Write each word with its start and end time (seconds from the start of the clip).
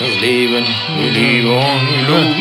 Das 0.00 0.20
Leben, 0.20 0.64
die 0.96 1.08
Liebe 1.08 1.50
und 1.50 1.88
die 1.90 2.08
Lust. 2.08 2.36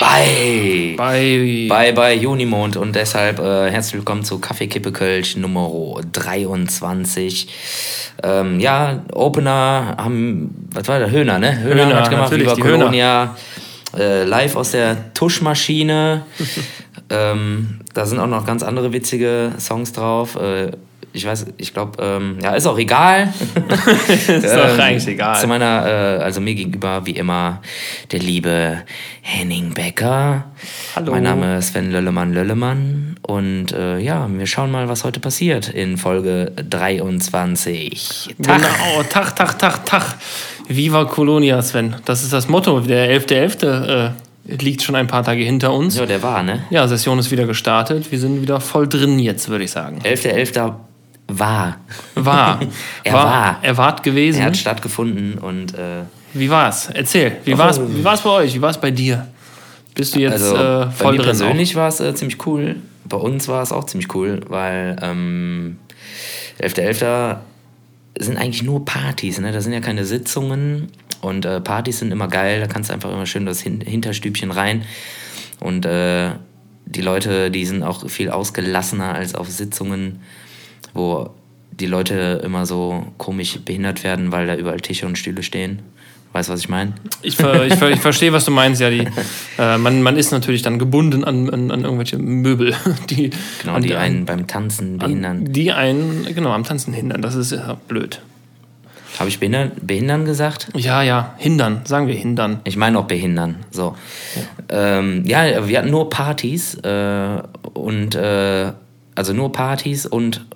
Bei, 0.00 0.94
Bei, 0.96 1.66
bei, 1.68 1.92
bei 1.92 2.14
Junimond 2.14 2.78
und 2.78 2.96
deshalb 2.96 3.38
äh, 3.38 3.70
herzlich 3.70 3.96
willkommen 3.96 4.24
zu 4.24 4.38
Kaffeekippe 4.38 4.92
Kölsch 4.92 5.36
Nummer 5.36 6.00
23. 6.10 7.48
Ähm, 8.22 8.60
ja, 8.60 9.02
Opener 9.12 9.94
haben, 9.98 10.68
was 10.72 10.88
war 10.88 10.98
der? 10.98 11.10
Höhner, 11.10 11.38
ne? 11.38 11.58
Höhner, 11.58 11.84
Höhner, 11.84 12.00
hat 12.00 12.08
gemacht, 12.08 12.32
Höhner. 12.32 12.54
Colonia. 12.54 13.36
Äh, 13.94 14.24
live 14.24 14.56
aus 14.56 14.70
der 14.70 15.12
Tuschmaschine. 15.12 16.24
ähm, 17.10 17.80
da 17.92 18.06
sind 18.06 18.20
auch 18.20 18.26
noch 18.26 18.46
ganz 18.46 18.62
andere 18.62 18.94
witzige 18.94 19.52
Songs 19.58 19.92
drauf. 19.92 20.36
Äh, 20.36 20.72
ich 21.12 21.26
weiß, 21.26 21.46
ich 21.58 21.74
glaube, 21.74 22.02
ähm, 22.02 22.38
ja, 22.42 22.54
ist 22.54 22.66
auch 22.66 22.78
egal. 22.78 23.32
ist 24.08 24.28
doch 24.28 24.78
eigentlich 24.78 25.06
egal. 25.06 25.38
Zu 25.38 25.46
meiner, 25.46 25.86
äh, 25.86 26.22
also 26.22 26.40
mir 26.40 26.54
gegenüber, 26.54 27.04
wie 27.04 27.12
immer, 27.12 27.60
der 28.10 28.20
liebe 28.20 28.82
Henning 29.20 29.74
Becker. 29.74 30.46
Hallo. 30.96 31.12
Mein 31.12 31.24
Name 31.24 31.58
ist 31.58 31.68
Sven 31.68 31.90
Löllemann 31.90 32.32
Löllemann. 32.32 33.16
Und 33.22 33.72
äh, 33.72 33.98
ja, 33.98 34.26
wir 34.30 34.46
schauen 34.46 34.70
mal, 34.70 34.88
was 34.88 35.04
heute 35.04 35.20
passiert 35.20 35.68
in 35.68 35.98
Folge 35.98 36.52
23. 36.68 38.34
Tag. 38.42 38.56
Genau, 38.56 39.02
Tag, 39.08 39.36
Tag, 39.36 39.58
Tag, 39.58 39.84
Tag. 39.84 40.16
Viva 40.68 41.04
Colonia, 41.04 41.60
Sven. 41.60 41.96
Das 42.06 42.22
ist 42.22 42.32
das 42.32 42.48
Motto. 42.48 42.80
Der 42.80 43.20
11.11. 43.20 43.66
Äh, 43.66 44.10
liegt 44.44 44.82
schon 44.82 44.96
ein 44.96 45.06
paar 45.06 45.22
Tage 45.22 45.42
hinter 45.42 45.72
uns. 45.72 45.96
Ja, 45.96 46.06
der 46.06 46.22
war, 46.22 46.42
ne? 46.42 46.64
Ja, 46.70 46.88
Session 46.88 47.18
ist 47.18 47.30
wieder 47.30 47.46
gestartet. 47.46 48.10
Wir 48.10 48.18
sind 48.18 48.42
wieder 48.42 48.60
voll 48.60 48.88
drin 48.88 49.18
jetzt, 49.18 49.48
würde 49.48 49.64
ich 49.64 49.70
sagen. 49.70 50.00
11.11. 50.02 50.74
war. 51.38 51.78
War. 52.14 52.60
Er 53.04 53.12
war. 53.12 53.58
Er 53.62 53.76
wart 53.76 54.02
gewesen. 54.02 54.40
Er 54.40 54.46
hat 54.46 54.56
stattgefunden 54.56 55.38
und 55.38 55.74
äh, 55.74 56.02
Wie 56.34 56.50
war's? 56.50 56.90
Erzähl. 56.92 57.38
Wie 57.44 57.56
war's, 57.56 57.80
wie 57.80 58.04
war's 58.04 58.22
bei 58.22 58.30
euch? 58.30 58.54
Wie 58.54 58.62
war's 58.62 58.80
bei 58.80 58.90
dir? 58.90 59.28
Bist 59.94 60.14
du 60.14 60.20
jetzt 60.20 60.42
also 60.42 60.54
äh, 60.54 60.58
bei 60.58 60.90
voll 60.90 61.12
mir 61.12 61.18
drin? 61.18 61.26
persönlich 61.26 61.74
war 61.74 61.88
es 61.88 62.00
äh, 62.00 62.14
ziemlich 62.14 62.46
cool. 62.46 62.76
Bei 63.04 63.16
uns 63.16 63.48
war 63.48 63.62
es 63.62 63.72
auch 63.72 63.84
ziemlich 63.84 64.14
cool, 64.14 64.40
weil 64.48 64.96
ähm, 65.02 65.78
11.11. 66.60 67.36
sind 68.18 68.38
eigentlich 68.38 68.62
nur 68.62 68.84
Partys, 68.84 69.38
ne? 69.38 69.52
Da 69.52 69.60
sind 69.60 69.72
ja 69.72 69.80
keine 69.80 70.04
Sitzungen 70.04 70.88
und 71.20 71.44
äh, 71.44 71.60
Partys 71.60 71.98
sind 71.98 72.10
immer 72.10 72.28
geil, 72.28 72.60
da 72.60 72.66
kannst 72.66 72.90
du 72.90 72.94
einfach 72.94 73.12
immer 73.12 73.26
schön 73.26 73.44
das 73.44 73.60
Hin 73.60 73.80
Hinterstübchen 73.80 74.50
rein 74.50 74.84
und 75.60 75.84
äh, 75.84 76.30
die 76.84 77.00
Leute, 77.00 77.50
die 77.50 77.64
sind 77.64 77.82
auch 77.82 78.08
viel 78.08 78.30
ausgelassener 78.30 79.14
als 79.14 79.34
auf 79.34 79.48
Sitzungen, 79.48 80.20
wo 80.94 81.30
die 81.70 81.86
Leute 81.86 82.40
immer 82.44 82.66
so 82.66 83.06
komisch 83.18 83.60
behindert 83.64 84.04
werden, 84.04 84.32
weil 84.32 84.46
da 84.46 84.54
überall 84.56 84.80
Tische 84.80 85.06
und 85.06 85.16
Stühle 85.16 85.42
stehen. 85.42 85.80
Weißt 86.32 86.48
du, 86.48 86.54
was 86.54 86.60
ich 86.60 86.68
meine? 86.70 86.94
Ich, 87.20 87.36
ver, 87.36 87.66
ich, 87.66 87.74
ver, 87.74 87.90
ich 87.90 88.00
verstehe, 88.00 88.32
was 88.32 88.46
du 88.46 88.52
meinst. 88.52 88.80
Ja, 88.80 88.88
die, 88.88 89.06
äh, 89.58 89.76
man, 89.76 90.02
man 90.02 90.16
ist 90.16 90.32
natürlich 90.32 90.62
dann 90.62 90.78
gebunden 90.78 91.24
an, 91.24 91.50
an, 91.50 91.70
an 91.70 91.84
irgendwelche 91.84 92.18
Möbel, 92.18 92.74
die, 93.10 93.30
Genau, 93.60 93.74
an 93.74 93.82
die 93.82 93.94
einen 93.94 94.24
beim 94.24 94.46
Tanzen 94.46 94.98
behindern. 94.98 95.52
Die 95.52 95.72
einen 95.72 96.24
genau 96.34 96.50
am 96.52 96.64
Tanzen 96.64 96.94
hindern. 96.94 97.20
Das 97.20 97.34
ist 97.34 97.52
ja 97.52 97.76
blöd. 97.86 98.22
Habe 99.18 99.28
ich 99.28 99.40
behindern, 99.40 99.72
behindern 99.82 100.24
gesagt? 100.24 100.68
Ja, 100.74 101.02
ja, 101.02 101.34
hindern, 101.36 101.82
sagen 101.84 102.06
wir 102.06 102.14
hindern. 102.14 102.60
Ich 102.64 102.78
meine 102.78 102.98
auch 102.98 103.04
behindern. 103.04 103.56
So. 103.70 103.94
Ja, 104.70 104.98
ähm, 104.98 105.24
ja 105.26 105.68
wir 105.68 105.78
hatten 105.78 105.90
nur 105.90 106.08
Partys 106.08 106.76
äh, 106.76 107.42
und 107.74 108.14
äh, 108.14 108.72
also 109.14 109.34
nur 109.34 109.52
Partys 109.52 110.06
und 110.06 110.46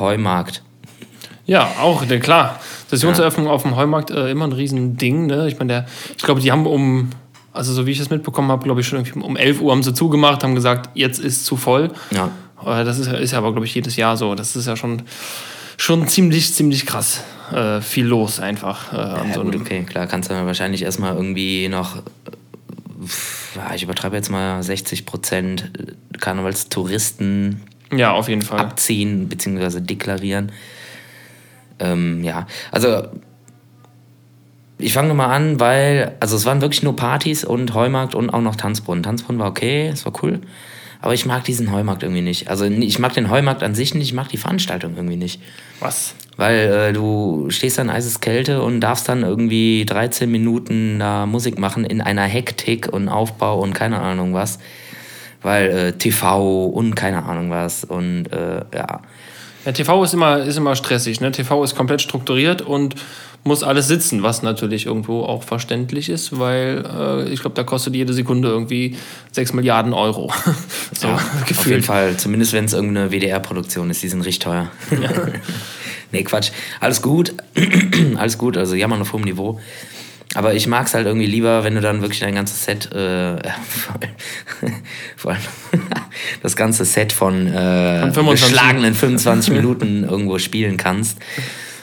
Heumarkt. 0.00 0.62
Ja, 1.46 1.72
auch, 1.80 2.04
denn 2.04 2.20
klar. 2.20 2.60
Sessionseröffnung 2.88 3.48
auf 3.48 3.62
dem 3.62 3.76
Heumarkt 3.76 4.10
äh, 4.10 4.30
immer 4.30 4.46
ein 4.46 4.52
Riesending. 4.52 5.26
Ne? 5.26 5.48
Ich 5.48 5.58
meine, 5.58 5.72
der, 5.72 5.86
ich 6.16 6.22
glaube, 6.22 6.40
die 6.40 6.50
haben 6.50 6.66
um, 6.66 7.10
also 7.52 7.72
so 7.72 7.86
wie 7.86 7.90
ich 7.90 7.98
das 7.98 8.10
mitbekommen 8.10 8.50
habe, 8.50 8.64
glaube 8.64 8.80
ich 8.80 8.88
schon 8.88 8.98
irgendwie 8.98 9.20
um 9.20 9.36
11 9.36 9.60
Uhr 9.60 9.72
haben 9.72 9.82
sie 9.82 9.92
zugemacht, 9.94 10.42
haben 10.42 10.54
gesagt, 10.54 10.90
jetzt 10.94 11.18
ist 11.18 11.44
zu 11.44 11.56
voll. 11.56 11.90
Ja. 12.10 12.30
Äh, 12.64 12.84
das 12.84 12.98
ist, 12.98 13.12
ist 13.12 13.32
ja 13.32 13.38
aber, 13.38 13.52
glaube 13.52 13.66
ich, 13.66 13.74
jedes 13.74 13.96
Jahr 13.96 14.16
so. 14.16 14.34
Das 14.34 14.56
ist 14.56 14.66
ja 14.66 14.76
schon, 14.76 15.02
schon 15.76 16.08
ziemlich, 16.08 16.54
ziemlich 16.54 16.86
krass. 16.86 17.22
Äh, 17.52 17.82
viel 17.82 18.06
los 18.06 18.40
einfach. 18.40 18.92
Äh, 18.92 18.96
Ja, 18.96 19.34
so 19.34 19.42
gut, 19.42 19.56
okay, 19.56 19.82
klar, 19.82 20.06
kannst 20.06 20.30
du 20.30 20.46
wahrscheinlich 20.46 20.82
erstmal 20.82 21.14
irgendwie 21.14 21.68
noch, 21.68 21.96
äh, 21.96 22.00
ja, 23.56 23.74
ich 23.74 23.82
übertreibe 23.82 24.16
jetzt 24.16 24.30
mal 24.30 24.62
60 24.62 25.04
Prozent 25.04 25.70
Karnevalstouristen 26.20 27.62
ja, 27.98 28.12
auf 28.12 28.28
jeden 28.28 28.42
Fall. 28.42 28.60
abziehen 28.60 29.28
bzw. 29.28 29.80
deklarieren. 29.80 30.52
Ähm, 31.78 32.22
ja, 32.22 32.46
also 32.70 33.08
ich 34.78 34.92
fange 34.92 35.14
mal 35.14 35.26
an, 35.26 35.60
weil, 35.60 36.16
also 36.20 36.36
es 36.36 36.44
waren 36.46 36.60
wirklich 36.60 36.82
nur 36.82 36.96
Partys 36.96 37.44
und 37.44 37.74
Heumarkt 37.74 38.14
und 38.14 38.30
auch 38.30 38.40
noch 38.40 38.56
Tanzbrunnen. 38.56 39.02
Tanzbrunnen 39.02 39.40
war 39.40 39.48
okay, 39.48 39.88
es 39.88 40.04
war 40.04 40.12
cool, 40.22 40.40
aber 41.00 41.14
ich 41.14 41.26
mag 41.26 41.44
diesen 41.44 41.72
Heumarkt 41.72 42.02
irgendwie 42.02 42.22
nicht. 42.22 42.48
Also 42.48 42.64
ich 42.64 42.98
mag 42.98 43.14
den 43.14 43.30
Heumarkt 43.30 43.62
an 43.62 43.74
sich 43.74 43.94
nicht, 43.94 44.08
ich 44.08 44.14
mag 44.14 44.28
die 44.28 44.36
Veranstaltung 44.36 44.96
irgendwie 44.96 45.16
nicht. 45.16 45.40
Was? 45.80 46.14
Weil 46.36 46.56
äh, 46.56 46.92
du 46.92 47.46
stehst 47.50 47.78
da 47.78 47.82
in 47.82 47.90
eises 47.90 48.20
Kälte 48.20 48.62
und 48.62 48.80
darfst 48.80 49.08
dann 49.08 49.22
irgendwie 49.22 49.84
13 49.86 50.30
Minuten 50.30 50.98
da 50.98 51.26
Musik 51.26 51.58
machen 51.58 51.84
in 51.84 52.00
einer 52.00 52.24
Hektik 52.24 52.92
und 52.92 53.08
Aufbau 53.08 53.60
und 53.60 53.72
keine 53.74 54.00
Ahnung 54.00 54.34
was. 54.34 54.58
Weil 55.44 55.70
äh, 55.70 55.92
TV 55.92 56.66
und 56.66 56.96
keine 56.96 57.22
Ahnung 57.24 57.50
was 57.50 57.84
und 57.84 58.26
äh, 58.32 58.64
ja. 58.74 59.00
Ja, 59.64 59.72
TV 59.72 60.02
ist 60.04 60.12
immer, 60.12 60.38
ist 60.38 60.56
immer 60.56 60.74
stressig. 60.74 61.20
Ne? 61.20 61.30
TV 61.32 61.62
ist 61.62 61.74
komplett 61.76 62.02
strukturiert 62.02 62.60
und 62.60 62.96
muss 63.44 63.62
alles 63.62 63.86
sitzen, 63.88 64.22
was 64.22 64.42
natürlich 64.42 64.86
irgendwo 64.86 65.22
auch 65.22 65.42
verständlich 65.42 66.08
ist, 66.08 66.38
weil 66.38 66.84
äh, 66.86 67.28
ich 67.28 67.40
glaube, 67.40 67.54
da 67.54 67.62
kostet 67.62 67.94
jede 67.94 68.12
Sekunde 68.14 68.48
irgendwie 68.48 68.96
6 69.32 69.52
Milliarden 69.52 69.92
Euro. 69.92 70.32
so 70.92 71.08
Ja, 71.08 71.14
auf 71.14 71.22
jeden 71.22 71.46
gefühlt. 71.46 71.84
Fall, 71.84 72.16
zumindest 72.16 72.54
wenn 72.54 72.64
es 72.64 72.72
irgendeine 72.72 73.10
WDR-Produktion 73.10 73.90
ist, 73.90 74.02
die 74.02 74.08
sind 74.08 74.22
richtig 74.22 74.40
teuer. 74.40 74.70
nee, 76.12 76.24
Quatsch. 76.24 76.52
Alles 76.80 77.02
gut. 77.02 77.34
Alles 78.16 78.38
gut, 78.38 78.56
also 78.56 78.74
jammern 78.74 79.02
auf 79.02 79.12
hohem 79.12 79.22
Niveau. 79.22 79.60
Aber 80.34 80.54
ich 80.54 80.66
mag 80.66 80.86
es 80.86 80.94
halt 80.94 81.06
irgendwie 81.06 81.26
lieber, 81.26 81.64
wenn 81.64 81.74
du 81.74 81.80
dann 81.80 82.00
wirklich 82.00 82.20
dein 82.20 82.34
ganzes 82.34 82.64
Set, 82.64 82.92
äh, 82.92 83.36
vor 85.16 85.32
allem 85.32 85.40
das 86.42 86.56
ganze 86.56 86.84
Set 86.84 87.12
von, 87.12 87.46
äh, 87.46 88.00
Von 88.00 88.12
25 88.12 88.48
geschlagenen 88.48 88.94
25 88.94 89.54
Minuten 89.54 90.04
irgendwo 90.04 90.38
spielen 90.38 90.76
kannst. 90.76 91.18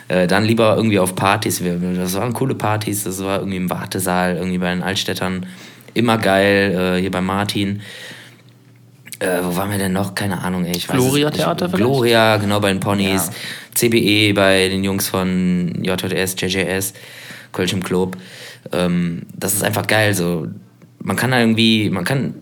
Äh, 0.07 0.28
dann 0.28 0.44
lieber 0.44 0.75
irgendwie 0.75 1.00
auf 1.00 1.16
Partys. 1.16 1.61
Das 1.63 2.13
waren 2.16 2.34
coole 2.34 2.56
Partys, 2.56 3.06
das 3.06 3.23
war 3.23 3.40
irgendwie 3.40 3.57
im 3.57 3.69
Wartesaal, 3.69 4.35
irgendwie 4.35 4.57
bei 4.57 4.73
den 4.73 4.84
Altstädtern. 4.84 5.45
Immer 5.94 6.17
geil, 6.17 6.97
äh, 6.97 7.01
hier 7.01 7.11
bei 7.11 7.22
Martin. 7.22 7.81
Äh, 9.19 9.40
wo 9.44 9.56
waren 9.56 9.69
wir 9.69 9.78
denn 9.78 9.94
noch? 9.94 10.16
Keine 10.16 10.41
Ahnung, 10.41 10.66
ey. 10.66 10.75
Ich 10.75 10.90
weiß 10.90 10.97
Gloria 10.97 11.29
es. 11.29 11.35
Theater 11.35 11.69
vielleicht? 11.69 11.84
Gloria, 11.84 12.38
genau, 12.38 12.59
bei 12.59 12.69
den 12.69 12.79
Ponys. 12.79 13.28
Ja. 13.28 13.34
CBE 13.75 14.34
bei 14.34 14.67
den 14.67 14.84
Jungs 14.84 15.07
von 15.07 15.84
JJS, 15.84 16.35
JJS, 16.40 16.94
Kölsch 17.51 17.73
im 17.73 17.84
Club. 17.84 18.17
Ähm, 18.72 19.23
das 19.35 19.53
ist 19.53 19.63
einfach 19.63 19.88
geil. 19.88 20.13
So. 20.13 20.47
Man 21.00 21.16
kann 21.16 21.34
irgendwie, 21.34 21.89
man 21.89 22.03
kann 22.03 22.35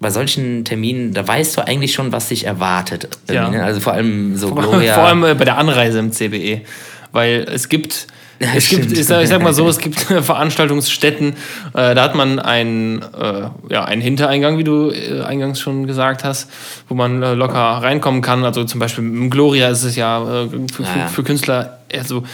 bei 0.00 0.10
solchen 0.10 0.64
Terminen, 0.64 1.14
da 1.14 1.26
weißt 1.26 1.56
du 1.56 1.66
eigentlich 1.66 1.94
schon, 1.94 2.12
was 2.12 2.28
dich 2.28 2.44
erwartet. 2.44 3.08
Ja. 3.30 3.48
Ne? 3.48 3.64
Also 3.64 3.80
vor 3.80 3.94
allem 3.94 4.36
so 4.36 4.48
Vor, 4.54 4.62
Gloria. 4.62 4.94
vor 4.94 5.04
allem 5.04 5.24
äh, 5.24 5.34
bei 5.34 5.44
der 5.44 5.56
Anreise 5.58 5.98
im 5.98 6.12
CBE. 6.12 6.60
Weil 7.12 7.46
es 7.50 7.68
gibt, 7.68 8.06
Ja, 8.40 8.48
es 8.56 8.68
gibt 8.68 8.90
ich, 8.90 9.06
sag, 9.06 9.22
ich 9.22 9.28
sag 9.28 9.42
mal 9.42 9.54
so, 9.54 9.68
es 9.68 9.78
gibt 9.78 10.00
Veranstaltungsstätten, 10.00 11.34
äh, 11.74 11.94
da 11.94 12.02
hat 12.02 12.14
man 12.14 12.38
einen, 12.38 13.02
äh, 13.02 13.48
ja, 13.70 13.84
einen 13.84 14.02
Hintereingang, 14.02 14.58
wie 14.58 14.64
du 14.64 14.90
äh, 14.90 15.22
eingangs 15.22 15.60
schon 15.60 15.86
gesagt 15.86 16.24
hast, 16.24 16.50
wo 16.88 16.94
man 16.94 17.22
äh, 17.22 17.34
locker 17.34 17.58
reinkommen 17.58 18.22
kann. 18.22 18.44
Also 18.44 18.64
zum 18.64 18.80
Beispiel 18.80 19.04
im 19.04 19.30
Gloria 19.30 19.68
ist 19.68 19.84
es 19.84 19.96
ja 19.96 20.22
äh, 20.22 20.48
für, 20.72 20.82
Ja, 20.82 20.88
ja. 20.96 21.06
für, 21.08 21.22
Künstler, 21.22 21.78
also 21.92 22.24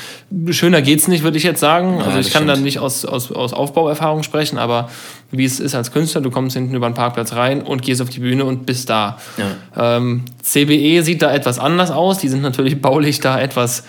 schöner 0.50 0.80
geht's 0.80 1.06
nicht, 1.06 1.22
würde 1.22 1.36
ich 1.36 1.44
jetzt 1.44 1.60
sagen. 1.60 1.98
Also 1.98 2.16
das 2.16 2.26
ich 2.26 2.32
kann 2.32 2.46
da 2.46 2.54
stimmt. 2.54 2.64
nicht 2.64 2.78
aus, 2.78 3.04
aus, 3.04 3.30
aus 3.30 3.52
Aufbauerfahrung 3.52 4.22
sprechen, 4.22 4.58
aber 4.58 4.88
wie 5.30 5.44
es 5.44 5.60
ist 5.60 5.74
als 5.74 5.92
Künstler, 5.92 6.22
du 6.22 6.30
kommst 6.30 6.56
hinten 6.56 6.74
über 6.74 6.88
den 6.88 6.94
Parkplatz 6.94 7.34
rein 7.34 7.62
und 7.62 7.82
gehst 7.82 8.00
auf 8.00 8.08
die 8.08 8.20
Bühne 8.20 8.44
und 8.44 8.66
bist 8.66 8.90
da. 8.90 9.18
Ja. 9.36 9.96
Ähm, 9.96 10.24
CBE 10.42 11.02
sieht 11.02 11.22
da 11.22 11.32
etwas 11.32 11.58
anders 11.58 11.90
aus. 11.90 12.18
Die 12.18 12.28
sind 12.28 12.42
natürlich 12.42 12.80
baulich 12.82 13.20
da 13.20 13.38
etwas, 13.38 13.84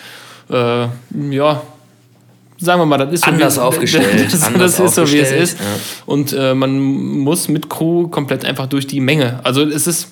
äh, 0.50 0.88
ja, 1.30 1.62
sagen 2.62 2.80
wir 2.80 2.86
mal, 2.86 2.98
das 2.98 3.12
ist 3.12 3.26
so 3.26 3.32
Anders 3.32 3.58
wie, 3.58 3.62
aufgestellt, 3.62 4.06
Das, 4.32 4.44
anders 4.44 4.78
das 4.78 4.90
ist 4.90 4.96
so, 4.96 5.12
wie 5.12 5.20
es 5.20 5.32
ist. 5.32 5.60
ja. 5.60 5.66
Und 6.06 6.34
äh, 6.34 6.54
man 6.54 6.80
muss 6.80 7.48
mit 7.48 7.70
Crew 7.70 8.08
komplett 8.08 8.46
einfach 8.46 8.68
durch 8.68 8.88
die 8.88 9.00
Menge. 9.00 9.40
Also 9.44 9.64
es 9.64 9.88
ist, 9.88 10.10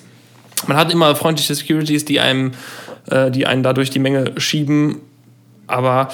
man 0.66 0.76
hat 0.76 0.92
immer 0.92 1.14
freundliche 1.14 1.54
Securities, 1.54 2.04
die 2.04 2.20
einem, 2.20 2.52
äh, 3.08 3.30
die 3.30 3.46
einen 3.46 3.62
da 3.62 3.72
durch 3.72 3.90
die 3.90 4.00
Menge 4.00 4.32
schieben. 4.36 4.96
Aber 5.68 6.08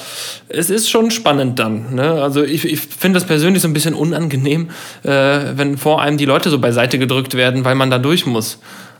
es 0.48 0.68
ist 0.68 0.90
schon 0.90 1.10
spannend 1.10 1.58
dann. 1.58 1.94
Ne? 1.94 2.22
Also 2.22 2.44
ich, 2.44 2.66
ich 2.66 2.78
finde 2.78 3.18
das 3.18 3.26
persönlich 3.26 3.62
so 3.62 3.68
ein 3.68 3.72
bisschen 3.72 3.94
unangenehm, 3.94 4.68
äh, 5.02 5.08
wenn 5.08 5.78
vor 5.78 6.02
einem 6.02 6.18
die 6.18 6.26
Leute 6.26 6.50
so 6.50 6.58
beiseite 6.58 6.98
gedrückt 6.98 7.34
werden, 7.34 7.64
weil 7.64 7.74
man 7.74 7.90
da 7.90 7.98
durch 7.98 8.26
muss. 8.26 8.58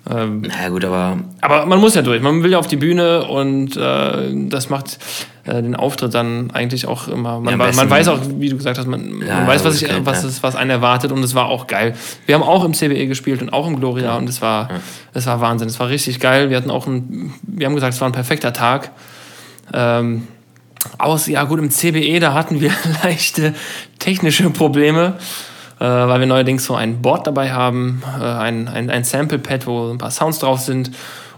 Ähm, 0.08 0.42
Na 0.46 0.68
gut, 0.68 0.84
aber. 0.84 1.18
Aber 1.40 1.66
man 1.66 1.80
muss 1.80 1.94
ja 1.94 2.02
durch. 2.02 2.22
Man 2.22 2.42
will 2.42 2.52
ja 2.52 2.58
auf 2.58 2.68
die 2.68 2.76
Bühne 2.76 3.24
und 3.24 3.76
äh, 3.76 4.48
das 4.48 4.70
macht 4.70 4.98
äh, 5.44 5.62
den 5.62 5.74
Auftritt 5.74 6.14
dann 6.14 6.50
eigentlich 6.52 6.86
auch 6.86 7.08
immer. 7.08 7.40
Man, 7.40 7.58
Ja, 7.58 7.72
man 7.72 7.90
weiß 7.90 8.08
auch, 8.08 8.20
wie 8.38 8.48
du 8.48 8.56
gesagt 8.56 8.78
hast, 8.78 8.86
man, 8.86 9.20
Ja, 9.26 9.38
man 9.38 9.48
weiß, 9.48 9.64
was, 9.64 9.82
ich, 9.82 9.88
ist 9.88 10.06
was, 10.06 10.22
ja. 10.22 10.28
es, 10.28 10.42
was 10.42 10.54
einen 10.54 10.70
erwartet 10.70 11.10
und 11.10 11.22
es 11.24 11.34
war 11.34 11.46
auch 11.46 11.66
geil. 11.66 11.94
Wir 12.26 12.36
haben 12.36 12.44
auch 12.44 12.64
im 12.64 12.72
CBE 12.72 13.06
gespielt 13.06 13.42
und 13.42 13.52
auch 13.52 13.66
im 13.66 13.80
Gloria 13.80 14.16
und 14.16 14.28
es 14.28 14.40
war, 14.40 14.68
es 15.12 15.26
war 15.26 15.40
Wahnsinn. 15.40 15.68
Es 15.68 15.80
war 15.80 15.88
richtig 15.88 16.20
geil. 16.20 16.50
Wir 16.50 16.56
hatten 16.56 16.70
auch 16.70 16.86
ein, 16.86 17.34
wir 17.42 17.66
haben 17.66 17.74
gesagt, 17.74 17.94
es 17.94 18.00
war 18.00 18.08
ein 18.08 18.12
perfekter 18.12 18.52
Tag. 18.52 18.92
Ähm, 19.72 20.28
aus, 20.98 21.26
ja 21.26 21.42
gut, 21.44 21.58
im 21.58 21.70
CBE, 21.70 22.20
da 22.20 22.34
hatten 22.34 22.60
wir 22.60 22.70
leichte 23.02 23.54
technische 23.98 24.50
Probleme, 24.50 25.14
weil 25.84 26.20
wir 26.20 26.26
neuerdings 26.26 26.64
so 26.64 26.74
ein 26.74 27.02
Board 27.02 27.26
dabei 27.26 27.52
haben, 27.52 28.02
äh, 28.18 28.24
ein, 28.24 28.68
ein, 28.68 28.90
ein 28.90 29.04
Sample-Pad, 29.04 29.66
wo 29.66 29.90
ein 29.90 29.98
paar 29.98 30.10
Sounds 30.10 30.38
drauf 30.38 30.60
sind. 30.60 30.90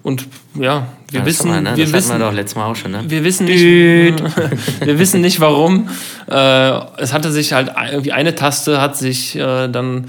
Und 0.02 0.28
ja, 0.54 0.86
wir 1.10 1.20
Ja, 1.20 1.26
wissen, 1.26 1.50
wir, 1.50 1.60
ne? 1.60 1.76
wir 1.76 1.84
das 1.84 1.92
wissen, 1.92 2.10
hatten 2.10 2.20
wir 2.20 2.26
doch 2.26 2.34
letztes 2.34 2.56
Mal 2.56 2.66
auch 2.66 2.76
schon, 2.76 2.92
ne? 2.92 3.02
wir 3.06 3.24
wissen 3.24 3.46
nicht, 3.46 3.62
wir 4.84 4.98
wissen 4.98 5.20
nicht 5.20 5.40
warum. 5.40 5.88
Äh, 6.30 6.70
es 6.98 7.12
hatte 7.12 7.32
sich 7.32 7.52
halt 7.52 7.72
irgendwie 7.90 8.12
eine 8.12 8.34
Taste 8.34 8.80
hat 8.80 8.96
sich 8.96 9.36
äh, 9.36 9.68
dann 9.68 10.06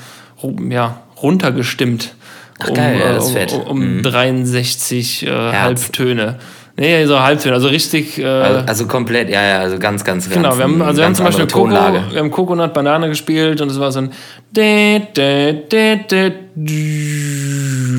ja, 0.69 1.01
runtergestimmt. 1.21 2.13
Ach, 2.59 2.73
geil, 2.73 2.99
ja, 2.99 3.17
um, 3.57 3.67
um, 3.69 3.97
um 3.97 4.03
63 4.03 5.25
äh, 5.25 5.29
Halbtöne. 5.29 6.39
Nee, 6.79 7.05
so 7.05 7.19
Halbtöne, 7.19 7.55
also 7.55 7.67
richtig. 7.67 8.17
Äh, 8.19 8.25
Also, 8.25 8.59
also 8.65 8.87
komplett, 8.87 9.29
ja, 9.29 9.43
ja, 9.43 9.59
also 9.59 9.77
ganz, 9.77 10.03
ganz, 10.05 10.29
ganz. 10.29 10.33
Genau, 10.35 10.57
wir 10.57 10.63
haben, 10.63 10.81
also 10.81 10.99
wir 10.99 11.05
haben 11.05 11.15
zum 11.15 11.25
Beispiel 11.25 11.45
Coco, 11.47 11.69
wir 11.69 12.19
haben 12.19 12.31
Coconut 12.31 12.73
Banane 12.73 13.09
gespielt 13.09 13.59
und 13.59 13.69
es 13.69 13.77
war 13.79 13.91
so 13.91 13.99
ein. 13.99 14.11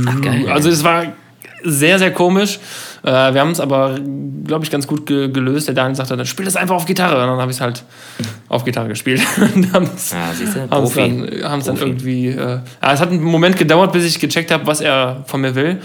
Ach, 0.08 0.20
geil. 0.22 0.48
Also 0.50 0.70
es 0.70 0.82
war 0.82 1.04
sehr, 1.62 1.98
sehr 1.98 2.10
komisch. 2.12 2.58
Äh, 3.02 3.34
wir 3.34 3.40
haben 3.40 3.50
es 3.50 3.60
aber, 3.60 3.96
glaube 4.46 4.64
ich, 4.64 4.70
ganz 4.70 4.86
gut 4.86 5.04
ge 5.06 5.28
gelöst. 5.28 5.68
Der 5.68 5.74
Daniel 5.74 5.94
sagte, 5.96 6.16
dann 6.16 6.24
spiel 6.26 6.44
das 6.46 6.56
einfach 6.56 6.76
auf 6.76 6.86
Gitarre. 6.86 7.16
Und 7.20 7.28
dann 7.28 7.38
habe 7.38 7.50
ich 7.50 7.58
es 7.58 7.60
halt 7.60 7.84
auf 8.48 8.64
Gitarre 8.64 8.88
gespielt. 8.88 9.20
und 9.54 9.72
haben 9.74 9.88
es 9.94 10.12
Ja, 10.12 10.30
siehst 10.34 10.56
du, 10.56 10.60
haben's 10.70 10.92
Profi. 10.92 11.28
dann, 11.40 11.50
haben's 11.50 11.64
dann 11.66 11.76
Profi. 11.76 11.90
irgendwie. 11.90 12.28
Äh, 12.28 12.36
ja, 12.82 12.92
es 12.92 13.00
hat 13.00 13.10
einen 13.10 13.22
Moment 13.22 13.56
gedauert, 13.56 13.92
bis 13.92 14.04
ich 14.06 14.18
gecheckt 14.18 14.50
habe, 14.50 14.66
was 14.66 14.80
er 14.80 15.22
von 15.26 15.40
mir 15.42 15.54
will. 15.54 15.78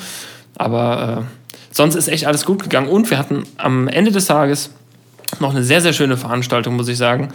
Aber 0.58 1.24
äh, 1.24 1.45
sonst 1.76 1.96
ist 1.96 2.08
echt 2.08 2.26
alles 2.26 2.46
gut 2.46 2.64
gegangen. 2.64 2.88
Und 2.88 3.10
wir 3.10 3.18
hatten 3.18 3.44
am 3.58 3.88
Ende 3.88 4.12
des 4.12 4.26
Tages 4.26 4.72
noch 5.40 5.52
eine 5.52 5.64
sehr, 5.64 5.82
sehr 5.82 5.94
schöne 5.94 6.18
Veranstaltung, 6.18 6.76
muss 6.76 6.88
ich 6.88 6.98
sagen. 6.98 7.30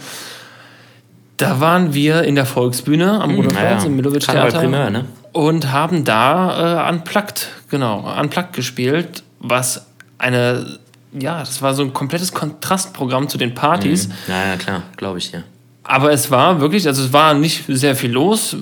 Da 1.37 1.59
waren 1.59 1.93
wir 1.93 2.23
in 2.23 2.35
der 2.35 2.45
Volksbühne 2.45 3.21
am 3.21 3.35
Rudolfplatz 3.35 3.63
Naja, 3.63 3.85
im 3.85 3.95
Milovic 3.95 4.21
Theater 4.21 4.59
Primeur, 4.59 4.89
ne? 4.89 5.05
und 5.31 5.71
haben 5.71 6.03
da 6.03 6.87
äh, 6.87 6.91
Unplugged, 6.91 7.47
genau, 7.69 7.99
Unplugged 8.19 8.53
gespielt, 8.53 9.23
was 9.39 9.85
eine, 10.17 10.77
ja, 11.13 11.39
das 11.39 11.61
war 11.61 11.73
so 11.73 11.83
ein 11.83 11.93
komplettes 11.93 12.31
Kontrastprogramm 12.31 13.27
zu 13.27 13.37
den 13.37 13.55
Partys. 13.55 14.09
Ja, 14.27 14.49
ja, 14.49 14.55
klar, 14.57 14.83
glaube 14.97 15.17
ich 15.17 15.31
dir. 15.31 15.43
Aber 15.83 16.11
es 16.11 16.29
war 16.29 16.61
wirklich, 16.61 16.87
also 16.87 17.03
es 17.03 17.11
war 17.13 17.33
nicht 17.33 17.65
sehr 17.67 17.95
viel 17.95 18.11
los. 18.11 18.55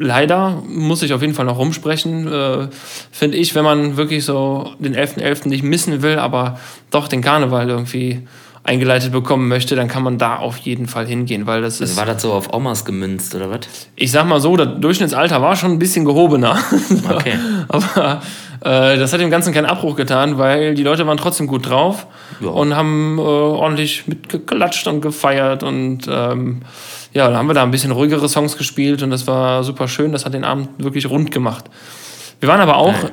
Leider 0.00 0.62
muss 0.68 1.02
ich 1.02 1.12
auf 1.12 1.20
jeden 1.22 1.34
Fall 1.34 1.44
noch 1.46 1.58
rumsprechen, 1.58 2.26
äh, 2.32 2.68
finde 3.10 3.36
ich, 3.36 3.54
wenn 3.56 3.64
man 3.64 3.96
wirklich 3.96 4.24
so 4.24 4.72
den 4.78 4.94
11.11. 4.94 5.48
nicht 5.48 5.64
missen 5.64 6.02
will, 6.02 6.18
aber 6.18 6.58
doch 6.90 7.08
den 7.08 7.20
Karneval 7.20 7.68
irgendwie 7.68 8.22
eingeleitet 8.62 9.12
bekommen 9.12 9.48
möchte, 9.48 9.74
dann 9.76 9.88
kann 9.88 10.02
man 10.02 10.18
da 10.18 10.36
auf 10.36 10.58
jeden 10.58 10.86
Fall 10.88 11.06
hingehen, 11.06 11.46
weil 11.46 11.62
das 11.62 11.80
ist, 11.80 11.90
Also 11.90 11.96
war 12.00 12.06
das 12.06 12.22
so 12.22 12.32
auf 12.32 12.52
Omas 12.52 12.84
gemünzt, 12.84 13.34
oder 13.34 13.50
was? 13.50 13.60
ich 13.96 14.10
sag 14.12 14.26
mal 14.26 14.40
so, 14.40 14.56
das 14.56 14.78
Durchschnittsalter 14.80 15.40
war 15.42 15.56
schon 15.56 15.72
ein 15.72 15.78
bisschen 15.78 16.04
gehobener. 16.04 16.58
Okay. 17.10 17.38
Aber 17.68 18.20
äh, 18.60 18.98
das 18.98 19.12
hat 19.12 19.20
dem 19.20 19.30
Ganzen 19.30 19.54
keinen 19.54 19.66
Abbruch 19.66 19.96
getan, 19.96 20.36
weil 20.38 20.74
die 20.74 20.82
Leute 20.82 21.06
waren 21.06 21.16
trotzdem 21.16 21.46
gut 21.46 21.68
drauf 21.68 22.06
Ja. 22.40 22.48
und 22.50 22.76
haben 22.76 23.16
äh, 23.18 23.22
ordentlich 23.22 24.06
mitgeklatscht 24.06 24.86
und 24.86 25.00
gefeiert. 25.00 25.62
Und 25.62 26.00
ähm, 26.10 26.60
ja, 27.18 27.26
dann 27.26 27.36
haben 27.36 27.48
wir 27.48 27.54
da 27.54 27.64
ein 27.64 27.70
bisschen 27.72 27.90
ruhigere 27.90 28.28
Songs 28.28 28.56
gespielt 28.56 29.02
und 29.02 29.10
das 29.10 29.26
war 29.26 29.64
super 29.64 29.88
schön. 29.88 30.12
Das 30.12 30.24
hat 30.24 30.34
den 30.34 30.44
Abend 30.44 30.68
wirklich 30.78 31.10
rund 31.10 31.30
gemacht. 31.32 31.64
Wir 32.38 32.48
waren 32.48 32.60
aber 32.60 32.76
auch 32.76 32.92
Geil. 32.92 33.10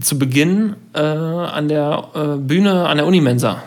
zu 0.00 0.18
Beginn 0.18 0.76
äh, 0.94 0.98
an 1.00 1.68
der 1.68 2.04
äh, 2.14 2.18
Bühne 2.38 2.86
an 2.88 2.96
der 2.96 3.06
Unimensa. 3.06 3.62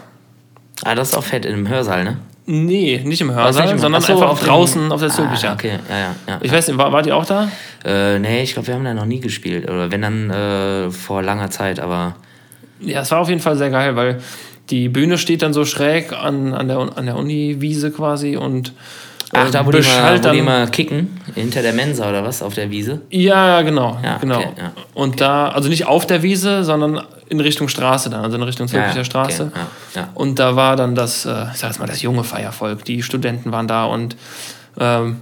Ah, 0.83 0.95
das 0.95 1.09
ist 1.09 1.15
auch 1.15 1.24
fett, 1.24 1.45
in 1.45 1.53
einem 1.53 1.69
Hörsaal, 1.69 2.03
ne? 2.03 2.18
Nee, 2.47 3.01
nicht 3.06 3.21
im 3.21 3.31
Hörsaal, 3.33 3.63
nicht 3.65 3.74
im- 3.74 3.80
sondern 3.80 4.01
so, 4.01 4.13
einfach 4.13 4.30
auf 4.30 4.44
draußen 4.44 4.92
auf 4.92 5.00
der 5.00 5.09
Zülpicher. 5.09 5.51
Ah, 5.51 5.53
okay, 5.53 5.80
ja, 5.89 5.98
ja. 5.98 6.15
ja. 6.27 6.39
Ich 6.41 6.51
weiß 6.51 6.68
nicht, 6.68 6.77
war, 6.77 6.91
wart 6.91 7.06
ihr 7.06 7.15
auch 7.15 7.25
da? 7.25 7.50
Äh, 7.83 8.18
nee, 8.19 8.41
ich 8.41 8.53
glaube, 8.53 8.68
wir 8.68 8.74
haben 8.75 8.83
da 8.83 8.94
noch 8.95 9.06
nie 9.06 9.19
gespielt. 9.19 9.69
Oder 9.69 9.91
wenn 9.91 10.01
dann 10.01 10.30
äh, 10.31 10.89
vor 10.91 11.21
langer 11.21 11.51
Zeit, 11.51 11.80
aber. 11.80 12.15
Ja, 12.80 13.01
es 13.01 13.12
war 13.12 13.19
auf 13.19 13.30
jeden 13.30 13.41
Fall 13.41 13.56
sehr 13.57 13.69
geil, 13.69 13.95
weil 13.95 14.21
die 14.71 14.89
Bühne 14.89 15.18
steht 15.19 15.44
dann 15.44 15.53
so 15.53 15.63
schräg 15.65 16.12
an, 16.13 16.53
an 16.53 16.68
der, 16.68 16.80
an 16.98 17.06
der 17.06 17.15
Uni-Wiese 17.18 17.91
quasi 17.91 18.36
und 18.38 18.74
Ach, 19.33 19.48
äh, 19.48 19.51
da, 19.51 19.66
wo 19.66 19.72
die, 19.72 19.81
mal, 19.81 20.24
wo 20.24 20.30
die 20.31 20.42
mal 20.42 20.68
kicken, 20.69 21.19
hinter 21.33 21.62
der 21.62 21.74
Mensa 21.74 22.07
oder 22.07 22.24
was, 22.24 22.42
auf 22.42 22.54
der 22.54 22.69
Wiese. 22.69 23.01
Ja, 23.10 23.62
genau, 23.63 23.98
Ja, 24.04 24.18
genau. 24.18 24.38
okay, 24.38 24.50
ja. 24.57 24.72
Und 24.94 25.19
da, 25.19 25.50
also 25.50 25.69
nicht 25.69 25.88
auf 25.88 26.06
der 26.06 26.22
Wiese, 26.24 26.63
sondern 26.63 27.01
in 27.30 27.39
Richtung 27.39 27.68
Straße 27.68 28.10
dann, 28.10 28.24
also 28.24 28.38
in 28.38 28.44
Richtung 28.44 28.68
Zülpicher 28.68 29.04
Straße. 29.04 29.51
Okay, 29.51 29.60
ja, 29.95 30.01
ja. 30.01 30.10
Und 30.13 30.39
da 30.39 30.56
war 30.56 30.75
dann 30.75 30.95
das, 30.95 31.25
äh, 31.25 31.45
ich 31.54 31.57
sag 31.60 31.69
jetzt 31.69 31.80
mal, 31.80 31.88
das 31.88 32.01
junge 32.01 32.24
Feiervolk. 32.24 32.86
Die 32.86 33.01
Studenten 33.01 33.51
waren 33.51 33.68
da 33.68 33.86
und 33.86 34.16
ähm, 34.80 35.22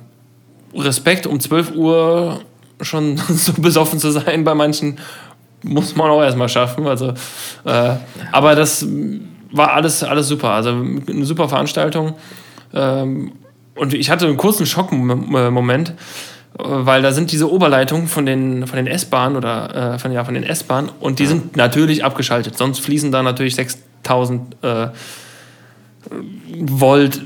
Respekt, 0.75 1.27
um 1.27 1.39
12 1.39 1.71
Uhr 1.75 2.41
schon 2.81 3.17
so 3.29 3.53
besoffen 3.53 4.00
zu 4.00 4.11
sein 4.11 4.44
bei 4.44 4.53
manchen, 4.53 5.00
muss 5.63 5.95
man 5.95 6.11
auch 6.11 6.21
erstmal 6.21 6.50
schaffen. 6.50 6.88
Also, 6.88 7.13
äh, 7.63 7.95
Aber 8.31 8.55
das 8.55 8.85
war 9.51 9.73
alles, 9.73 10.03
alles 10.03 10.27
super. 10.27 10.50
Also 10.50 10.71
eine 10.71 11.25
super 11.25 11.47
Veranstaltung. 11.47 12.15
Ähm, 12.73 13.31
und 13.75 13.93
ich 13.93 14.09
hatte 14.09 14.27
einen 14.27 14.37
kurzen 14.37 14.65
Schockmoment, 14.65 15.93
weil 16.55 17.01
da 17.01 17.11
sind 17.11 17.31
diese 17.31 17.51
Oberleitungen 17.51 18.07
von 18.07 18.25
den, 18.25 18.67
von 18.67 18.77
den 18.77 18.87
S-Bahnen 18.87 19.35
oder 19.35 19.95
äh, 19.95 19.99
von, 19.99 20.11
ja, 20.11 20.23
von 20.23 20.35
den 20.35 20.43
S-Bahnen 20.43 20.89
und 20.99 21.19
die 21.19 21.25
sind 21.25 21.55
natürlich 21.57 22.05
abgeschaltet. 22.05 22.57
Sonst 22.57 22.79
fließen 22.79 23.11
da 23.11 23.23
natürlich 23.23 23.55
6000 23.55 24.55
äh, 24.61 24.87
Volt, 26.59 27.21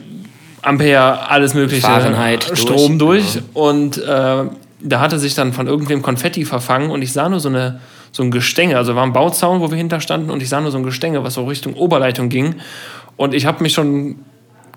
Ampere, 0.62 1.30
alles 1.30 1.54
mögliche 1.54 1.82
Fahrenheit 1.82 2.50
durch, 2.50 2.60
Strom 2.60 3.00
durch. 3.00 3.34
genau. 3.34 3.46
Und 3.54 3.98
äh, 3.98 4.44
da 4.82 5.00
hatte 5.00 5.20
sich 5.20 5.36
dann 5.36 5.54
von 5.54 5.68
irgendwem 5.68 6.02
Konfetti 6.02 6.46
verfangen 6.46 6.92
und 6.92 7.02
ich 7.02 7.12
sah 7.12 7.28
nur 7.30 7.40
so, 7.40 7.50
eine, 7.50 7.80
so 8.12 8.24
ein 8.24 8.32
Gestänge. 8.32 8.78
Also 8.78 8.96
war 8.96 9.04
ein 9.04 9.14
Bauzaun, 9.14 9.60
wo 9.60 9.70
wir 9.70 9.78
hinterstanden 9.78 10.30
und 10.30 10.42
ich 10.42 10.50
sah 10.50 10.62
nur 10.62 10.72
so 10.72 10.78
ein 10.78 10.84
Gestänge, 10.84 11.24
was 11.24 11.34
so 11.34 11.46
Richtung 11.46 11.74
Oberleitung 11.74 12.30
ging. 12.30 12.56
Und 13.18 13.34
ich 13.34 13.46
habe 13.46 13.64
mich 13.64 13.74
schon 13.74 14.18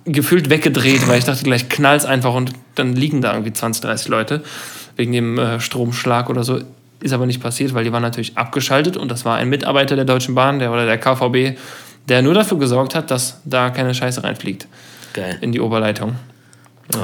gefühlt 0.04 0.50
weggedreht, 0.50 1.06
weil 1.08 1.18
ich 1.18 1.24
dachte, 1.24 1.42
gleich 1.44 1.68
knallt's 1.68 2.04
einfach 2.04 2.34
und 2.34 2.52
dann 2.74 2.94
liegen 2.94 3.20
da 3.20 3.32
irgendwie 3.32 3.52
20, 3.52 3.82
30 3.82 4.08
Leute 4.08 4.42
wegen 4.96 5.12
dem 5.12 5.38
äh, 5.38 5.60
Stromschlag 5.60 6.30
oder 6.30 6.44
so. 6.44 6.60
Ist 7.00 7.12
aber 7.12 7.26
nicht 7.26 7.42
passiert, 7.42 7.72
weil 7.74 7.84
die 7.84 7.92
waren 7.92 8.02
natürlich 8.02 8.36
abgeschaltet 8.36 8.96
und 8.96 9.10
das 9.10 9.24
war 9.24 9.36
ein 9.36 9.48
Mitarbeiter 9.48 9.96
der 9.96 10.04
Deutschen 10.04 10.34
Bahn 10.34 10.58
der, 10.58 10.70
oder 10.72 10.84
der 10.84 10.98
KVB, 10.98 11.58
der 12.08 12.22
nur 12.22 12.34
dafür 12.34 12.58
gesorgt 12.58 12.94
hat, 12.94 13.10
dass 13.10 13.40
da 13.44 13.70
keine 13.70 13.94
Scheiße 13.94 14.22
reinfliegt 14.22 14.66
Geil. 15.14 15.38
in 15.40 15.52
die 15.52 15.60
Oberleitung. 15.60 16.16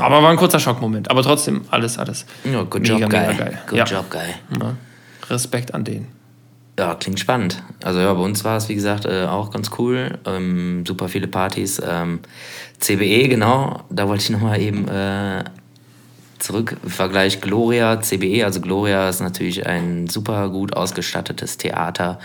Aber 0.00 0.23
war 0.23 0.31
ein 0.31 0.37
kurzer 0.37 0.59
Schockmoment. 0.59 1.11
Aber 1.11 1.23
trotzdem, 1.23 1.62
alles, 1.71 1.97
alles. 1.97 2.26
Ja, 2.45 2.62
good 2.65 2.83
Mega, 2.83 2.95
job, 2.95 3.00
mega 3.12 3.23
geil. 3.23 3.37
geil. 3.38 3.59
Good 3.69 3.79
Ja. 3.79 3.85
job, 3.85 4.11
geil. 4.11 4.35
Ja. 4.61 4.75
Respekt 5.31 5.73
an 5.75 5.85
den. 5.85 6.09
Ja, 6.78 6.95
klingt 6.95 7.18
spannend. 7.18 7.62
Also 7.83 8.00
ja, 8.00 8.12
bei 8.12 8.21
uns 8.21 8.45
war 8.45 8.59
es, 8.59 8.68
wie 8.68 8.75
gesagt, 8.75 9.06
äh, 9.06 9.25
auch 9.25 9.50
ganz 9.50 9.71
cool. 9.78 10.18
Ähm, 10.26 10.85
super 10.87 11.09
viele 11.09 11.26
Partys. 11.26 11.80
Ähm, 11.85 12.21
CBE, 12.78 13.28
genau, 13.28 13.83
da 13.88 14.09
wollte 14.09 14.25
ich 14.25 14.30
nochmal 14.30 14.61
eben 14.61 14.87
äh, 14.88 15.45
zurück. 16.38 16.76
Vergleich 16.87 17.40
Gloria, 17.40 18.00
CBE. 18.00 18.45
Also 18.45 18.61
Gloria 18.61 19.09
ist 19.09 19.21
natürlich 19.21 19.66
ein 19.66 20.09
super 20.09 20.50
gut 20.50 20.76
ausgestattetes 20.76 21.56
Theater. 21.56 22.18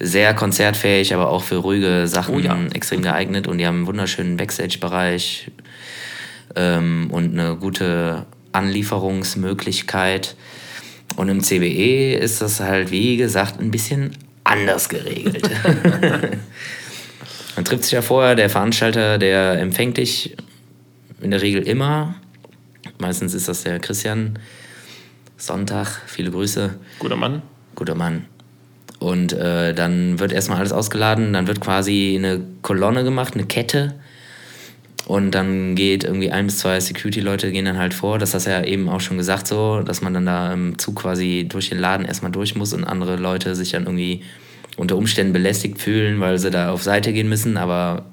Sehr 0.00 0.34
konzertfähig, 0.34 1.14
aber 1.14 1.30
auch 1.30 1.44
für 1.44 1.56
ruhige 1.56 2.08
Sachen 2.08 2.34
Oh 2.34 2.38
ja. 2.38 2.58
extrem 2.74 3.02
geeignet. 3.02 3.46
Und 3.46 3.58
die 3.58 3.66
haben 3.66 3.78
einen 3.78 3.86
wunderschönen 3.86 4.36
Backstage-Bereich 4.36 5.52
ähm, 6.56 7.08
und 7.12 7.38
eine 7.38 7.56
gute 7.56 8.26
Anlieferungsmöglichkeit. 8.52 10.34
Und 11.16 11.28
im 11.28 11.42
CBE 11.42 12.14
ist 12.14 12.40
das 12.40 12.60
halt, 12.60 12.90
wie 12.90 13.16
gesagt, 13.16 13.60
ein 13.60 13.70
bisschen 13.70 14.16
anders 14.44 14.88
geregelt. 14.88 15.42
Man 17.56 17.64
trifft 17.64 17.84
sich 17.84 17.92
ja 17.92 18.02
vorher, 18.02 18.34
der 18.34 18.48
Veranstalter, 18.48 19.18
der 19.18 19.58
empfängt 19.60 19.96
dich 19.98 20.36
in 21.20 21.30
der 21.30 21.42
Regel 21.42 21.62
immer. 21.62 22.14
Meistens 22.98 23.34
ist 23.34 23.48
das 23.48 23.64
der 23.64 23.80
Christian. 23.80 24.38
Sonntag, 25.36 26.02
viele 26.06 26.30
Grüße, 26.30 26.74
Guter 26.98 27.16
Mann. 27.16 27.42
guter 27.74 27.94
Mann. 27.94 28.26
Und 28.98 29.32
äh, 29.32 29.72
dann 29.72 30.18
wird 30.18 30.32
erstmal 30.32 30.58
alles 30.58 30.72
ausgeladen, 30.72 31.32
dann 31.32 31.46
wird 31.46 31.62
quasi 31.62 32.14
eine 32.18 32.42
Kolonne 32.60 33.02
gemacht, 33.04 33.34
eine 33.34 33.46
Kette. 33.46 33.94
Und 35.10 35.32
dann 35.32 35.74
geht 35.74 36.04
irgendwie 36.04 36.30
ein 36.30 36.46
bis 36.46 36.58
zwei 36.58 36.78
Security-Leute 36.78 37.50
gehen 37.50 37.64
dann 37.64 37.78
halt 37.78 37.94
vor. 37.94 38.20
Das 38.20 38.32
hast 38.32 38.46
du 38.46 38.50
ja 38.50 38.62
eben 38.62 38.88
auch 38.88 39.00
schon 39.00 39.16
gesagt 39.16 39.48
so, 39.48 39.82
dass 39.82 40.02
man 40.02 40.14
dann 40.14 40.24
da 40.24 40.52
im 40.52 40.78
Zug 40.78 41.02
quasi 41.02 41.46
durch 41.48 41.68
den 41.68 41.80
Laden 41.80 42.06
erstmal 42.06 42.30
durch 42.30 42.54
muss 42.54 42.72
und 42.72 42.84
andere 42.84 43.16
Leute 43.16 43.56
sich 43.56 43.72
dann 43.72 43.86
irgendwie 43.86 44.22
unter 44.76 44.96
Umständen 44.96 45.32
belästigt 45.32 45.80
fühlen, 45.80 46.20
weil 46.20 46.38
sie 46.38 46.52
da 46.52 46.70
auf 46.70 46.84
Seite 46.84 47.12
gehen 47.12 47.28
müssen. 47.28 47.56
Aber 47.56 48.04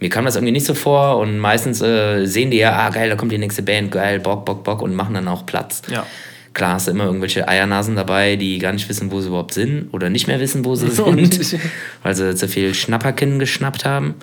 mir 0.00 0.08
kam 0.08 0.24
das 0.24 0.36
irgendwie 0.36 0.52
nicht 0.52 0.64
so 0.64 0.72
vor 0.72 1.18
und 1.18 1.38
meistens 1.38 1.82
äh, 1.82 2.24
sehen 2.24 2.50
die 2.50 2.56
ja, 2.56 2.72
ah 2.72 2.88
geil, 2.88 3.10
da 3.10 3.16
kommt 3.16 3.32
die 3.32 3.36
nächste 3.36 3.62
Band, 3.62 3.90
geil, 3.90 4.18
Bock, 4.18 4.46
Bock, 4.46 4.64
Bock 4.64 4.80
und 4.80 4.94
machen 4.94 5.12
dann 5.12 5.28
auch 5.28 5.44
Platz. 5.44 5.82
Ja. 5.90 6.06
Klar 6.54 6.72
hast 6.76 6.86
du 6.86 6.92
immer 6.92 7.04
irgendwelche 7.04 7.46
Eiernasen 7.46 7.94
dabei, 7.94 8.36
die 8.36 8.58
gar 8.58 8.72
nicht 8.72 8.88
wissen, 8.88 9.12
wo 9.12 9.20
sie 9.20 9.28
überhaupt 9.28 9.52
sind 9.52 9.92
oder 9.92 10.08
nicht 10.08 10.28
mehr 10.28 10.40
wissen, 10.40 10.64
wo 10.64 10.76
sie 10.76 10.88
sind, 10.90 11.60
weil 12.02 12.14
sie 12.14 12.34
zu 12.34 12.48
viel 12.48 12.72
Schnapperkinn 12.72 13.38
geschnappt 13.38 13.84
haben, 13.84 14.14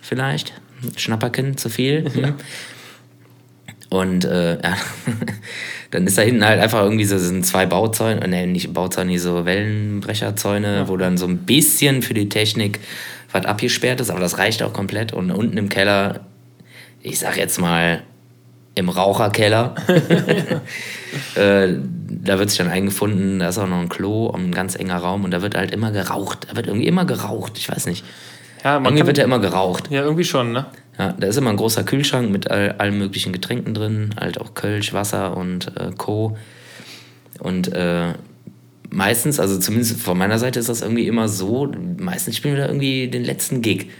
vielleicht. 0.00 0.54
Schnapperkinn 0.96 1.56
zu 1.56 1.68
viel. 1.68 2.04
hm. 2.12 2.34
Und 3.92 4.24
äh, 4.24 4.54
ja, 4.62 4.74
dann 5.90 6.06
ist 6.06 6.16
da 6.16 6.22
hinten 6.22 6.46
halt 6.46 6.58
einfach 6.60 6.82
irgendwie 6.82 7.04
so 7.04 7.18
sind 7.18 7.44
zwei 7.44 7.66
Bauzäune, 7.66 8.26
ne, 8.26 8.46
nicht 8.46 8.72
Bauzäune, 8.72 9.18
so 9.18 9.44
Wellenbrecherzäune, 9.44 10.88
wo 10.88 10.96
dann 10.96 11.18
so 11.18 11.26
ein 11.26 11.38
bisschen 11.38 12.00
für 12.00 12.14
die 12.14 12.30
Technik 12.30 12.80
was 13.32 13.44
abgesperrt 13.44 14.00
ist, 14.00 14.10
aber 14.10 14.20
das 14.20 14.38
reicht 14.38 14.62
auch 14.62 14.72
komplett. 14.72 15.12
Und 15.12 15.30
unten 15.30 15.58
im 15.58 15.68
Keller, 15.68 16.20
ich 17.02 17.18
sag 17.18 17.36
jetzt 17.36 17.60
mal, 17.60 18.02
im 18.74 18.88
Raucherkeller, 18.88 19.74
äh, 21.34 21.68
da 22.08 22.38
wird 22.38 22.48
sich 22.48 22.58
dann 22.58 22.70
eingefunden, 22.70 23.40
da 23.40 23.50
ist 23.50 23.58
auch 23.58 23.68
noch 23.68 23.80
ein 23.80 23.90
Klo 23.90 24.26
und 24.26 24.44
ein 24.44 24.52
ganz 24.52 24.74
enger 24.74 24.96
Raum 24.96 25.24
und 25.24 25.32
da 25.32 25.42
wird 25.42 25.54
halt 25.54 25.70
immer 25.70 25.92
geraucht. 25.92 26.46
Da 26.48 26.56
wird 26.56 26.66
irgendwie 26.66 26.86
immer 26.86 27.04
geraucht, 27.04 27.58
ich 27.58 27.68
weiß 27.68 27.84
nicht. 27.86 28.04
Ja, 28.64 28.78
man 28.78 28.92
Irgendwie 28.92 29.08
wird 29.08 29.18
ja 29.18 29.24
immer 29.24 29.40
geraucht. 29.40 29.90
ja, 29.90 30.02
irgendwie 30.02 30.24
schon, 30.24 30.52
ne? 30.52 30.66
Ja, 30.98 31.12
da 31.12 31.26
ist 31.26 31.36
immer 31.36 31.50
ein 31.50 31.56
großer 31.56 31.84
Kühlschrank 31.84 32.30
mit 32.30 32.50
all, 32.50 32.72
allen 32.78 32.98
möglichen 32.98 33.32
Getränken 33.32 33.74
drin, 33.74 34.10
halt 34.20 34.40
auch 34.40 34.54
Kölsch, 34.54 34.92
Wasser 34.92 35.36
und 35.36 35.76
äh, 35.76 35.90
Co. 35.96 36.36
Und 37.40 37.72
äh, 37.72 38.12
meistens, 38.90 39.40
also 39.40 39.58
zumindest 39.58 40.00
von 40.00 40.16
meiner 40.18 40.38
Seite 40.38 40.60
ist 40.60 40.68
das 40.68 40.82
irgendwie 40.82 41.06
immer 41.06 41.28
so, 41.28 41.72
meistens 41.98 42.36
spielen 42.36 42.54
wir 42.56 42.62
da 42.62 42.68
irgendwie 42.68 43.08
den 43.08 43.24
letzten 43.24 43.62
Gig. 43.62 43.90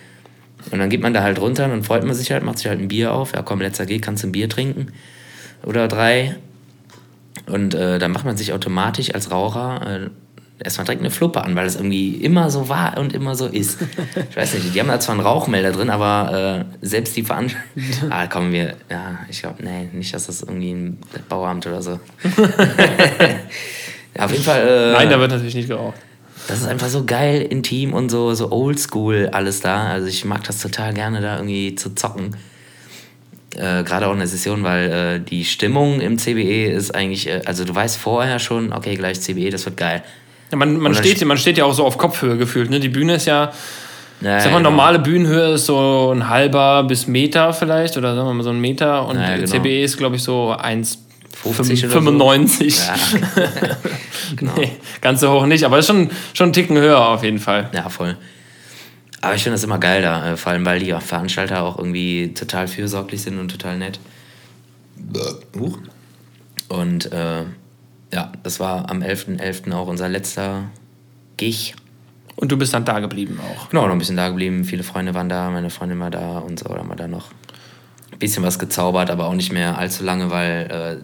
Und 0.70 0.78
dann 0.78 0.90
geht 0.90 1.02
man 1.02 1.12
da 1.12 1.22
halt 1.22 1.40
runter 1.40 1.64
und 1.64 1.70
dann 1.70 1.82
freut 1.82 2.04
man 2.04 2.14
sich 2.14 2.30
halt, 2.30 2.44
macht 2.44 2.58
sich 2.58 2.68
halt 2.68 2.78
ein 2.78 2.88
Bier 2.88 3.12
auf. 3.12 3.32
Ja, 3.34 3.42
komm, 3.42 3.60
letzter 3.60 3.86
Gig, 3.86 4.00
kannst 4.00 4.22
du 4.22 4.28
ein 4.28 4.32
Bier 4.32 4.48
trinken. 4.48 4.92
Oder 5.64 5.88
drei. 5.88 6.36
Und 7.46 7.74
äh, 7.74 7.98
dann 7.98 8.12
macht 8.12 8.24
man 8.24 8.36
sich 8.36 8.52
automatisch 8.52 9.12
als 9.14 9.30
Raucher 9.30 10.04
äh, 10.04 10.10
erstmal 10.64 10.84
direkt 10.84 11.02
eine 11.02 11.10
Fluppe 11.10 11.42
an, 11.42 11.54
weil 11.56 11.64
das 11.64 11.76
irgendwie 11.76 12.16
immer 12.16 12.50
so 12.50 12.68
war 12.68 12.98
und 12.98 13.12
immer 13.12 13.34
so 13.34 13.46
ist. 13.46 13.78
Ich 14.30 14.36
weiß 14.36 14.54
nicht, 14.54 14.74
die 14.74 14.80
haben 14.80 14.88
da 14.88 15.00
zwar 15.00 15.14
einen 15.14 15.24
Rauchmelder 15.24 15.72
drin, 15.72 15.90
aber 15.90 16.66
äh, 16.80 16.86
selbst 16.86 17.16
die 17.16 17.22
Veranstaltung. 17.22 17.70
Ah, 18.10 18.26
kommen 18.26 18.52
wir. 18.52 18.74
Ja, 18.90 19.20
ich 19.28 19.40
glaube, 19.40 19.62
nee, 19.62 19.88
nicht, 19.92 20.14
dass 20.14 20.26
das 20.26 20.42
irgendwie 20.42 20.72
ein 20.72 20.98
Bauamt 21.28 21.66
oder 21.66 21.82
so. 21.82 21.98
ja, 24.16 24.24
auf 24.24 24.30
jeden 24.30 24.44
Fall. 24.44 24.66
Äh, 24.66 24.92
Nein, 24.92 25.10
da 25.10 25.18
wird 25.18 25.30
natürlich 25.30 25.54
nicht 25.54 25.68
geraucht. 25.68 25.96
das 26.48 26.60
ist 26.60 26.66
einfach 26.66 26.88
so 26.88 27.04
geil, 27.04 27.42
intim 27.42 27.92
und 27.94 28.10
so, 28.10 28.34
so 28.34 28.50
oldschool 28.50 29.30
alles 29.32 29.60
da. 29.60 29.88
Also 29.88 30.08
ich 30.08 30.24
mag 30.24 30.44
das 30.44 30.58
total 30.60 30.92
gerne, 30.94 31.20
da 31.20 31.36
irgendwie 31.36 31.74
zu 31.74 31.94
zocken. 31.94 32.36
Äh, 33.56 33.82
Gerade 33.84 34.06
auch 34.08 34.12
in 34.12 34.18
der 34.18 34.28
Session, 34.28 34.62
weil 34.62 34.90
äh, 34.90 35.20
die 35.20 35.44
Stimmung 35.44 36.00
im 36.00 36.18
CBE 36.18 36.72
ist 36.72 36.94
eigentlich, 36.94 37.28
äh, 37.28 37.42
also 37.44 37.64
du 37.64 37.74
weißt 37.74 37.98
vorher 37.98 38.38
schon, 38.38 38.72
okay, 38.72 38.94
gleich 38.94 39.20
CBE, 39.20 39.50
das 39.50 39.64
wird 39.66 39.76
geil. 39.76 40.02
Ja, 40.52 40.58
man, 40.58 40.76
man, 40.76 40.94
steht, 40.94 41.24
man 41.24 41.38
steht 41.38 41.56
ja 41.56 41.64
auch 41.64 41.72
so 41.72 41.84
auf 41.84 41.96
Kopfhöhe 41.96 42.36
gefühlt. 42.36 42.68
Ne? 42.68 42.78
Die 42.78 42.90
Bühne 42.90 43.14
ist 43.14 43.24
ja, 43.24 43.52
Ja, 44.20 44.38
sag 44.38 44.52
mal, 44.52 44.58
genau. 44.58 44.70
normale 44.70 44.98
Bühnenhöhe 44.98 45.54
ist 45.54 45.64
so 45.64 46.12
ein 46.14 46.28
halber 46.28 46.84
bis 46.84 47.06
Meter 47.06 47.54
vielleicht 47.54 47.96
oder 47.96 48.14
sagen 48.14 48.28
wir 48.28 48.34
mal 48.34 48.42
so 48.42 48.50
ein 48.50 48.60
Meter 48.60 49.08
und 49.08 49.18
Ja, 49.18 49.36
genau. 49.36 49.46
CBE 49.46 49.82
ist, 49.82 49.96
glaube 49.96 50.16
ich, 50.16 50.22
so 50.22 50.54
50 51.42 51.86
oder 51.86 51.94
so. 51.94 51.98
1,95. 52.10 52.86
Ja, 52.86 52.94
genau. 54.36 54.52
Nee, 54.58 54.72
ganz 55.00 55.20
so 55.20 55.32
hoch 55.32 55.46
nicht, 55.46 55.64
aber 55.64 55.78
ist 55.78 55.86
schon, 55.86 56.10
schon 56.34 56.44
einen 56.44 56.52
Ticken 56.52 56.76
höher 56.76 57.00
auf 57.00 57.24
jeden 57.24 57.38
Fall. 57.38 57.70
Ja, 57.72 57.88
voll. 57.88 58.18
Aber 59.22 59.34
ich 59.34 59.42
finde 59.42 59.54
das 59.54 59.64
immer 59.64 59.78
geil 59.78 60.02
da, 60.02 60.32
äh, 60.32 60.36
vor 60.36 60.52
allem 60.52 60.66
weil 60.66 60.80
die 60.80 60.92
Veranstalter 60.92 61.62
auch 61.62 61.78
irgendwie 61.78 62.34
total 62.34 62.68
fürsorglich 62.68 63.22
sind 63.22 63.38
und 63.38 63.50
total 63.50 63.78
nett. 63.78 64.00
Huch. 65.58 65.78
Und 66.68 67.10
äh, 67.12 67.44
ja, 68.12 68.30
das 68.42 68.60
war 68.60 68.90
am 68.90 69.02
11.11. 69.02 69.72
auch 69.72 69.88
unser 69.88 70.08
letzter 70.08 70.64
Gig. 71.36 71.74
Und 72.36 72.52
du 72.52 72.56
bist 72.56 72.74
dann 72.74 72.84
da 72.84 73.00
geblieben 73.00 73.40
auch. 73.40 73.70
Genau, 73.70 73.86
noch 73.86 73.92
ein 73.92 73.98
bisschen 73.98 74.16
da 74.16 74.28
geblieben. 74.28 74.64
Viele 74.64 74.82
Freunde 74.82 75.14
waren 75.14 75.28
da, 75.28 75.50
meine 75.50 75.70
Freundin 75.70 76.00
war 76.00 76.10
da 76.10 76.38
und 76.38 76.58
so. 76.58 76.68
Da 76.68 76.78
haben 76.78 76.88
wir 76.88 76.96
da 76.96 77.08
noch 77.08 77.30
ein 78.10 78.18
bisschen 78.18 78.42
was 78.42 78.58
gezaubert, 78.58 79.10
aber 79.10 79.26
auch 79.26 79.34
nicht 79.34 79.52
mehr 79.52 79.78
allzu 79.78 80.04
lange, 80.04 80.30
weil 80.30 81.00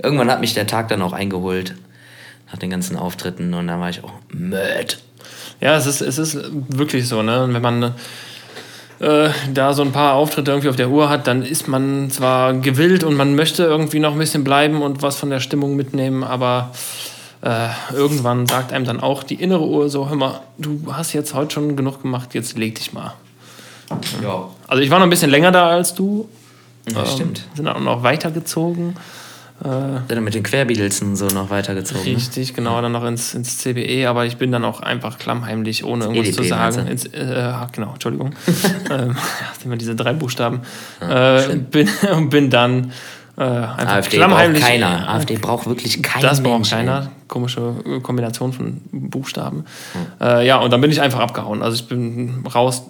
äh, 0.00 0.04
irgendwann 0.04 0.30
hat 0.30 0.40
mich 0.40 0.54
der 0.54 0.66
Tag 0.66 0.88
dann 0.88 1.02
auch 1.02 1.12
eingeholt 1.12 1.74
nach 2.50 2.58
den 2.58 2.70
ganzen 2.70 2.96
Auftritten 2.96 3.52
und 3.54 3.66
dann 3.66 3.80
war 3.80 3.90
ich 3.90 4.04
auch 4.04 4.12
mad. 4.28 4.96
Ja, 5.60 5.76
es 5.76 5.86
ist, 5.86 6.00
es 6.00 6.18
ist 6.18 6.38
wirklich 6.68 7.08
so, 7.08 7.22
ne? 7.22 7.48
Wenn 7.50 7.62
man 7.62 7.94
äh, 8.98 9.28
da 9.52 9.72
so 9.74 9.82
ein 9.82 9.92
paar 9.92 10.14
Auftritte 10.14 10.50
irgendwie 10.50 10.68
auf 10.68 10.76
der 10.76 10.88
Uhr 10.90 11.08
hat, 11.08 11.26
dann 11.26 11.42
ist 11.42 11.68
man 11.68 12.10
zwar 12.10 12.54
gewillt 12.54 13.04
und 13.04 13.14
man 13.14 13.34
möchte 13.34 13.64
irgendwie 13.64 13.98
noch 13.98 14.12
ein 14.12 14.18
bisschen 14.18 14.44
bleiben 14.44 14.82
und 14.82 15.02
was 15.02 15.16
von 15.16 15.30
der 15.30 15.40
Stimmung 15.40 15.76
mitnehmen, 15.76 16.24
aber 16.24 16.72
äh, 17.42 17.68
irgendwann 17.94 18.46
sagt 18.46 18.72
einem 18.72 18.84
dann 18.86 19.00
auch 19.00 19.22
die 19.22 19.34
innere 19.34 19.66
Uhr 19.66 19.88
so, 19.90 20.08
hör 20.08 20.16
mal, 20.16 20.40
du 20.58 20.80
hast 20.92 21.12
jetzt 21.12 21.34
heute 21.34 21.52
schon 21.54 21.76
genug 21.76 22.02
gemacht, 22.02 22.34
jetzt 22.34 22.56
leg 22.56 22.74
dich 22.74 22.92
mal. 22.92 23.14
Ja, 24.22 24.48
Also 24.66 24.82
ich 24.82 24.90
war 24.90 24.98
noch 24.98 25.06
ein 25.06 25.10
bisschen 25.10 25.30
länger 25.30 25.52
da 25.52 25.68
als 25.68 25.94
du. 25.94 26.28
ja 26.90 27.00
Ähm, 27.00 27.06
stimmt. 27.06 27.44
Sind 27.54 27.66
dann 27.66 27.76
auch 27.76 27.80
noch 27.80 28.02
weitergezogen. 28.02 28.96
Dann 29.60 30.24
mit 30.24 30.34
den 30.34 30.42
Querbeatlesen 30.42 31.16
so 31.16 31.26
noch 31.26 31.50
weitergezogen. 31.50 32.04
ne? 32.04 32.16
Richtig, 32.16 32.54
genau, 32.54 32.80
dann 32.82 32.92
noch 32.92 33.04
ins, 33.04 33.34
ins 33.34 33.58
CBE, 33.58 34.06
aber 34.06 34.26
ich 34.26 34.36
bin 34.36 34.52
dann 34.52 34.64
auch 34.64 34.80
einfach 34.80 35.18
klammheimlich, 35.18 35.84
ohne 35.84 36.04
irgendwas 36.04 36.28
EDP 36.28 36.42
zu 36.42 36.48
sagen. 36.48 36.84
meinst 36.84 37.06
Ins, 37.06 37.14
äh, 37.14 37.52
genau, 37.72 37.92
Entschuldigung. 37.92 38.34
ähm, 38.90 39.16
ja, 39.40 39.64
immer 39.64 39.76
diese 39.76 39.96
drei 39.96 40.12
Buchstaben. 40.12 40.60
äh, 41.00 41.56
bin, 41.56 41.88
und 42.14 42.30
bin 42.30 42.50
dann 42.50 42.92
äh, 43.36 43.42
einfach 43.42 43.96
AfD 43.96 44.18
braucht 44.18 44.54
keiner. 44.60 45.08
AfD 45.08 45.36
braucht 45.36 45.66
wirklich 45.66 46.02
kein 46.02 46.22
Das 46.22 46.42
braucht 46.42 46.70
keiner. 46.70 47.10
Komische 47.28 47.74
äh, 47.84 48.00
Kombination 48.00 48.52
von 48.52 48.80
Buchstaben. 48.92 49.64
Hm. 49.92 50.26
Äh, 50.26 50.46
ja, 50.46 50.58
und 50.58 50.70
dann 50.70 50.80
bin 50.80 50.90
ich 50.90 51.00
einfach 51.00 51.20
abgehauen. 51.20 51.62
Also 51.62 51.76
ich 51.76 51.88
bin 51.88 52.46
raus, 52.46 52.82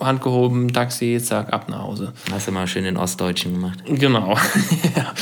Hand 0.00 0.22
gehoben, 0.22 0.72
Taxi, 0.72 1.20
zack, 1.22 1.52
ab 1.52 1.68
nach 1.68 1.82
Hause. 1.82 2.12
Hast 2.32 2.48
du 2.48 2.52
mal 2.52 2.66
schön 2.66 2.84
den 2.84 2.96
Ostdeutschen 2.96 3.52
gemacht. 3.52 3.80
Genau. 3.86 4.34
ja. 4.96 5.12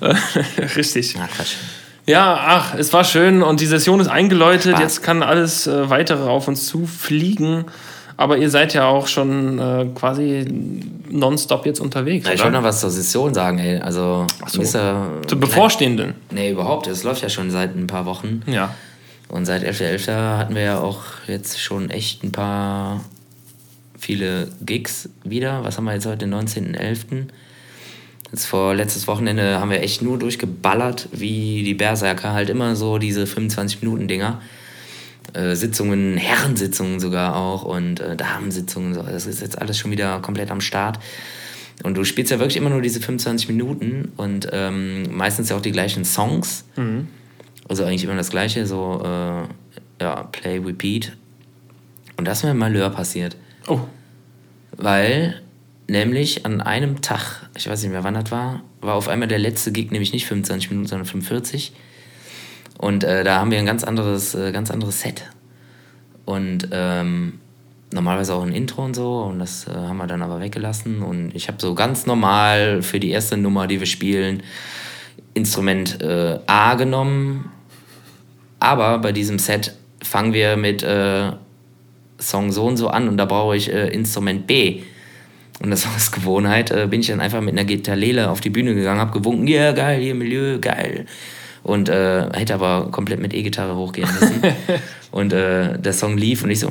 Richtig. 0.76 1.14
Na, 1.16 1.26
Quatsch. 1.26 1.54
Ja, 2.06 2.38
ach, 2.40 2.74
es 2.74 2.92
war 2.92 3.04
schön 3.04 3.42
und 3.42 3.60
die 3.60 3.66
Session 3.66 3.98
ist 3.98 4.08
eingeläutet. 4.08 4.72
Spaß. 4.72 4.80
Jetzt 4.80 5.02
kann 5.02 5.22
alles 5.22 5.66
äh, 5.66 5.90
weitere 5.90 6.28
auf 6.28 6.46
uns 6.46 6.66
zufliegen. 6.66 7.64
Aber 8.18 8.38
ihr 8.38 8.48
seid 8.48 8.72
ja 8.72 8.86
auch 8.86 9.08
schon 9.08 9.58
äh, 9.58 9.86
quasi 9.94 10.46
nonstop 11.10 11.66
jetzt 11.66 11.80
unterwegs. 11.80 12.26
Ja, 12.26 12.32
ich 12.32 12.40
wollte 12.40 12.56
noch 12.56 12.62
was 12.62 12.80
zur 12.80 12.90
Session 12.90 13.34
sagen, 13.34 13.58
ey. 13.58 13.78
Also, 13.78 14.26
so. 14.46 14.62
ja, 14.62 15.10
Zur 15.26 15.38
bevorstehenden. 15.38 16.14
Nee, 16.30 16.50
überhaupt. 16.50 16.86
Es 16.86 17.02
läuft 17.02 17.22
ja 17.22 17.28
schon 17.28 17.50
seit 17.50 17.76
ein 17.76 17.86
paar 17.86 18.06
Wochen. 18.06 18.42
Ja. 18.46 18.74
Und 19.28 19.44
seit 19.44 19.64
11.11. 19.64 20.38
hatten 20.38 20.54
wir 20.54 20.62
ja 20.62 20.78
auch 20.78 21.02
jetzt 21.26 21.60
schon 21.60 21.90
echt 21.90 22.22
ein 22.22 22.32
paar 22.32 23.00
viele 23.98 24.48
Gigs 24.62 25.08
wieder. 25.24 25.64
Was 25.64 25.76
haben 25.76 25.84
wir 25.84 25.92
jetzt 25.92 26.06
heute, 26.06 26.18
den 26.18 26.34
19.11.? 26.34 27.26
Jetzt 28.32 28.46
vor 28.46 28.74
letztes 28.74 29.06
Wochenende 29.06 29.60
haben 29.60 29.70
wir 29.70 29.82
echt 29.82 30.02
nur 30.02 30.18
durchgeballert, 30.18 31.08
wie 31.12 31.62
die 31.62 31.74
Berserker. 31.74 32.32
Halt 32.32 32.50
immer 32.50 32.74
so 32.74 32.98
diese 32.98 33.24
25-Minuten-Dinger. 33.24 34.40
Äh, 35.32 35.54
Sitzungen, 35.54 36.16
Herrensitzungen 36.16 37.00
sogar 37.00 37.36
auch 37.36 37.64
und 37.64 38.00
äh, 38.00 38.16
Damensitzungen. 38.16 38.94
So. 38.94 39.02
Das 39.02 39.26
ist 39.26 39.40
jetzt 39.40 39.58
alles 39.60 39.78
schon 39.78 39.90
wieder 39.90 40.20
komplett 40.20 40.50
am 40.50 40.60
Start. 40.60 40.98
Und 41.82 41.96
du 41.96 42.04
spielst 42.04 42.30
ja 42.32 42.38
wirklich 42.38 42.56
immer 42.56 42.70
nur 42.70 42.80
diese 42.80 43.00
25 43.00 43.48
Minuten 43.48 44.12
und 44.16 44.48
ähm, 44.52 45.14
meistens 45.14 45.50
ja 45.50 45.56
auch 45.56 45.60
die 45.60 45.72
gleichen 45.72 46.04
Songs. 46.04 46.64
Also 47.68 47.84
eigentlich 47.84 48.04
immer 48.04 48.16
das 48.16 48.30
gleiche, 48.30 48.66
so 48.66 49.02
äh, 49.04 50.02
ja, 50.02 50.22
Play, 50.32 50.58
Repeat. 50.58 51.16
Und 52.16 52.26
das 52.26 52.38
ist 52.38 52.44
mir 52.44 52.52
im 52.52 52.58
Malheur 52.58 52.90
passiert. 52.90 53.36
Oh, 53.66 53.80
Weil 54.76 55.42
nämlich 55.88 56.46
an 56.46 56.60
einem 56.60 57.00
Tag, 57.02 57.48
ich 57.56 57.68
weiß 57.68 57.82
nicht 57.82 57.92
mehr 57.92 58.04
wann 58.04 58.14
das 58.14 58.30
war, 58.30 58.62
war 58.80 58.94
auf 58.94 59.08
einmal 59.08 59.28
der 59.28 59.38
letzte 59.38 59.72
Gig 59.72 59.90
nämlich 59.90 60.12
nicht 60.12 60.26
25 60.26 60.70
Minuten, 60.70 60.88
sondern 60.88 61.06
45. 61.06 61.72
Und 62.78 63.04
äh, 63.04 63.24
da 63.24 63.38
haben 63.38 63.50
wir 63.50 63.58
ein 63.58 63.66
ganz 63.66 63.84
anderes, 63.84 64.34
äh, 64.34 64.52
ganz 64.52 64.70
anderes 64.70 65.00
Set. 65.00 65.24
Und 66.24 66.68
ähm, 66.72 67.40
normalerweise 67.92 68.34
auch 68.34 68.42
ein 68.42 68.52
Intro 68.52 68.84
und 68.84 68.94
so. 68.94 69.22
Und 69.22 69.38
das 69.38 69.66
äh, 69.66 69.72
haben 69.72 69.96
wir 69.96 70.06
dann 70.06 70.22
aber 70.22 70.40
weggelassen. 70.40 71.02
Und 71.02 71.34
ich 71.34 71.48
habe 71.48 71.58
so 71.60 71.74
ganz 71.74 72.06
normal 72.06 72.82
für 72.82 73.00
die 73.00 73.10
erste 73.10 73.36
Nummer, 73.36 73.66
die 73.66 73.80
wir 73.80 73.86
spielen, 73.86 74.42
Instrument 75.34 76.02
äh, 76.02 76.38
A 76.46 76.74
genommen. 76.74 77.50
Aber 78.60 78.98
bei 78.98 79.12
diesem 79.12 79.38
Set 79.38 79.74
fangen 80.02 80.32
wir 80.32 80.56
mit 80.56 80.82
äh, 80.82 81.32
Song 82.18 82.52
so 82.52 82.64
und 82.64 82.76
so 82.76 82.88
an 82.88 83.08
und 83.08 83.16
da 83.16 83.26
brauche 83.26 83.56
ich 83.56 83.72
äh, 83.72 83.88
Instrument 83.88 84.46
B. 84.46 84.82
Und 85.62 85.70
das 85.70 85.86
aus 85.86 86.12
Gewohnheit 86.12 86.70
äh, 86.70 86.86
bin 86.88 87.00
ich 87.00 87.06
dann 87.06 87.20
einfach 87.20 87.40
mit 87.40 87.54
einer 87.54 87.64
Gitarrele 87.64 88.28
auf 88.30 88.40
die 88.40 88.50
Bühne 88.50 88.74
gegangen, 88.74 89.00
hab 89.00 89.12
gewunken, 89.12 89.46
ja, 89.46 89.72
geil, 89.72 90.00
hier 90.00 90.14
Milieu, 90.14 90.58
geil. 90.60 91.06
Und 91.62 91.88
äh, 91.88 92.28
hätte 92.32 92.54
aber 92.54 92.90
komplett 92.92 93.20
mit 93.20 93.34
E-Gitarre 93.34 93.74
hochgehen 93.74 94.08
müssen. 94.20 94.42
und 95.10 95.32
äh, 95.32 95.78
der 95.78 95.92
Song 95.92 96.16
lief 96.18 96.44
und 96.44 96.50
ich 96.50 96.60
so, 96.60 96.70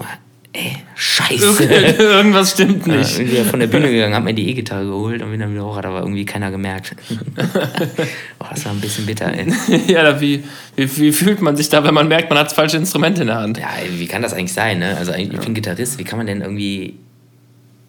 ey, 0.54 0.78
scheiße. 0.96 1.64
Irgendwas 2.00 2.52
stimmt 2.52 2.88
Ja, 2.88 2.98
nicht. 2.98 3.20
irgendwie 3.20 3.44
von 3.44 3.60
der 3.60 3.68
Bühne 3.68 3.92
gegangen, 3.92 4.16
hab 4.16 4.24
mir 4.24 4.34
die 4.34 4.50
E-Gitarre 4.50 4.86
geholt 4.86 5.22
und 5.22 5.32
bin 5.32 5.40
dann 5.40 5.52
wieder 5.52 5.66
hoch, 5.66 5.76
hat 5.76 5.86
aber 5.86 6.00
irgendwie 6.00 6.26
keiner 6.26 6.52
gemerkt. 6.52 6.96
oh, 8.40 8.46
das 8.50 8.66
war 8.66 8.72
ein 8.72 8.80
bisschen 8.80 9.06
bitter, 9.06 9.34
ey. 9.34 9.52
Ja, 9.88 10.22
wie, 10.22 10.44
wie, 10.76 10.98
wie 10.98 11.12
fühlt 11.12 11.42
man 11.42 11.58
sich 11.58 11.70
da, 11.70 11.84
wenn 11.84 11.94
man 11.94 12.08
merkt, 12.08 12.30
man 12.30 12.40
hat 12.40 12.48
das 12.48 12.54
falsche 12.54 12.78
Instrument 12.78 13.20
in 13.20 13.28
der 13.28 13.38
Hand? 13.38 13.58
Ja, 13.58 13.70
ey, 13.82 14.00
wie 14.00 14.08
kann 14.08 14.22
das 14.22 14.34
eigentlich 14.34 14.54
sein, 14.54 14.80
ne? 14.80 14.96
Also 14.96 15.12
ich 15.14 15.30
bin 15.30 15.54
Gitarrist, 15.56 15.98
wie 16.00 16.04
kann 16.04 16.18
man 16.18 16.28
denn 16.28 16.42
irgendwie 16.42 17.00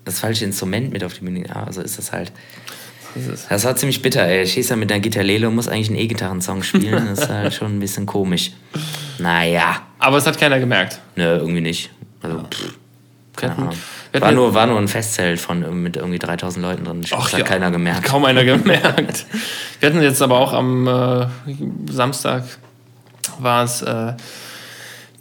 das 0.06 0.20
falsche 0.20 0.46
Instrument 0.46 0.90
mit 0.92 1.04
auf 1.04 1.12
die 1.12 1.20
Bühne? 1.20 1.44
Ja, 1.46 1.70
so 1.70 1.82
ist 1.82 1.98
das 1.98 2.12
halt. 2.12 2.32
Das 3.48 3.64
war 3.64 3.74
ziemlich 3.76 4.02
bitter, 4.02 4.22
ey. 4.22 4.42
Ich 4.42 4.52
stehst 4.52 4.70
da 4.70 4.76
mit 4.76 4.90
einer 4.92 5.00
Gitarrele 5.00 5.48
und 5.48 5.54
muss 5.54 5.68
eigentlich 5.68 5.88
einen 5.88 5.98
E-Gitarren-Song 5.98 6.62
spielen. 6.62 7.06
Das 7.08 7.20
ist 7.20 7.28
halt 7.30 7.54
schon 7.54 7.76
ein 7.76 7.80
bisschen 7.80 8.04
komisch. 8.06 8.52
Naja, 9.18 9.82
Aber 9.98 10.18
es 10.18 10.26
hat 10.26 10.38
keiner 10.38 10.58
gemerkt. 10.58 11.00
ne, 11.16 11.36
irgendwie 11.36 11.62
nicht. 11.62 11.90
Also, 12.22 12.40
pff, 12.40 12.74
keine 13.34 13.56
Ahnung. 13.56 13.72
War 14.12 14.32
nur, 14.32 14.54
war 14.54 14.66
nur 14.66 14.78
ein 14.78 14.88
Festzelt 14.88 15.40
von, 15.40 15.62
äh, 15.62 15.70
mit 15.70 15.96
irgendwie 15.96 16.18
3000 16.18 16.62
Leuten 16.62 16.84
drin. 16.84 17.02
Das 17.02 17.12
Ach 17.14 17.32
hat 17.32 17.38
ja, 17.38 17.44
keiner 17.44 17.70
gemerkt. 17.70 18.04
Kaum 18.04 18.24
einer 18.26 18.44
gemerkt. 18.44 19.26
Wir 19.80 19.88
hatten 19.88 20.02
jetzt 20.02 20.20
aber 20.22 20.38
auch 20.38 20.52
am 20.52 20.86
äh, 20.86 21.26
Samstag 21.90 22.44
war 23.38 23.64
es, 23.64 23.82
äh, 23.82 24.12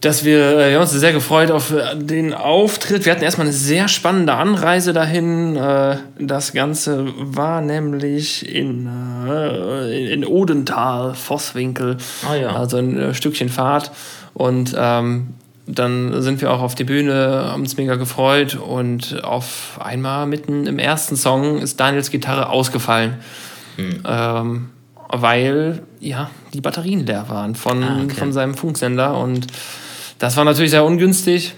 dass 0.06 0.24
wir, 0.24 0.40
äh, 0.60 0.70
wir 0.70 0.76
haben 0.76 0.82
uns 0.84 0.92
sehr 0.92 1.14
gefreut 1.14 1.50
auf 1.52 1.72
äh, 1.72 1.96
den 1.96 2.34
Auftritt. 2.34 3.06
Wir 3.06 3.12
hatten 3.12 3.24
erstmal 3.24 3.48
eine 3.48 3.56
sehr 3.56 3.88
spannende 3.88 4.34
Anreise 4.34 4.94
dahin. 4.94 5.56
Äh, 5.56 5.98
das 6.20 6.54
Ganze 6.54 7.08
war 7.18 7.62
nämlich 7.62 8.48
in, 8.54 8.88
in 9.90 10.26
Odenthal, 10.26 11.16
Vosswinkel, 11.16 11.98
Ah 12.30 12.36
ja. 12.36 12.56
also 12.56 12.78
ein 12.78 13.14
Stückchen 13.16 13.50
Fahrt. 13.50 13.92
Und 14.34 14.76
ähm, 14.78 15.34
dann 15.66 16.22
sind 16.22 16.42
wir 16.42 16.52
auch 16.52 16.62
auf 16.62 16.76
die 16.76 16.84
Bühne, 16.84 17.48
haben 17.52 17.64
uns 17.64 17.76
mega 17.78 17.96
gefreut 17.96 18.56
und 18.56 19.24
auf 19.24 19.80
einmal 19.84 20.28
mitten 20.28 20.68
im 20.68 20.78
ersten 20.78 21.16
Song 21.16 21.58
ist 21.58 21.80
Daniels 21.80 22.12
Gitarre 22.12 22.50
ausgefallen. 22.50 23.16
Ähm, 23.78 24.70
weil 25.10 25.82
ja 26.00 26.30
die 26.54 26.62
Batterien 26.62 27.06
leer 27.06 27.26
waren 27.30 27.56
von, 27.56 27.84
Ah, 27.84 28.02
okay. 28.04 28.16
von 28.16 28.32
seinem 28.34 28.54
Funksender 28.54 29.18
und 29.18 29.48
das 30.20 30.38
war 30.38 30.46
natürlich 30.46 30.72
sehr 30.72 30.86
ungünstig, 30.86 31.56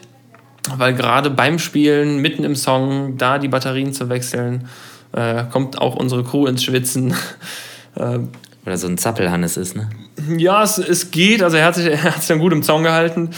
weil 0.76 0.94
gerade 0.94 1.30
beim 1.30 1.60
Spielen, 1.60 2.18
mitten 2.18 2.44
im 2.44 2.56
Song, 2.56 3.18
da 3.18 3.40
die 3.40 3.48
Batterien 3.48 3.94
zu 3.94 4.10
wechseln, 4.10 4.68
äh, 5.14 5.44
kommt 5.52 5.80
auch 5.80 5.96
unsere 5.96 6.24
Crew 6.24 6.48
ins 6.48 6.64
Schwitzen. 6.64 7.14
äh, 7.96 8.20
Oder 8.66 8.78
so 8.78 8.88
ein 8.88 8.98
Zappelhannes 8.98 9.58
ist, 9.58 9.76
ne? 9.76 9.90
ja, 10.38 10.64
es, 10.64 10.78
es 10.78 11.12
geht. 11.12 11.44
Also 11.44 11.58
er 11.58 11.66
hat, 11.66 11.76
sich, 11.76 11.86
er 11.92 12.04
hat 12.04 12.18
sich 12.18 12.28
dann 12.28 12.40
gut 12.40 12.54
im 12.54 12.64
Zaun 12.64 12.84
gehalten. 12.84 13.30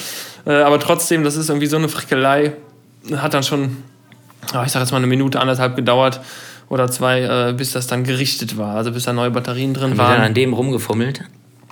Äh, 0.46 0.54
aber 0.54 0.80
trotzdem, 0.80 1.24
das 1.24 1.36
ist 1.36 1.50
irgendwie 1.50 1.68
so 1.68 1.78
eine 1.78 1.90
Frickelei. 1.90 2.54
Hat 3.16 3.34
dann 3.34 3.44
schon, 3.44 3.78
ah, 4.54 4.64
ich 4.66 4.72
sag 4.72 4.82
jetzt 4.82 4.92
mal, 4.92 4.98
eine 4.98 5.08
Minute, 5.08 5.40
anderthalb 5.40 5.76
gedauert 5.76 6.22
oder 6.70 6.90
zwei, 6.90 7.22
äh, 7.22 7.54
bis 7.54 7.72
das 7.72 7.88
dann 7.88 8.04
gerichtet 8.04 8.58
war. 8.58 8.76
Also 8.76 8.92
bis 8.92 9.04
da 9.04 9.14
neue 9.14 9.32
Batterien 9.32 9.74
drin 9.74 9.84
Haben 9.84 9.92
die 9.92 9.98
dann 9.98 10.08
waren. 10.08 10.22
an 10.22 10.34
dem 10.34 10.54
rumgefummelt? 10.54 11.24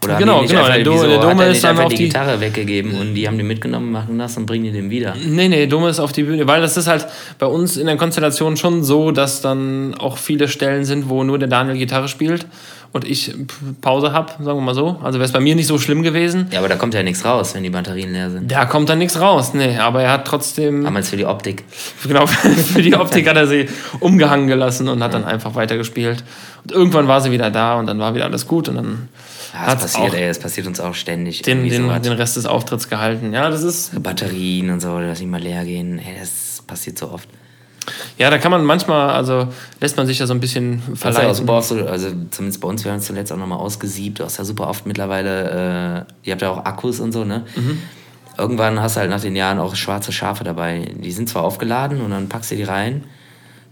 Oder 0.04 0.18
Genau, 0.18 0.44
genau, 0.46 0.68
der 0.68 0.84
Do- 0.84 0.94
wieso, 0.94 1.08
der 1.08 1.18
hat 1.18 1.24
Dome 1.24 1.46
ist 1.48 1.64
dann 1.64 1.80
auf 1.80 1.88
die 1.90 1.96
die- 1.96 2.04
Gitarre 2.06 2.40
weggegeben 2.40 2.94
und 3.00 3.16
die 3.16 3.28
haben 3.28 3.38
die 3.38 3.44
mitgenommen, 3.44 3.92
machen 3.92 4.18
das 4.20 4.38
und 4.38 4.46
bringen 4.46 4.66
die 4.66 4.72
den 4.72 4.90
wieder. 4.92 5.16
Nee, 5.26 5.48
nee, 5.50 5.66
Dumme 5.66 5.90
ist 5.90 6.00
auf 6.00 6.12
die 6.12 6.24
Bühne, 6.24 6.48
weil 6.48 6.62
das 6.62 6.78
ist 6.78 6.88
halt 6.88 7.08
bei 7.40 7.48
uns 7.48 7.78
in 7.78 7.88
der 7.88 7.98
Konstellation 7.98 8.58
schon 8.58 8.84
so, 8.84 9.12
dass 9.12 9.42
dann 9.42 9.96
auch 9.96 10.18
viele 10.18 10.48
Stellen 10.48 10.86
sind, 10.86 11.10
wo 11.10 11.24
nur 11.24 11.40
der 11.40 11.48
Daniel 11.48 11.78
Gitarre 11.78 12.08
spielt 12.08 12.46
und 12.94 13.06
ich 13.06 13.34
Pause 13.82 14.14
habe, 14.14 14.32
sagen 14.44 14.58
wir 14.60 14.62
mal 14.62 14.76
so. 14.76 14.98
Also 15.04 15.18
wäre 15.20 15.26
es 15.26 15.32
bei 15.34 15.40
mir 15.40 15.56
nicht 15.56 15.68
so 15.68 15.78
schlimm 15.80 16.04
gewesen. 16.04 16.48
Ja, 16.52 16.60
aber 16.60 16.70
da 16.70 16.76
kommt 16.76 16.94
ja 16.94 17.02
nichts 17.02 17.26
raus, 17.26 17.56
wenn 17.56 17.64
die 17.64 17.70
Batterien 17.72 18.14
leer 18.14 18.30
sind. 18.30 18.52
Da 18.52 18.66
kommt 18.66 18.90
dann 18.90 19.00
nichts 19.00 19.20
raus, 19.20 19.54
nee, 19.56 19.78
aber 19.78 20.04
er 20.04 20.12
hat 20.12 20.26
trotzdem 20.26 20.84
Damals 20.84 21.10
für 21.10 21.18
die 21.18 21.26
Optik. 21.26 21.64
Genau, 22.08 22.26
für 22.28 22.82
die 22.84 22.96
Optik 22.96 23.28
hat 23.28 23.36
er 23.36 23.48
sie 23.48 23.68
umgehangen 24.00 24.48
gelassen 24.48 24.88
und 24.90 25.04
hat 25.04 25.16
dann 25.16 25.26
einfach 25.26 25.56
weitergespielt. 25.56 26.24
Und 26.64 26.72
irgendwann 26.72 27.08
war 27.08 27.20
sie 27.20 27.32
wieder 27.32 27.50
da 27.50 27.80
und 27.80 27.88
dann 27.88 27.98
war 28.00 28.14
wieder 28.14 28.26
alles 28.26 28.46
gut 28.48 28.70
und 28.70 28.76
dann 28.76 29.10
Ja, 29.54 29.60
hat 29.68 29.82
passiert, 29.94 30.12
auch 30.12 30.18
ey, 30.18 30.28
das 30.28 30.40
passiert 30.40 30.68
uns 30.68 30.80
auch 30.80 30.94
ständig. 30.94 31.42
den, 31.42 31.68
den, 31.68 31.84
sowas. 31.84 32.02
den 32.02 32.14
Rest 32.14 32.38
des 32.38 32.46
Auftritts 32.46 32.90
gehalten. 32.90 33.34
Ja, 33.34 33.50
das 33.50 33.64
ist, 33.64 34.02
Batterien 34.02 34.70
und 34.70 34.80
so, 34.82 35.00
dass 35.00 35.20
die 35.20 35.26
mal 35.26 35.42
leer 35.42 35.66
gehen. 35.66 36.00
Ey, 36.00 36.16
das 36.20 36.64
passiert 36.66 36.98
so 36.98 37.12
oft. 37.12 37.28
ja, 38.18 38.30
da 38.30 38.38
kann 38.38 38.52
man 38.52 38.66
manchmal, 38.66 39.12
also 39.12 39.48
lässt 39.80 39.96
man 39.98 40.08
sich 40.08 40.20
ja 40.20 40.28
so 40.28 40.34
ein 40.34 40.40
bisschen 40.40 40.82
Das 40.90 40.96
ist 41.00 41.04
ja 41.04 41.10
auch 41.10 41.14
verleiten. 41.14 41.36
super 41.36 41.54
oft 41.54 41.68
so, 41.70 41.86
also 41.86 42.08
zumindest 42.32 42.62
bei 42.62 42.68
uns, 42.68 42.84
wir 42.84 42.92
haben 42.92 43.00
es 43.00 43.06
zuletzt 43.06 43.32
auch 43.32 43.38
nochmal 43.38 43.60
ausgesiebt. 43.60 44.20
Du 44.20 44.24
hast 44.26 44.38
ja 44.38 44.44
super 44.44 44.68
oft 44.68 44.86
mittlerweile, 44.86 46.06
äh, 46.24 46.28
ihr 46.28 46.34
habt 46.34 46.42
ja 46.42 46.50
auch 46.50 46.66
Akkus 46.66 47.00
und 47.00 47.12
so, 47.12 47.24
ne? 47.24 47.46
Mhm. 47.56 47.82
Irgendwann 48.38 48.80
hast 48.82 48.96
du 48.96 49.00
halt 49.00 49.10
nach 49.10 49.22
den 49.22 49.36
Jahren 49.36 49.58
auch 49.58 49.76
schwarze 49.76 50.12
Schafe 50.12 50.44
dabei. 50.44 50.92
Die 50.96 51.12
sind 51.12 51.28
zwar 51.28 51.44
aufgeladen 51.44 52.02
und 52.02 52.12
dann 52.12 52.30
packst 52.30 52.52
du 52.52 52.56
die 52.56 52.64
rein. 52.64 53.06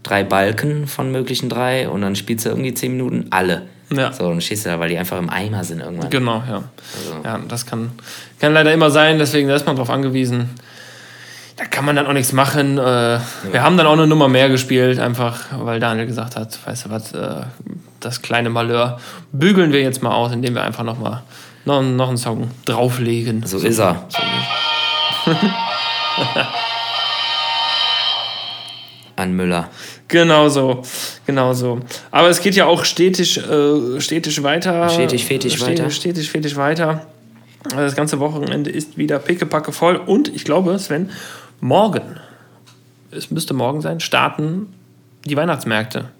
Drei 0.02 0.24
Balken 0.24 0.86
von 0.88 1.12
möglichen 1.12 1.48
drei 1.48 1.88
und 1.88 2.00
dann 2.00 2.16
spielst 2.16 2.46
du 2.46 2.50
irgendwie 2.50 2.74
zehn 2.74 2.92
Minuten 2.92 3.26
alle. 3.30 3.62
Ja. 3.90 4.12
So, 4.12 4.28
dann 4.28 4.40
stehst 4.40 4.66
du 4.66 4.70
da, 4.70 4.80
weil 4.80 4.88
die 4.88 4.98
einfach 4.98 5.18
im 5.18 5.30
Eimer 5.30 5.62
sind 5.64 5.80
irgendwann. 5.80 6.10
Genau, 6.10 6.42
ja. 6.48 6.62
Also- 6.94 7.22
Ja, 7.24 7.38
das 7.48 7.66
kann, 7.66 7.92
kann 8.40 8.52
leider 8.52 8.72
immer 8.72 8.90
sein, 8.90 9.18
deswegen 9.18 9.48
ist 9.48 9.64
man 9.66 9.76
drauf 9.76 9.90
angewiesen. 9.90 10.50
Da 11.56 11.64
kann 11.64 11.84
man 11.86 11.96
dann 11.96 12.06
auch 12.06 12.12
nichts 12.12 12.32
machen. 12.32 12.76
Äh, 12.78 13.18
Wir 13.52 13.62
haben 13.62 13.76
dann 13.78 13.86
auch 13.86 13.92
eine 13.94 14.06
Nummer 14.06 14.28
mehr 14.28 14.48
gespielt, 14.50 14.98
einfach 14.98 15.38
weil 15.52 15.80
Daniel 15.80 16.06
gesagt 16.06 16.36
hat, 16.36 16.58
weißt 16.66 16.86
du 16.86 16.90
was, 16.90 17.12
äh, 17.12 17.42
das 18.00 18.20
kleine 18.22 18.50
Malheur 18.50 19.00
bügeln 19.32 19.72
wir 19.72 19.80
jetzt 19.80 20.02
mal 20.02 20.12
aus, 20.14 20.32
indem 20.32 20.54
wir 20.54 20.62
einfach 20.64 20.84
noch 20.84 20.98
mal 20.98 21.22
noch, 21.64 21.80
noch 21.82 22.08
einen 22.08 22.18
Song 22.18 22.50
drauflegen. 22.66 23.42
So 23.46 23.58
ist 23.58 23.78
er. 23.78 24.06
An 29.16 29.32
Müller. 29.32 29.70
Genau 30.08 30.48
so, 30.48 30.82
genau 31.26 31.52
so. 31.52 31.80
Aber 32.10 32.28
es 32.28 32.40
geht 32.40 32.54
ja 32.54 32.66
auch 32.66 32.84
stetig, 32.84 33.38
äh, 33.38 34.00
stetig 34.00 34.42
weiter. 34.42 34.88
Stetig, 34.88 35.24
fetisch 35.24 35.56
Stetig, 35.56 35.78
weiter. 35.80 35.90
Stetig, 35.90 36.28
stetig 36.28 36.56
weiter. 36.56 37.06
Das 37.70 37.96
ganze 37.96 38.20
Wochenende 38.20 38.70
ist 38.70 38.96
wieder 38.96 39.18
pickepacke 39.18 39.72
voll. 39.72 39.96
Und 39.96 40.28
ich 40.34 40.44
glaube, 40.44 40.78
Sven, 40.78 41.10
morgen, 41.60 42.02
es 43.10 43.30
müsste 43.30 43.54
morgen 43.54 43.80
sein, 43.80 43.98
starten 44.00 44.72
die 45.24 45.36
Weihnachtsmärkte. 45.36 46.10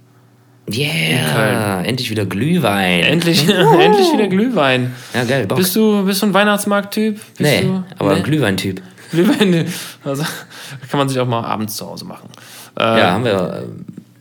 Yeah, 0.69 1.83
endlich 1.83 2.11
wieder 2.11 2.27
Glühwein. 2.27 3.05
Endlich, 3.05 3.49
endlich 3.49 4.13
wieder 4.13 4.27
Glühwein. 4.27 4.95
ja, 5.15 5.23
geil, 5.23 5.47
Bock. 5.47 5.59
Bist 5.59 5.77
du, 5.77 6.05
bist 6.05 6.23
du 6.23 6.27
ein 6.27 6.35
Weihnachtsmarkt-Typ? 6.35 7.21
Nee, 7.39 7.63
du, 7.63 7.85
aber 7.99 8.13
nee? 8.13 8.17
ein 8.17 8.23
Glühweintyp. 8.25 8.83
Glühwein, 9.13 9.73
also 10.05 10.25
kann 10.91 10.99
man 10.99 11.09
sich 11.09 11.21
auch 11.21 11.27
mal 11.27 11.45
abends 11.45 11.77
zu 11.77 11.87
Hause 11.87 12.05
machen. 12.05 12.29
Äh, 12.79 12.83
Ja, 12.83 13.13
haben 13.13 13.25
wir, 13.25 13.65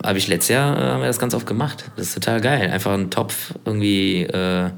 äh, 0.02 0.08
habe 0.08 0.18
ich 0.18 0.28
letztes 0.28 0.50
Jahr, 0.50 0.78
äh, 0.78 0.82
haben 0.82 1.02
wir 1.02 1.08
das 1.08 1.20
ganz 1.20 1.34
oft 1.34 1.46
gemacht. 1.46 1.86
Das 1.96 2.08
ist 2.08 2.14
total 2.14 2.42
geil. 2.42 2.70
Einfach 2.72 2.94
einen 2.94 3.10
Topf 3.10 3.54
irgendwie, 3.66 4.24
äh, 4.24 4.70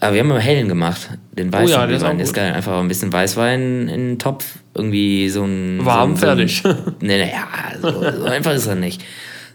aber 0.00 0.12
wir 0.12 0.20
haben 0.20 0.30
immer 0.30 0.40
hellen 0.40 0.68
gemacht. 0.68 1.10
Den 1.32 1.52
weißen 1.52 1.66
Oh 1.68 1.70
ja, 1.70 1.86
der 1.86 1.96
ist 1.96 2.20
ist 2.20 2.34
geil. 2.34 2.52
Einfach 2.52 2.78
ein 2.78 2.88
bisschen 2.88 3.12
Weißwein 3.12 3.88
in 3.88 4.08
den 4.08 4.18
Topf, 4.18 4.44
irgendwie 4.74 5.28
so 5.28 5.44
ein... 5.44 5.84
Warm, 5.84 6.10
so 6.16 6.26
ein, 6.26 6.36
fertig. 6.36 6.60
So 6.62 6.68
ein, 6.70 6.76
nee, 7.00 7.18
nee, 7.24 7.32
ja, 7.32 7.80
so, 7.80 7.90
so 7.90 8.24
einfach 8.24 8.52
ist 8.52 8.66
er 8.66 8.74
nicht. 8.74 9.02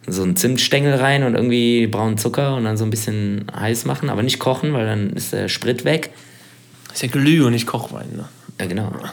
So 0.08 0.24
ein 0.24 0.36
Zimtstängel 0.36 0.96
rein 0.96 1.24
und 1.24 1.36
irgendwie 1.36 1.86
braunen 1.86 2.18
Zucker 2.18 2.56
und 2.56 2.64
dann 2.64 2.76
so 2.76 2.84
ein 2.86 2.90
bisschen 2.90 3.46
heiß 3.56 3.86
machen, 3.86 4.10
aber 4.10 4.24
nicht 4.24 4.40
kochen, 4.40 4.74
weil 4.74 4.88
dann 4.88 5.12
ist 5.12 5.32
der 5.32 5.48
Sprit 5.48 5.86
weg. 5.86 6.10
Ist 6.92 7.04
ja 7.04 7.08
Glüh 7.08 7.46
und 7.46 7.52
nicht 7.52 7.68
Kochwein. 7.68 8.08
Ne? 8.16 8.26
Ja, 8.60 8.66
genau. 8.66 8.88
Und 8.88 9.04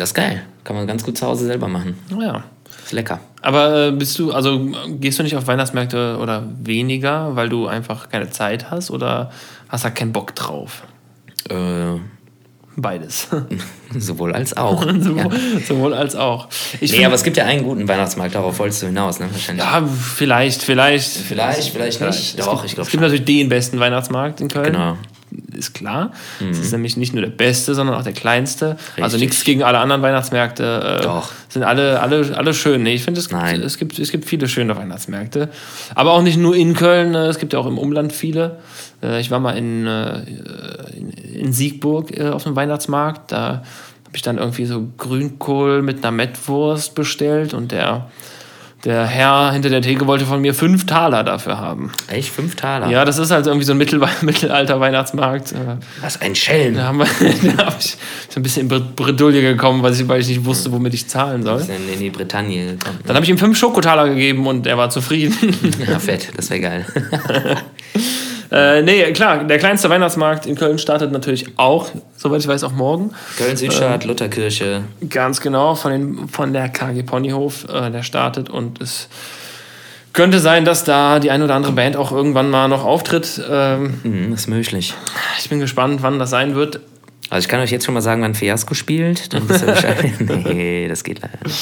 das 0.00 0.10
ist 0.10 0.14
geil. 0.14 0.42
Kann 0.62 0.76
man 0.76 0.86
ganz 0.86 1.04
gut 1.04 1.16
zu 1.16 1.26
Hause 1.26 1.46
selber 1.46 1.68
machen. 1.68 1.96
Ja. 2.20 2.44
Lecker. 2.92 3.20
Aber 3.42 3.88
äh, 3.88 3.92
bist 3.92 4.18
du, 4.18 4.32
also 4.32 4.68
gehst 5.00 5.18
du 5.18 5.22
nicht 5.22 5.36
auf 5.36 5.46
Weihnachtsmärkte 5.46 6.18
oder 6.20 6.42
weniger, 6.62 7.36
weil 7.36 7.48
du 7.48 7.66
einfach 7.66 8.08
keine 8.08 8.30
Zeit 8.30 8.70
hast 8.70 8.90
oder 8.90 9.30
hast 9.68 9.84
da 9.84 9.90
keinen 9.90 10.12
Bock 10.12 10.34
drauf? 10.34 10.82
Äh, 11.48 11.98
Beides. 12.78 13.28
sowohl 13.98 14.34
als 14.34 14.54
auch. 14.56 14.82
sowohl, 15.00 15.16
ja. 15.16 15.60
sowohl 15.66 15.94
als 15.94 16.14
auch. 16.14 16.48
Ich 16.74 16.90
Nee, 16.90 16.96
find- 16.98 17.06
aber 17.06 17.14
es 17.14 17.22
gibt 17.22 17.38
ja 17.38 17.44
einen 17.44 17.64
guten 17.64 17.88
Weihnachtsmarkt, 17.88 18.34
darauf 18.34 18.58
wolltest 18.58 18.82
du 18.82 18.86
hinaus, 18.86 19.18
ne? 19.18 19.28
Wahrscheinlich. 19.32 19.64
ja, 19.64 19.82
vielleicht, 19.86 20.62
vielleicht. 20.62 21.08
Vielleicht, 21.10 21.70
vielleicht 21.72 22.00
nicht. 22.02 22.38
Es 22.38 22.44
Doch, 22.44 22.56
gibt, 22.56 22.66
ich 22.66 22.74
glaub 22.74 22.84
Es 22.86 22.90
gibt 22.90 23.00
natürlich 23.00 23.24
den 23.24 23.48
besten 23.48 23.80
Weihnachtsmarkt 23.80 24.42
in 24.42 24.48
Köln. 24.48 24.72
Genau. 24.72 24.96
Ist 25.56 25.74
klar. 25.74 26.12
Es 26.50 26.58
ist 26.58 26.72
nämlich 26.72 26.96
nicht 26.96 27.12
nur 27.14 27.22
der 27.22 27.30
beste, 27.30 27.74
sondern 27.74 27.96
auch 27.96 28.02
der 28.02 28.12
kleinste. 28.12 28.76
Also 28.96 29.16
Richtig. 29.16 29.20
nichts 29.20 29.44
gegen 29.44 29.62
alle 29.62 29.78
anderen 29.78 30.02
Weihnachtsmärkte. 30.02 30.98
Äh, 31.00 31.02
Doch. 31.02 31.30
Sind 31.48 31.62
alle, 31.62 32.00
alle, 32.00 32.36
alle 32.36 32.54
schön. 32.54 32.82
Nee, 32.82 32.94
ich 32.94 33.02
finde, 33.04 33.20
es, 33.20 33.28
gibt- 33.28 33.42
es, 33.64 33.78
gibt, 33.78 33.98
es 33.98 34.10
gibt 34.10 34.24
viele 34.26 34.48
schöne 34.48 34.76
Weihnachtsmärkte. 34.76 35.48
Aber 35.94 36.12
auch 36.12 36.22
nicht 36.22 36.36
nur 36.38 36.54
in 36.56 36.74
Köln, 36.74 37.14
äh, 37.14 37.26
es 37.26 37.38
gibt 37.38 37.52
ja 37.52 37.58
auch 37.58 37.66
im 37.66 37.78
Umland 37.78 38.12
viele. 38.12 38.58
Äh, 39.02 39.20
Ich 39.20 39.30
war 39.30 39.40
mal 39.40 39.56
in, 39.56 39.86
äh, 39.86 40.20
in, 40.96 41.10
in 41.10 41.52
Siegburg 41.52 42.16
äh, 42.18 42.28
auf 42.28 42.46
einem 42.46 42.56
Weihnachtsmarkt. 42.56 43.32
Da 43.32 43.62
habe 44.04 44.14
ich 44.14 44.22
dann 44.22 44.38
irgendwie 44.38 44.66
so 44.66 44.86
Grünkohl 44.98 45.82
mit 45.82 45.98
einer 46.04 46.10
Mettwurst 46.12 46.94
bestellt 46.94 47.54
und 47.54 47.72
der 47.72 48.10
der 48.84 49.06
Herr 49.06 49.52
hinter 49.52 49.68
der 49.70 49.82
Theke 49.82 50.06
wollte 50.06 50.26
von 50.26 50.40
mir 50.40 50.54
fünf 50.54 50.86
Taler 50.86 51.24
dafür 51.24 51.58
haben. 51.58 51.90
Echt? 52.08 52.28
Fünf 52.28 52.54
Taler? 52.56 52.88
Ja, 52.88 53.04
das 53.04 53.18
ist 53.18 53.30
halt 53.30 53.46
irgendwie 53.46 53.64
so 53.64 53.72
ein 53.72 53.78
Mittel 53.78 54.00
mittelalter 54.22 54.78
Weihnachtsmarkt. 54.78 55.52
Äh, 55.52 55.76
Was 56.02 56.20
ein 56.20 56.34
Schelm. 56.34 56.74
Da, 56.74 56.92
wir, 56.92 57.06
da 57.56 57.66
hab 57.66 57.80
ich 57.80 57.96
so 58.28 58.38
ein 58.38 58.42
bisschen 58.42 58.70
in 58.70 58.94
Bredouille 58.94 59.40
gekommen, 59.42 59.82
weil 59.82 59.92
ich, 59.92 60.06
weil 60.06 60.20
ich 60.20 60.28
nicht 60.28 60.44
wusste, 60.44 60.70
womit 60.72 60.94
ich 60.94 61.08
zahlen 61.08 61.42
soll. 61.42 61.60
Ist 61.60 61.68
dann 61.68 61.88
in 61.92 61.98
die 61.98 62.10
Bretagne 62.10 62.72
gekommen. 62.76 62.98
Dann 63.04 63.16
habe 63.16 63.24
ich 63.24 63.30
ihm 63.30 63.38
fünf 63.38 63.58
Schokotaler 63.58 64.08
gegeben 64.08 64.46
und 64.46 64.66
er 64.66 64.78
war 64.78 64.90
zufrieden. 64.90 65.34
Ja, 65.86 65.98
fett, 65.98 66.28
das 66.36 66.50
wäre 66.50 66.60
geil. 66.60 66.86
Äh, 68.50 68.82
nee, 68.82 69.12
klar, 69.12 69.44
der 69.44 69.58
kleinste 69.58 69.88
Weihnachtsmarkt 69.90 70.46
in 70.46 70.54
Köln 70.54 70.78
startet 70.78 71.12
natürlich 71.12 71.46
auch, 71.56 71.88
soweit 72.16 72.40
ich 72.40 72.48
weiß, 72.48 72.64
auch 72.64 72.72
morgen. 72.72 73.12
Köln-Südstadt, 73.38 74.04
Lutherkirche. 74.04 74.82
Ganz 75.08 75.40
genau, 75.40 75.74
von, 75.74 75.90
den, 75.92 76.28
von 76.28 76.52
der 76.52 76.68
KG 76.68 77.02
Ponyhof, 77.02 77.64
äh, 77.68 77.90
der 77.90 78.02
startet 78.02 78.48
und 78.50 78.80
es 78.80 79.08
könnte 80.12 80.38
sein, 80.40 80.64
dass 80.64 80.82
da 80.84 81.18
die 81.20 81.30
ein 81.30 81.42
oder 81.42 81.54
andere 81.54 81.72
Band 81.72 81.96
auch 81.96 82.10
irgendwann 82.10 82.48
mal 82.48 82.68
noch 82.68 82.84
auftritt. 82.84 83.40
Ähm, 83.50 84.00
Mhm, 84.02 84.32
ist 84.32 84.46
möglich. 84.48 84.94
ich 85.38 85.48
bin 85.50 85.60
gespannt, 85.60 86.02
wann 86.02 86.18
das 86.18 86.30
sein 86.30 86.54
wird. 86.54 86.80
Also 87.28 87.44
ich 87.44 87.48
kann 87.48 87.60
euch 87.60 87.70
jetzt 87.70 87.84
schon 87.84 87.92
mal 87.94 88.00
sagen, 88.00 88.22
wann 88.22 88.34
Fiasco 88.34 88.72
spielt. 88.74 89.34
Dann 89.34 89.48
wisst 89.48 89.66
ihr 89.66 89.72
Bescheid. 89.72 90.12
nee, 90.20 90.86
das 90.88 91.04
geht 91.04 91.20
leider 91.20 91.38
nicht. 91.44 91.56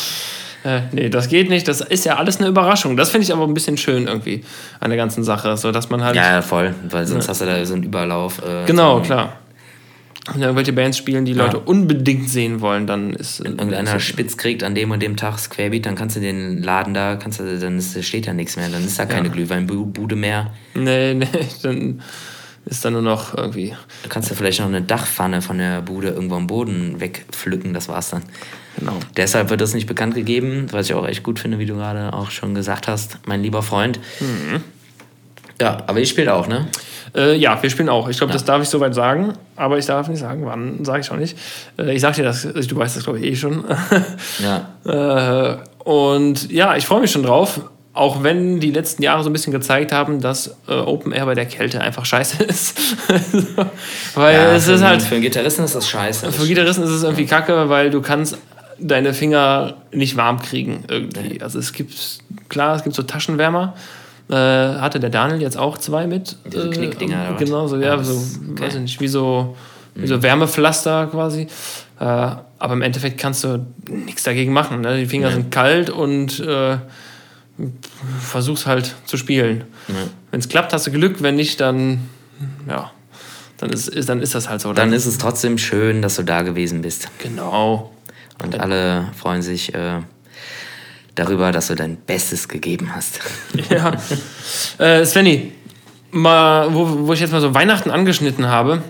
Äh, 0.64 0.80
nee, 0.92 1.08
das 1.10 1.28
geht 1.28 1.50
nicht. 1.50 1.68
Das 1.68 1.82
ist 1.82 2.04
ja 2.04 2.16
alles 2.16 2.38
eine 2.38 2.48
Überraschung. 2.48 2.96
Das 2.96 3.10
finde 3.10 3.26
ich 3.26 3.32
aber 3.32 3.44
ein 3.44 3.54
bisschen 3.54 3.76
schön 3.76 4.06
irgendwie 4.06 4.42
an 4.80 4.90
der 4.90 4.96
ganzen 4.96 5.22
Sache. 5.22 5.56
So, 5.56 5.70
dass 5.72 5.90
man 5.90 6.02
halt. 6.02 6.16
Ja, 6.16 6.32
ja, 6.32 6.42
voll. 6.42 6.74
Weil 6.88 7.06
sonst 7.06 7.28
hast 7.28 7.42
du 7.42 7.44
da 7.44 7.64
so 7.66 7.74
einen 7.74 7.82
Überlauf. 7.82 8.38
Äh, 8.38 8.64
genau, 8.66 8.98
so 8.98 9.04
klar. 9.04 9.36
Wenn 10.32 10.40
irgendwelche 10.40 10.72
Bands 10.72 10.96
spielen, 10.96 11.26
die 11.26 11.34
Leute 11.34 11.58
unbedingt 11.58 12.30
sehen 12.30 12.62
wollen, 12.62 12.86
dann 12.86 13.12
ist. 13.12 13.40
Irgendeiner 13.40 14.00
spitz 14.00 14.38
kriegt 14.38 14.62
an 14.62 14.74
dem 14.74 14.90
und 14.90 15.02
dem 15.02 15.16
Tag 15.16 15.32
das 15.32 15.50
Querbeat, 15.50 15.84
dann 15.84 15.96
kannst 15.96 16.16
du 16.16 16.20
den 16.20 16.62
Laden 16.62 16.94
da, 16.94 17.16
kannst 17.16 17.40
du, 17.40 17.58
dann 17.58 17.76
ist, 17.76 18.02
steht 18.02 18.26
da 18.26 18.32
nichts 18.32 18.56
mehr. 18.56 18.70
Dann 18.70 18.82
ist 18.82 18.98
da 18.98 19.04
keine 19.04 19.28
Glühweinbude 19.28 20.16
mehr. 20.16 20.50
Nee, 20.74 21.12
nee, 21.12 21.28
dann 21.62 22.00
ist 22.66 22.84
da 22.84 22.90
nur 22.90 23.02
noch 23.02 23.36
irgendwie. 23.36 23.74
Da 24.02 24.08
kannst 24.08 24.30
du 24.30 24.34
vielleicht 24.34 24.60
noch 24.60 24.66
eine 24.66 24.82
Dachpfanne 24.82 25.42
von 25.42 25.58
der 25.58 25.82
Bude 25.82 26.08
irgendwo 26.08 26.36
am 26.36 26.46
Boden 26.46 27.00
wegpflücken, 27.00 27.74
das 27.74 27.88
war's 27.88 28.10
dann. 28.10 28.22
Genau. 28.78 28.94
Deshalb 29.16 29.50
wird 29.50 29.60
das 29.60 29.74
nicht 29.74 29.86
bekannt 29.86 30.14
gegeben, 30.14 30.66
was 30.70 30.86
ich 30.86 30.94
auch 30.94 31.06
echt 31.06 31.22
gut 31.22 31.38
finde, 31.38 31.58
wie 31.58 31.66
du 31.66 31.74
gerade 31.74 32.12
auch 32.12 32.30
schon 32.30 32.54
gesagt 32.54 32.88
hast, 32.88 33.18
mein 33.26 33.42
lieber 33.42 33.62
Freund. 33.62 34.00
Ja, 35.60 35.78
aber 35.86 36.00
ihr 36.00 36.06
spielt 36.06 36.28
auch, 36.28 36.48
ne? 36.48 36.66
Äh, 37.14 37.36
ja, 37.36 37.62
wir 37.62 37.70
spielen 37.70 37.88
auch. 37.88 38.08
Ich 38.08 38.18
glaube, 38.18 38.32
das 38.32 38.44
darf 38.44 38.60
ich 38.62 38.68
soweit 38.68 38.94
sagen, 38.94 39.34
aber 39.54 39.78
ich 39.78 39.86
darf 39.86 40.08
nicht 40.08 40.18
sagen, 40.18 40.44
wann, 40.46 40.84
sage 40.84 41.00
ich 41.00 41.10
auch 41.12 41.16
nicht. 41.16 41.38
Äh, 41.78 41.94
ich 41.94 42.00
sag 42.00 42.14
dir 42.14 42.24
das, 42.24 42.42
du 42.42 42.76
weißt 42.76 42.96
das, 42.96 43.04
glaube 43.04 43.20
ich, 43.20 43.24
eh 43.26 43.36
schon. 43.36 43.64
Ja. 44.42 44.70
Äh, 44.84 45.56
und 45.84 46.50
ja, 46.50 46.76
ich 46.76 46.84
freue 46.86 47.00
mich 47.00 47.10
schon 47.10 47.22
drauf. 47.22 47.60
Auch 47.94 48.24
wenn 48.24 48.58
die 48.58 48.72
letzten 48.72 49.02
Jahre 49.04 49.22
so 49.22 49.30
ein 49.30 49.32
bisschen 49.32 49.52
gezeigt 49.52 49.92
haben, 49.92 50.20
dass 50.20 50.56
äh, 50.68 50.72
Open 50.74 51.12
Air 51.12 51.26
bei 51.26 51.34
der 51.34 51.46
Kälte 51.46 51.80
einfach 51.80 52.04
scheiße 52.04 52.42
ist. 52.44 52.76
weil 54.16 54.34
ja, 54.34 54.52
es 54.52 54.64
für, 54.66 54.72
ist 54.72 54.82
halt, 54.82 55.00
Für 55.02 55.14
einen 55.14 55.22
Gitarristen 55.22 55.64
ist 55.64 55.74
das 55.76 55.88
scheiße. 55.88 56.30
für 56.32 56.46
Gitarristen 56.46 56.82
ist 56.82 56.90
es 56.90 57.02
irgendwie 57.04 57.26
kacke, 57.26 57.68
weil 57.68 57.90
du 57.90 58.00
kannst 58.02 58.36
deine 58.80 59.14
Finger 59.14 59.74
nicht 59.92 60.16
warm 60.16 60.40
kriegen 60.42 60.84
irgendwie. 60.88 61.40
Also 61.40 61.60
es 61.60 61.72
gibt, 61.72 61.94
klar, 62.48 62.74
es 62.76 62.82
gibt 62.82 62.96
so 62.96 63.02
Taschenwärmer. 63.04 63.74
Äh, 64.28 64.34
hatte 64.34 64.98
der 65.00 65.10
Daniel 65.10 65.40
jetzt 65.40 65.56
auch 65.56 65.78
zwei 65.78 66.06
mit. 66.06 66.36
Diese 66.52 66.68
äh, 66.68 66.70
Knickdinger 66.70 67.28
was? 67.34 67.38
Genau, 67.38 67.66
so, 67.68 67.76
ja, 67.76 68.02
so, 68.02 68.14
geil. 68.54 68.66
weiß 68.68 68.74
ich 68.76 68.80
nicht, 68.80 69.00
wie 69.00 69.06
so, 69.08 69.54
wie 69.94 70.06
so 70.06 70.20
Wärmepflaster 70.22 71.06
quasi. 71.12 71.42
Äh, 72.00 72.04
aber 72.04 72.72
im 72.72 72.82
Endeffekt 72.82 73.18
kannst 73.20 73.44
du 73.44 73.64
nichts 73.88 74.22
dagegen 74.24 74.52
machen. 74.52 74.80
Ne? 74.80 74.96
Die 74.96 75.06
Finger 75.06 75.28
Ja. 75.28 75.34
sind 75.34 75.50
kalt 75.52 75.90
und 75.90 76.40
äh, 76.40 76.78
versuch's 78.20 78.66
halt 78.66 78.94
zu 79.06 79.16
spielen. 79.16 79.64
Ja. 79.88 79.94
Wenn 80.30 80.40
es 80.40 80.48
klappt, 80.48 80.72
hast 80.72 80.86
du 80.86 80.90
Glück. 80.90 81.22
Wenn 81.22 81.36
nicht, 81.36 81.60
dann, 81.60 82.08
ja, 82.68 82.90
dann 83.58 83.70
ist, 83.70 83.88
ist, 83.88 84.08
dann 84.08 84.20
ist 84.20 84.34
das 84.34 84.48
halt 84.48 84.60
so. 84.60 84.72
Dann 84.72 84.92
ist 84.92 85.06
es 85.06 85.18
trotzdem 85.18 85.58
schön, 85.58 86.02
dass 86.02 86.16
du 86.16 86.22
da 86.22 86.42
gewesen 86.42 86.82
bist. 86.82 87.08
genau. 87.18 87.90
Und 88.42 88.58
alle 88.58 89.12
freuen 89.16 89.42
sich 89.42 89.72
äh, 89.74 90.00
darüber, 91.14 91.52
dass 91.52 91.68
du 91.68 91.76
dein 91.76 91.96
Bestes 91.96 92.48
gegeben 92.48 92.94
hast. 92.94 93.20
Ja. 93.70 93.92
äh, 94.78 95.04
Svenny, 95.06 95.52
mal, 96.10 96.74
wo, 96.74 97.06
wo 97.06 97.12
ich 97.12 97.20
jetzt 97.20 97.30
mal 97.30 97.40
so 97.40 97.54
Weihnachten 97.54 97.90
angeschnitten 97.90 98.48
habe. 98.48 98.82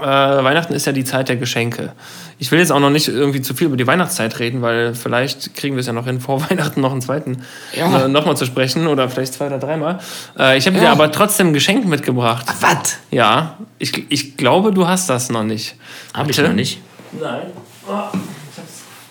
Äh, 0.00 0.44
Weihnachten 0.44 0.72
ist 0.74 0.86
ja 0.86 0.92
die 0.92 1.04
Zeit 1.04 1.28
der 1.28 1.36
Geschenke. 1.36 1.92
Ich 2.38 2.50
will 2.50 2.58
jetzt 2.58 2.72
auch 2.72 2.80
noch 2.80 2.90
nicht 2.90 3.08
irgendwie 3.08 3.42
zu 3.42 3.54
viel 3.54 3.66
über 3.66 3.76
die 3.76 3.86
Weihnachtszeit 3.86 4.38
reden, 4.38 4.62
weil 4.62 4.94
vielleicht 4.94 5.54
kriegen 5.54 5.76
wir 5.76 5.80
es 5.80 5.86
ja 5.86 5.92
noch 5.92 6.06
hin, 6.06 6.20
vor 6.20 6.40
Weihnachten 6.50 6.80
noch 6.80 6.92
einen 6.92 7.02
zweiten 7.02 7.42
Ja. 7.76 8.04
äh, 8.04 8.08
nochmal 8.08 8.36
zu 8.36 8.46
sprechen 8.46 8.86
oder 8.86 9.08
vielleicht 9.08 9.34
zwei 9.34 9.46
oder 9.46 9.58
dreimal. 9.58 9.98
Äh, 10.38 10.56
ich 10.58 10.66
habe 10.66 10.76
dir 10.78 10.84
Ja. 10.84 10.92
aber 10.92 11.12
trotzdem 11.12 11.48
ein 11.48 11.52
Geschenk 11.52 11.86
mitgebracht. 11.86 12.46
Was? 12.60 12.96
Ja, 13.10 13.58
ich, 13.78 14.10
ich 14.10 14.36
glaube, 14.36 14.72
du 14.72 14.86
hast 14.88 15.10
das 15.10 15.28
noch 15.30 15.44
nicht. 15.44 15.74
Hab 16.14 16.28
ich 16.30 16.38
noch 16.38 16.52
nicht. 16.52 16.80
Nein. 17.20 17.42
Oh, 17.88 17.92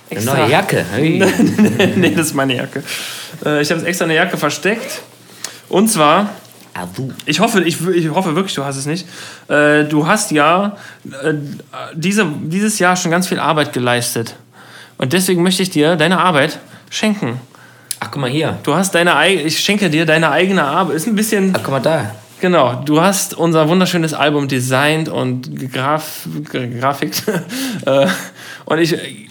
Eine 0.10 0.22
neue 0.26 0.50
Jacke. 0.50 0.86
Hey. 0.92 1.24
nee, 1.96 2.12
das 2.16 2.28
ist 2.28 2.34
meine 2.34 2.56
Jacke. 2.56 2.84
Äh, 3.46 3.62
ich 3.62 3.70
habe 3.72 3.86
extra 3.86 4.06
eine 4.06 4.16
Jacke 4.16 4.38
versteckt. 4.38 5.02
Und 5.70 5.90
zwar. 5.90 6.30
Ich 7.26 7.40
hoffe, 7.40 7.62
ich, 7.64 7.86
ich 7.88 8.10
hoffe 8.10 8.36
wirklich, 8.36 8.56
du 8.56 8.64
hast 8.64 8.78
es 8.78 8.86
nicht. 8.86 9.08
Äh, 9.48 9.86
du 9.86 10.08
hast 10.08 10.32
ja 10.32 10.78
äh, 11.24 11.34
diese, 11.94 12.26
dieses 12.44 12.80
Jahr 12.80 12.96
schon 12.96 13.12
ganz 13.12 13.28
viel 13.28 13.40
Arbeit 13.40 13.74
geleistet. 13.74 14.36
Und 14.98 15.14
deswegen 15.14 15.44
möchte 15.44 15.64
ich 15.64 15.70
dir 15.70 15.96
deine 15.96 16.20
Arbeit 16.20 16.60
schenken. 16.90 17.40
Ach, 18.00 18.10
guck 18.12 18.22
mal 18.22 18.30
hier. 18.30 18.58
Du 18.64 18.76
hast 18.76 18.96
deine 18.96 19.16
eigene, 19.16 19.44
ich 19.44 19.60
schenke 19.60 19.90
dir 19.90 20.06
deine 20.06 20.32
eigene 20.32 20.64
Arbeit. 20.64 20.96
Ist 20.96 21.08
ein 21.08 21.16
bisschen, 21.16 21.54
Ach, 21.56 21.62
guck 21.64 21.72
mal 21.72 21.80
da. 21.80 22.16
genau, 22.40 22.82
du 22.86 23.02
hast 23.02 23.34
unser 23.34 23.68
wunderschönes 23.70 24.14
Album 24.14 24.48
designt 24.48 25.10
und 25.10 25.56
gegraf, 25.58 26.28
grafikt. 26.52 27.24
Äh, 27.86 28.08
und 28.66 28.80
ich 28.80 29.29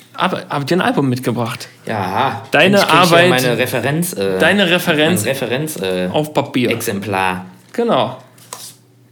dir 0.65 0.77
ein 0.77 0.81
Album 0.81 1.09
mitgebracht. 1.09 1.69
Ja. 1.87 2.43
Deine 2.51 2.89
Arbeit- 2.89 3.29
Meine 3.31 3.57
Referenz. 3.59 4.13
Äh, 4.15 4.39
Deine 4.39 4.69
Referenz 4.71 5.25
Referenz. 5.25 5.77
Äh, 5.81 6.09
auf 6.13 6.35
Papier. 6.35 6.71
Exemplar. 6.71 7.47
Genau. 7.73 8.19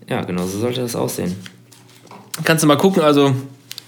Ja, 0.09 0.23
genau 0.23 0.45
so 0.47 0.59
sollte 0.59 0.81
das 0.81 0.95
aussehen. 0.97 1.35
Kannst 2.45 2.63
du 2.65 2.69
mal 2.69 2.77
gucken, 2.77 3.03
also 3.03 3.35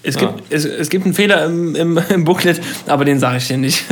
es, 0.03 0.15
Ja. 0.15 0.21
gibt, 0.21 0.51
es, 0.51 0.65
es 0.65 0.89
gibt 0.89 1.05
einen 1.05 1.13
Fehler 1.13 1.45
im, 1.45 1.75
im, 1.75 1.97
im 2.09 2.23
Booklet, 2.23 2.61
aber 2.87 3.05
den 3.05 3.19
sage 3.19 3.37
ich 3.37 3.47
dir 3.47 3.57
nicht. 3.57 3.83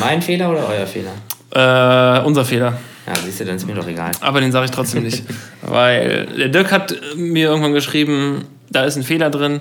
Mein 0.00 0.22
Fehler 0.22 0.50
oder 0.50 0.66
euer 0.68 0.86
Fehler? 0.86 1.10
Äh, 1.52 2.24
unser 2.24 2.44
Fehler. 2.44 2.78
Ja, 3.06 3.14
siehst 3.24 3.40
du, 3.40 3.44
dann 3.44 3.56
ist 3.56 3.66
mir 3.66 3.74
doch 3.74 3.88
egal. 3.88 4.12
Aber 4.20 4.40
den 4.40 4.52
sage 4.52 4.66
ich 4.66 4.70
trotzdem 4.70 5.02
nicht. 5.02 5.24
Weil 5.62 6.26
der 6.38 6.48
Dirk 6.48 6.70
hat 6.70 6.94
mir 7.16 7.48
irgendwann 7.48 7.72
geschrieben, 7.72 8.44
da 8.70 8.84
ist 8.84 8.96
ein 8.96 9.02
Fehler 9.02 9.30
drin. 9.30 9.60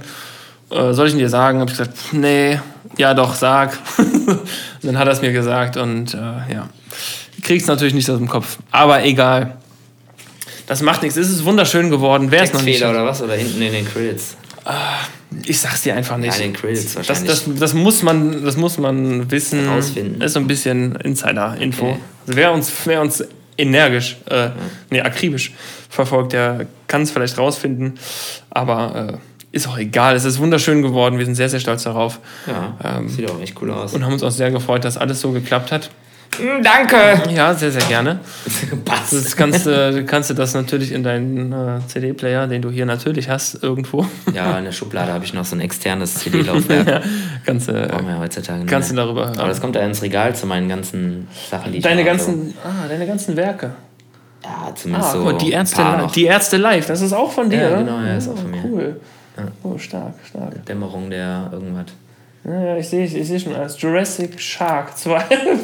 Äh, 0.71 0.93
soll 0.93 1.07
ich 1.07 1.13
ihn 1.13 1.19
dir 1.19 1.29
sagen? 1.29 1.59
Habe 1.59 1.71
ich 1.71 1.77
gesagt, 1.77 1.97
nee, 2.11 2.59
ja 2.97 3.13
doch, 3.13 3.33
sag. 3.35 3.77
und 3.97 4.39
dann 4.83 4.97
hat 4.97 5.07
er 5.07 5.13
es 5.13 5.21
mir 5.21 5.31
gesagt 5.31 5.77
und 5.77 6.13
äh, 6.13 6.17
ja. 6.17 6.69
Krieg's 7.43 7.67
natürlich 7.67 7.93
nicht 7.93 8.09
aus 8.09 8.17
dem 8.17 8.27
Kopf. 8.27 8.57
Aber 8.71 9.03
egal. 9.03 9.57
Das 10.67 10.81
macht 10.81 11.01
nichts. 11.01 11.17
Es 11.17 11.29
ist 11.29 11.45
wunderschön 11.45 11.89
geworden. 11.89 12.29
Wer 12.29 12.43
es 12.43 12.53
noch 12.53 12.61
nicht. 12.61 12.79
Textfehler 12.79 12.91
oder 12.91 13.05
was? 13.09 13.21
Oder 13.21 13.33
hinten 13.33 13.61
in 13.61 13.71
den 13.71 13.87
Credits? 13.87 14.35
Ich 15.45 15.59
sag's 15.59 15.81
dir 15.81 15.95
einfach 15.95 16.17
nicht. 16.17 16.37
Ja, 16.37 16.45
in 16.45 16.51
den 16.51 16.59
Credits 16.59 16.93
Das, 16.93 16.95
wahrscheinlich. 16.95 17.31
das, 17.31 17.43
das, 17.59 17.73
muss 17.73 18.03
man, 18.03 18.43
das 18.43 18.57
muss 18.57 18.77
man 18.77 19.31
wissen. 19.31 19.67
Herausfinden. 19.67 20.19
Das 20.19 20.27
ist 20.27 20.33
so 20.33 20.39
ein 20.39 20.47
bisschen 20.47 20.95
Insider-Info. 20.97 21.85
Okay. 21.85 21.99
Also 22.27 22.37
wer, 22.37 22.51
uns, 22.51 22.71
wer 22.85 23.01
uns 23.01 23.23
energisch, 23.57 24.17
äh, 24.29 24.49
nee, 24.89 25.01
akribisch 25.01 25.53
verfolgt, 25.89 26.33
der 26.33 26.67
kann 26.87 27.01
es 27.01 27.11
vielleicht 27.11 27.37
rausfinden. 27.37 27.97
Aber 28.49 29.13
äh, 29.13 29.38
ist 29.51 29.67
auch 29.67 29.77
egal. 29.77 30.15
Es 30.15 30.25
ist 30.25 30.39
wunderschön 30.39 30.81
geworden. 30.81 31.17
Wir 31.17 31.25
sind 31.25 31.35
sehr, 31.35 31.49
sehr 31.49 31.59
stolz 31.59 31.83
darauf. 31.83 32.19
ja, 32.47 32.97
Ähm, 32.97 33.09
sieht 33.09 33.29
auch 33.29 33.39
echt 33.41 33.55
cool 33.61 33.71
aus. 33.71 33.93
Und 33.93 34.05
haben 34.05 34.13
uns 34.13 34.23
auch 34.23 34.31
sehr 34.31 34.51
gefreut, 34.51 34.83
dass 34.85 34.97
alles 34.97 35.21
so 35.21 35.31
geklappt 35.31 35.71
hat. 35.71 35.89
Mm, 36.37 36.61
Danke! 36.63 37.23
Ja, 37.33 37.55
sehr, 37.55 37.71
sehr 37.71 37.81
gerne. 37.83 38.19
Passt. 38.85 39.13
Jetzt 39.13 39.35
kannst, 39.35 39.65
du 39.65 40.05
kannst 40.05 40.29
du 40.29 40.35
das 40.35 40.53
natürlich 40.53 40.91
in 40.91 41.01
deinen 41.03 41.51
äh, 41.51 41.79
CD-Player, 41.87 42.45
den 42.45 42.61
du 42.61 42.69
hier 42.69 42.85
natürlich 42.85 43.29
hast, 43.29 43.63
irgendwo. 43.63 44.05
Ja, 44.33 44.59
in 44.59 44.65
der 44.65 44.71
Schublade 44.71 45.11
habe 45.11 45.25
ich 45.25 45.33
noch 45.33 45.43
so 45.45 45.55
ein 45.55 45.59
externes 45.61 46.13
CD-Laufwerk. 46.15 46.87
ja, 46.87 47.01
kannst 47.45 47.67
du, 47.67 47.73
Brauchen 47.73 48.07
wir 48.07 48.19
heutzutage 48.19 48.59
nicht 48.59 48.69
kannst 48.69 48.91
du 48.91 48.95
darüber 48.95 49.27
Aber 49.29 49.37
hören. 49.37 49.49
das 49.49 49.59
kommt 49.59 49.75
da 49.75 49.79
ins 49.79 50.03
Regal 50.03 50.35
zu 50.35 50.45
meinen 50.45 50.69
ganzen 50.69 51.27
Sachen, 51.49 51.71
die 51.71 51.79
ich 51.79 51.83
Deine 51.83 52.01
habe. 52.01 52.11
ganzen, 52.11 52.53
ah, 52.63 52.87
deine 52.87 53.07
ganzen 53.07 53.35
Werke. 53.35 53.71
Ja, 54.43 54.73
zumindest 54.75 55.09
Ah, 55.09 55.13
so. 55.13 55.31
die 55.33 55.51
Ärzte, 55.51 55.83
die 56.15 56.25
Ärzte 56.25 56.57
live, 56.57 56.85
das 56.85 57.01
ist 57.01 57.11
auch 57.11 57.31
von 57.31 57.49
dir. 57.49 57.61
Ja, 57.61 57.77
genau, 57.79 57.99
ja, 58.01 58.15
ist 58.15 58.27
auch 58.29 58.33
Oh, 58.33 58.37
von 58.37 58.51
mir. 58.51 58.61
Cool. 58.63 58.99
Oh, 59.63 59.77
stark, 59.77 60.13
stark. 60.27 60.65
Dämmerung 60.65 61.09
der 61.09 61.49
irgendwas. 61.51 61.87
Ja, 62.45 62.63
ja, 62.63 62.77
ich 62.77 62.87
sehe 62.87 63.03
ich 63.05 63.27
seh 63.27 63.37
schon 63.39 63.53
als 63.55 63.79
Jurassic 63.81 64.39
Shark 64.39 64.97
2. 64.97 65.23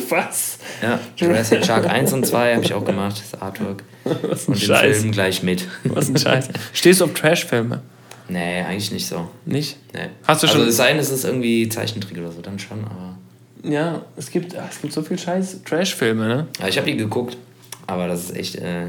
Was? 0.10 0.60
Ja, 0.82 1.00
Jurassic 1.16 1.66
Shark 1.66 1.86
1 1.90 2.12
und 2.14 2.26
2 2.26 2.56
habe 2.56 2.64
ich 2.66 2.74
auch 2.74 2.84
gemacht, 2.86 3.22
das 3.32 3.42
Artwork. 3.42 3.84
Was 4.04 4.48
ein 4.48 4.54
Und 4.54 4.62
den 4.62 4.68
Scheiß. 4.68 4.98
Film 5.00 5.12
gleich 5.12 5.42
mit. 5.44 5.68
Was 5.86 6.10
ein 6.10 6.18
Scheiß. 6.18 6.50
Stehst 6.74 7.00
du 7.02 7.06
auf 7.06 7.14
Trash-Filme? 7.14 7.82
Nee, 8.28 8.62
eigentlich 8.62 8.92
nicht 8.92 9.08
so. 9.08 9.30
Nicht? 9.46 9.78
Nee. 9.94 10.10
Hast 10.28 10.44
du 10.44 10.48
schon- 10.48 10.58
Also 10.58 10.70
es 10.70 10.78
sei 10.78 10.90
denn, 10.90 10.98
es 11.00 11.12
ist 11.12 11.24
irgendwie 11.26 11.70
Zeichentrick 11.70 12.18
oder 12.18 12.32
so, 12.32 12.42
dann 12.42 12.60
schon, 12.60 12.84
aber. 12.84 13.18
Ja, 13.64 14.02
es 14.18 14.30
gibt, 14.30 14.54
es 14.54 14.82
gibt 14.82 14.94
so 14.94 15.02
viel 15.02 15.18
Scheiß 15.18 15.64
Trash-Filme, 15.64 16.28
ne? 16.28 16.48
Ja, 16.60 16.68
ich 16.68 16.78
habe 16.78 16.88
die 16.92 16.98
geguckt, 16.98 17.38
aber 17.88 18.08
das 18.08 18.26
ist 18.26 18.36
echt. 18.36 18.56
Äh, 18.56 18.88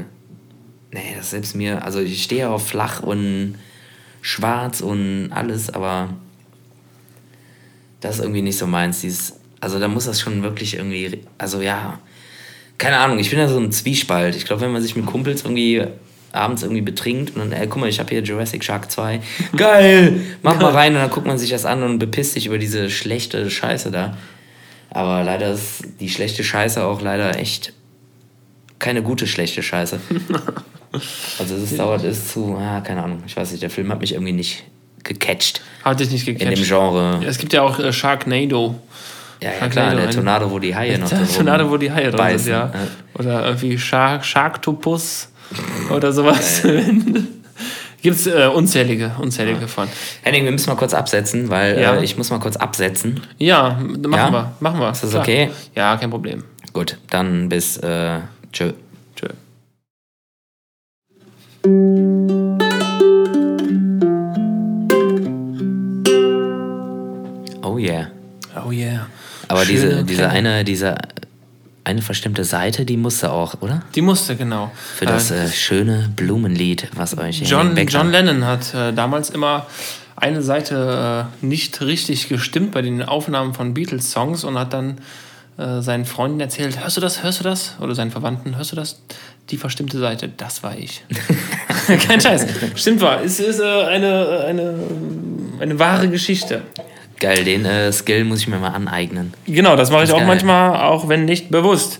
nee, 0.91 1.13
das 1.15 1.25
ist 1.25 1.31
selbst 1.31 1.55
mir. 1.55 1.83
Also 1.83 1.99
ich 1.99 2.21
stehe 2.23 2.49
auf 2.49 2.67
flach 2.67 3.01
und 3.01 3.55
schwarz 4.27 4.81
und 4.81 5.31
alles, 5.31 5.69
aber 5.69 6.09
das 8.01 8.15
ist 8.15 8.21
irgendwie 8.21 8.41
nicht 8.41 8.57
so 8.57 8.67
meins. 8.67 8.99
Dieses, 8.99 9.39
also 9.61 9.79
da 9.79 9.87
muss 9.87 10.05
das 10.05 10.19
schon 10.19 10.43
wirklich 10.43 10.75
irgendwie. 10.75 11.21
Also 11.37 11.61
ja, 11.61 11.99
keine 12.77 12.97
Ahnung, 12.97 13.19
ich 13.19 13.29
bin 13.29 13.39
da 13.39 13.47
so 13.47 13.57
ein 13.57 13.71
Zwiespalt. 13.71 14.35
Ich 14.35 14.45
glaube, 14.45 14.63
wenn 14.63 14.73
man 14.73 14.81
sich 14.81 14.97
mit 14.97 15.05
Kumpels 15.05 15.43
irgendwie 15.43 15.85
abends 16.33 16.61
irgendwie 16.61 16.81
betrinkt 16.81 17.35
und 17.35 17.39
dann, 17.39 17.51
ey, 17.53 17.67
guck 17.67 17.79
mal, 17.79 17.87
ich 17.87 17.99
habe 17.99 18.09
hier 18.09 18.21
Jurassic 18.21 18.65
Shark 18.65 18.91
2. 18.91 19.21
Geil! 19.55 20.21
Mach 20.43 20.59
mal 20.59 20.73
rein 20.73 20.93
und 20.93 20.99
dann 20.99 21.09
guckt 21.09 21.25
man 21.25 21.37
sich 21.37 21.49
das 21.49 21.65
an 21.65 21.81
und 21.81 21.97
bepisst 21.97 22.33
sich 22.33 22.47
über 22.47 22.57
diese 22.57 22.89
schlechte 22.89 23.49
Scheiße 23.49 23.91
da. 23.91 24.17
Aber 24.89 25.23
leider 25.23 25.53
ist 25.53 25.83
die 26.01 26.09
schlechte 26.09 26.43
Scheiße 26.43 26.83
auch 26.83 27.01
leider 27.01 27.39
echt 27.39 27.71
keine 28.77 29.01
gute 29.03 29.25
schlechte 29.25 29.63
Scheiße. 29.63 30.01
Also 31.39 31.55
es 31.55 31.75
dauert 31.75 32.03
es 32.03 32.29
zu, 32.33 32.57
ah, 32.59 32.81
keine 32.81 33.03
Ahnung, 33.03 33.23
ich 33.25 33.35
weiß 33.35 33.51
nicht, 33.51 33.61
der 33.61 33.69
Film 33.69 33.91
hat 33.91 33.99
mich 33.99 34.13
irgendwie 34.13 34.31
nicht 34.33 34.63
gecatcht. 35.03 35.61
Hat 35.83 35.99
dich 35.99 36.11
nicht 36.11 36.25
gecatcht? 36.25 36.43
In 36.49 36.55
dem 36.55 36.63
Genre. 36.63 37.19
Ja, 37.21 37.27
es 37.27 37.37
gibt 37.37 37.53
ja 37.53 37.61
auch 37.61 37.79
äh, 37.79 37.91
Sharknado. 37.93 38.75
Ja, 39.41 39.51
ja 39.61 39.67
klar, 39.67 39.95
der 39.95 40.09
Tornado, 40.09 40.49
wo 40.49 40.59
die 40.59 40.75
Haie 40.75 40.97
noch 40.97 41.09
Der 41.09 41.27
Tornado, 41.27 41.69
wo 41.69 41.77
die 41.77 41.91
Haie 41.91 42.09
drin 42.11 42.39
sind, 42.39 42.51
ja. 42.51 42.71
ja. 42.73 42.87
Oder 43.19 43.45
irgendwie 43.45 43.77
Shark, 43.77 44.25
Sharktopus 44.25 45.29
oder 45.91 46.11
sowas. 46.11 46.63
Gibt 48.01 48.15
es 48.15 48.27
äh, 48.27 48.47
unzählige, 48.53 49.11
unzählige 49.19 49.61
ja. 49.61 49.67
von. 49.67 49.87
Henning, 50.21 50.45
wir 50.45 50.51
müssen 50.51 50.69
mal 50.69 50.75
kurz 50.75 50.93
absetzen, 50.93 51.49
weil 51.49 51.79
Ja. 51.79 51.95
äh, 51.95 52.03
ich 52.03 52.17
muss 52.17 52.29
mal 52.29 52.39
kurz 52.39 52.55
absetzen. 52.55 53.21
Ja, 53.37 53.79
machen 53.79 54.11
Ja? 54.13 54.31
wir. 54.31 54.51
Machen 54.59 54.79
wir. 54.79 54.91
Ist 54.91 55.03
das 55.03 55.11
Klar. 55.11 55.23
okay? 55.23 55.51
Ja, 55.75 55.97
kein 55.97 56.09
Problem. 56.09 56.43
Gut, 56.73 56.97
dann 57.09 57.49
bis 57.49 57.77
äh, 57.77 58.19
tschö. 58.51 58.71
Oh 67.77 67.79
yeah. 67.79 68.07
Oh 68.65 68.71
yeah. 68.71 69.07
Aber 69.47 69.63
Schöne 69.63 69.77
diese, 69.77 70.03
diese 70.03 70.29
eine, 70.29 70.63
diese 70.63 70.95
eine 71.83 72.01
verstimmte 72.01 72.43
Seite, 72.43 72.85
die 72.85 72.97
musste 72.97 73.31
auch, 73.31 73.61
oder? 73.61 73.83
Die 73.93 74.01
musste, 74.01 74.35
genau. 74.35 74.71
Für 74.95 75.05
das 75.05 75.29
äh, 75.29 75.47
schöne 75.47 76.09
Blumenlied, 76.15 76.89
was 76.95 77.15
euch 77.19 77.41
John, 77.43 77.77
John 77.87 78.11
Lennon 78.11 78.45
hat 78.45 78.73
äh, 78.73 78.93
damals 78.93 79.29
immer 79.29 79.67
eine 80.15 80.41
Seite 80.41 81.29
äh, 81.41 81.45
nicht 81.45 81.79
richtig 81.81 82.29
gestimmt 82.29 82.71
bei 82.71 82.81
den 82.81 83.03
Aufnahmen 83.03 83.53
von 83.53 83.75
Beatles-Songs 83.75 84.43
und 84.43 84.57
hat 84.57 84.73
dann 84.73 84.97
äh, 85.59 85.81
seinen 85.81 86.05
Freunden 86.05 86.39
erzählt, 86.39 86.81
hörst 86.81 86.97
du 86.97 87.01
das, 87.01 87.21
hörst 87.21 87.41
du 87.41 87.43
das? 87.43 87.75
Oder 87.79 87.93
seinen 87.93 88.09
Verwandten, 88.09 88.57
hörst 88.57 88.71
du 88.71 88.75
das? 88.75 88.99
Die 89.51 89.57
verstimmte 89.57 89.99
Seite, 89.99 90.29
das 90.35 90.63
war 90.63 90.75
ich. 90.75 91.03
Kein 92.07 92.19
Scheiß. 92.19 92.47
Stimmt 92.75 93.01
wahr. 93.01 93.21
Es 93.23 93.39
ist 93.39 93.59
äh, 93.59 93.83
eine, 93.83 94.45
eine, 94.47 94.73
eine 95.59 95.77
wahre 95.77 96.09
Geschichte. 96.09 96.63
Geil, 97.19 97.43
den 97.43 97.65
äh, 97.65 97.91
Skill 97.91 98.25
muss 98.25 98.39
ich 98.41 98.47
mir 98.47 98.57
mal 98.59 98.69
aneignen. 98.69 99.33
Genau, 99.45 99.75
das 99.75 99.89
mache 99.89 100.03
ich 100.03 100.11
auch 100.11 100.17
geil. 100.17 100.27
manchmal, 100.27 100.81
auch 100.81 101.07
wenn 101.09 101.25
nicht 101.25 101.49
bewusst. 101.49 101.99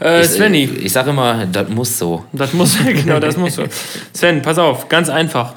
Äh, 0.00 0.20
Ich, 0.22 0.28
Svenny, 0.28 0.64
ich, 0.64 0.84
ich 0.86 0.92
sag 0.92 1.06
immer, 1.08 1.46
das 1.46 1.68
muss 1.68 1.98
so. 1.98 2.24
das 2.32 2.52
muss, 2.52 2.78
genau, 2.84 3.18
das 3.18 3.36
muss 3.36 3.56
so. 3.56 3.64
Sven, 4.12 4.40
pass 4.42 4.58
auf, 4.58 4.88
ganz 4.88 5.08
einfach. 5.08 5.54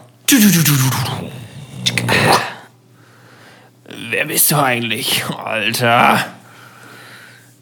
Wer 4.10 4.26
bist 4.26 4.52
du 4.52 4.56
eigentlich, 4.58 5.24
Alter? 5.26 6.26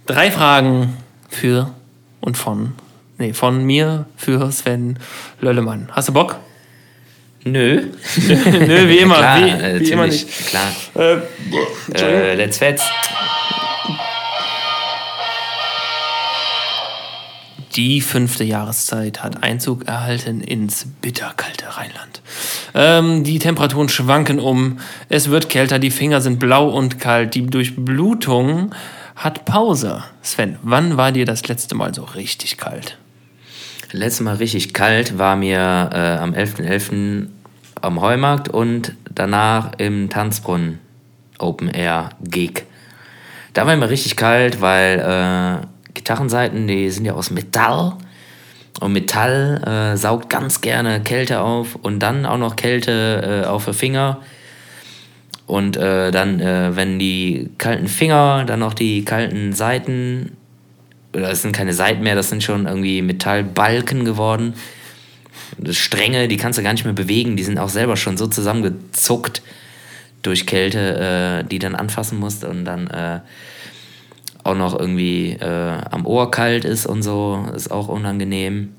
Drei 0.05 0.31
Fragen 0.31 0.97
für 1.29 1.73
und 2.21 2.37
von, 2.37 2.73
nee, 3.17 3.33
von 3.33 3.63
mir 3.63 4.05
für 4.15 4.51
Sven 4.51 4.97
Löllemann. 5.39 5.89
Hast 5.91 6.09
du 6.09 6.13
Bock? 6.13 6.37
Nö. 7.43 7.87
Nö, 8.17 8.87
wie 8.87 8.97
immer, 8.99 9.15
klar, 9.15 9.45
wie, 9.45 9.49
äh, 9.49 9.79
wie 9.79 9.91
immer 9.91 10.07
nicht. 10.07 10.27
Klar. 10.47 10.71
Äh, 10.95 11.17
Äh, 11.93 12.35
let's 12.35 12.57
fetz. 12.57 12.83
Die 17.75 18.01
fünfte 18.01 18.43
Jahreszeit 18.43 19.23
hat 19.23 19.43
Einzug 19.43 19.87
erhalten 19.87 20.41
ins 20.41 20.85
bitterkalte 21.01 21.77
Rheinland. 21.77 22.21
Ähm, 22.73 23.23
die 23.23 23.39
Temperaturen 23.39 23.87
schwanken 23.87 24.39
um, 24.39 24.79
es 25.07 25.29
wird 25.29 25.47
kälter, 25.47 25.79
die 25.79 25.91
Finger 25.91 26.19
sind 26.19 26.37
blau 26.37 26.67
und 26.67 26.99
kalt, 26.99 27.33
die 27.33 27.45
Durchblutung 27.45 28.75
hat 29.15 29.45
Pause. 29.45 30.03
Sven, 30.21 30.57
wann 30.63 30.97
war 30.97 31.13
dir 31.13 31.25
das 31.25 31.47
letzte 31.47 31.75
Mal 31.75 31.93
so 31.93 32.03
richtig 32.03 32.57
kalt? 32.57 32.97
Letztes 33.93 34.21
Mal 34.21 34.35
richtig 34.35 34.73
kalt 34.73 35.17
war 35.17 35.35
mir 35.35 35.89
äh, 35.91 36.17
am 36.17 36.33
11.11. 36.33 37.27
am 37.81 37.99
Heumarkt 37.99 38.47
und 38.47 38.93
danach 39.13 39.73
im 39.79 40.09
Tanzbrunnen 40.09 40.79
Open 41.39 41.67
Air 41.67 42.11
Gig. 42.23 42.63
Da 43.53 43.67
war 43.67 43.75
mir 43.75 43.89
richtig 43.89 44.15
kalt, 44.15 44.61
weil 44.61 44.99
äh, 44.99 45.67
Gitarrenseiten, 45.93 46.67
die 46.67 46.89
sind 46.89 47.03
ja 47.03 47.13
aus 47.13 47.31
Metall. 47.31 47.97
Und 48.79 48.93
Metall 48.93 49.61
äh, 49.65 49.97
saugt 49.97 50.29
ganz 50.29 50.61
gerne 50.61 51.01
Kälte 51.01 51.41
auf 51.41 51.75
und 51.75 51.99
dann 51.99 52.25
auch 52.25 52.37
noch 52.37 52.55
Kälte 52.55 53.43
äh, 53.43 53.47
auf 53.47 53.65
die 53.65 53.73
Finger. 53.73 54.19
Und 55.47 55.75
äh, 55.75 56.11
dann, 56.11 56.39
äh, 56.39 56.77
wenn 56.77 56.97
die 56.97 57.49
kalten 57.57 57.87
Finger, 57.87 58.45
dann 58.45 58.61
noch 58.61 58.73
die 58.73 59.03
kalten 59.03 59.51
Seiten, 59.51 60.37
das 61.11 61.41
sind 61.41 61.51
keine 61.51 61.73
Seiten 61.73 62.03
mehr, 62.03 62.15
das 62.15 62.29
sind 62.29 62.43
schon 62.43 62.65
irgendwie 62.67 63.01
Metallbalken 63.01 64.05
geworden. 64.05 64.53
Das 65.57 65.77
Stränge, 65.77 66.27
die 66.27 66.37
kannst 66.37 66.59
du 66.59 66.63
gar 66.63 66.71
nicht 66.71 66.85
mehr 66.85 66.93
bewegen, 66.93 67.35
die 67.35 67.43
sind 67.43 67.57
auch 67.57 67.69
selber 67.69 67.97
schon 67.97 68.17
so 68.17 68.27
zusammengezuckt 68.27 69.41
durch 70.21 70.45
Kälte, 70.45 71.41
äh, 71.43 71.47
die 71.47 71.59
dann 71.59 71.75
anfassen 71.75 72.19
musst 72.19 72.43
und 72.43 72.65
dann 72.65 72.87
äh, 72.87 73.19
auch 74.43 74.55
noch 74.55 74.77
irgendwie 74.77 75.31
äh, 75.33 75.77
am 75.91 76.05
Ohr 76.05 76.31
kalt 76.31 76.65
ist 76.65 76.85
und 76.85 77.03
so, 77.03 77.47
ist 77.55 77.71
auch 77.71 77.87
unangenehm. 77.87 78.73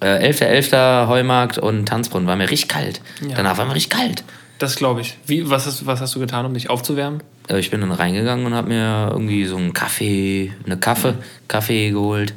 Äh, 0.00 0.30
11.11. 0.30 1.08
Heumarkt 1.08 1.58
und 1.58 1.86
Tanzbrunnen 1.86 2.26
war 2.26 2.36
mir 2.36 2.50
richtig 2.50 2.68
kalt. 2.68 3.00
Ja. 3.20 3.36
Danach 3.36 3.58
war 3.58 3.66
mir 3.66 3.74
richtig 3.74 3.98
kalt. 3.98 4.24
Das 4.60 4.76
glaube 4.76 5.00
ich. 5.00 5.16
Wie, 5.26 5.48
was, 5.50 5.66
hast, 5.66 5.86
was 5.86 6.00
hast 6.00 6.14
du 6.14 6.20
getan, 6.20 6.44
um 6.46 6.52
dich 6.54 6.68
aufzuwärmen? 6.70 7.22
Äh, 7.48 7.58
Ich 7.58 7.70
bin 7.70 7.80
dann 7.80 7.92
reingegangen 7.92 8.44
und 8.46 8.54
habe 8.54 8.68
mir 8.68 9.08
irgendwie 9.10 9.46
so 9.46 9.56
einen 9.56 9.72
Kaffee, 9.72 10.52
eine 10.66 10.76
Kaffee, 10.76 11.14
Kaffee 11.48 11.90
geholt, 11.90 12.34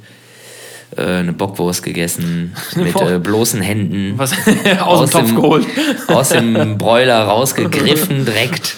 äh, 0.95 1.01
eine 1.19 1.33
Bockwurst 1.33 1.83
gegessen, 1.83 2.55
mit 2.77 2.95
äh, 2.95 3.19
bloßen 3.19 3.59
Händen. 3.61 4.13
Was 4.17 4.31
aus, 4.81 5.11
dem 5.11 5.19
Topf 5.19 5.35
geholt? 5.35 5.67
Aus 6.07 6.29
dem 6.29 6.77
Broiler 6.77 7.23
rausgegriffen 7.23 8.23
direkt. 8.25 8.77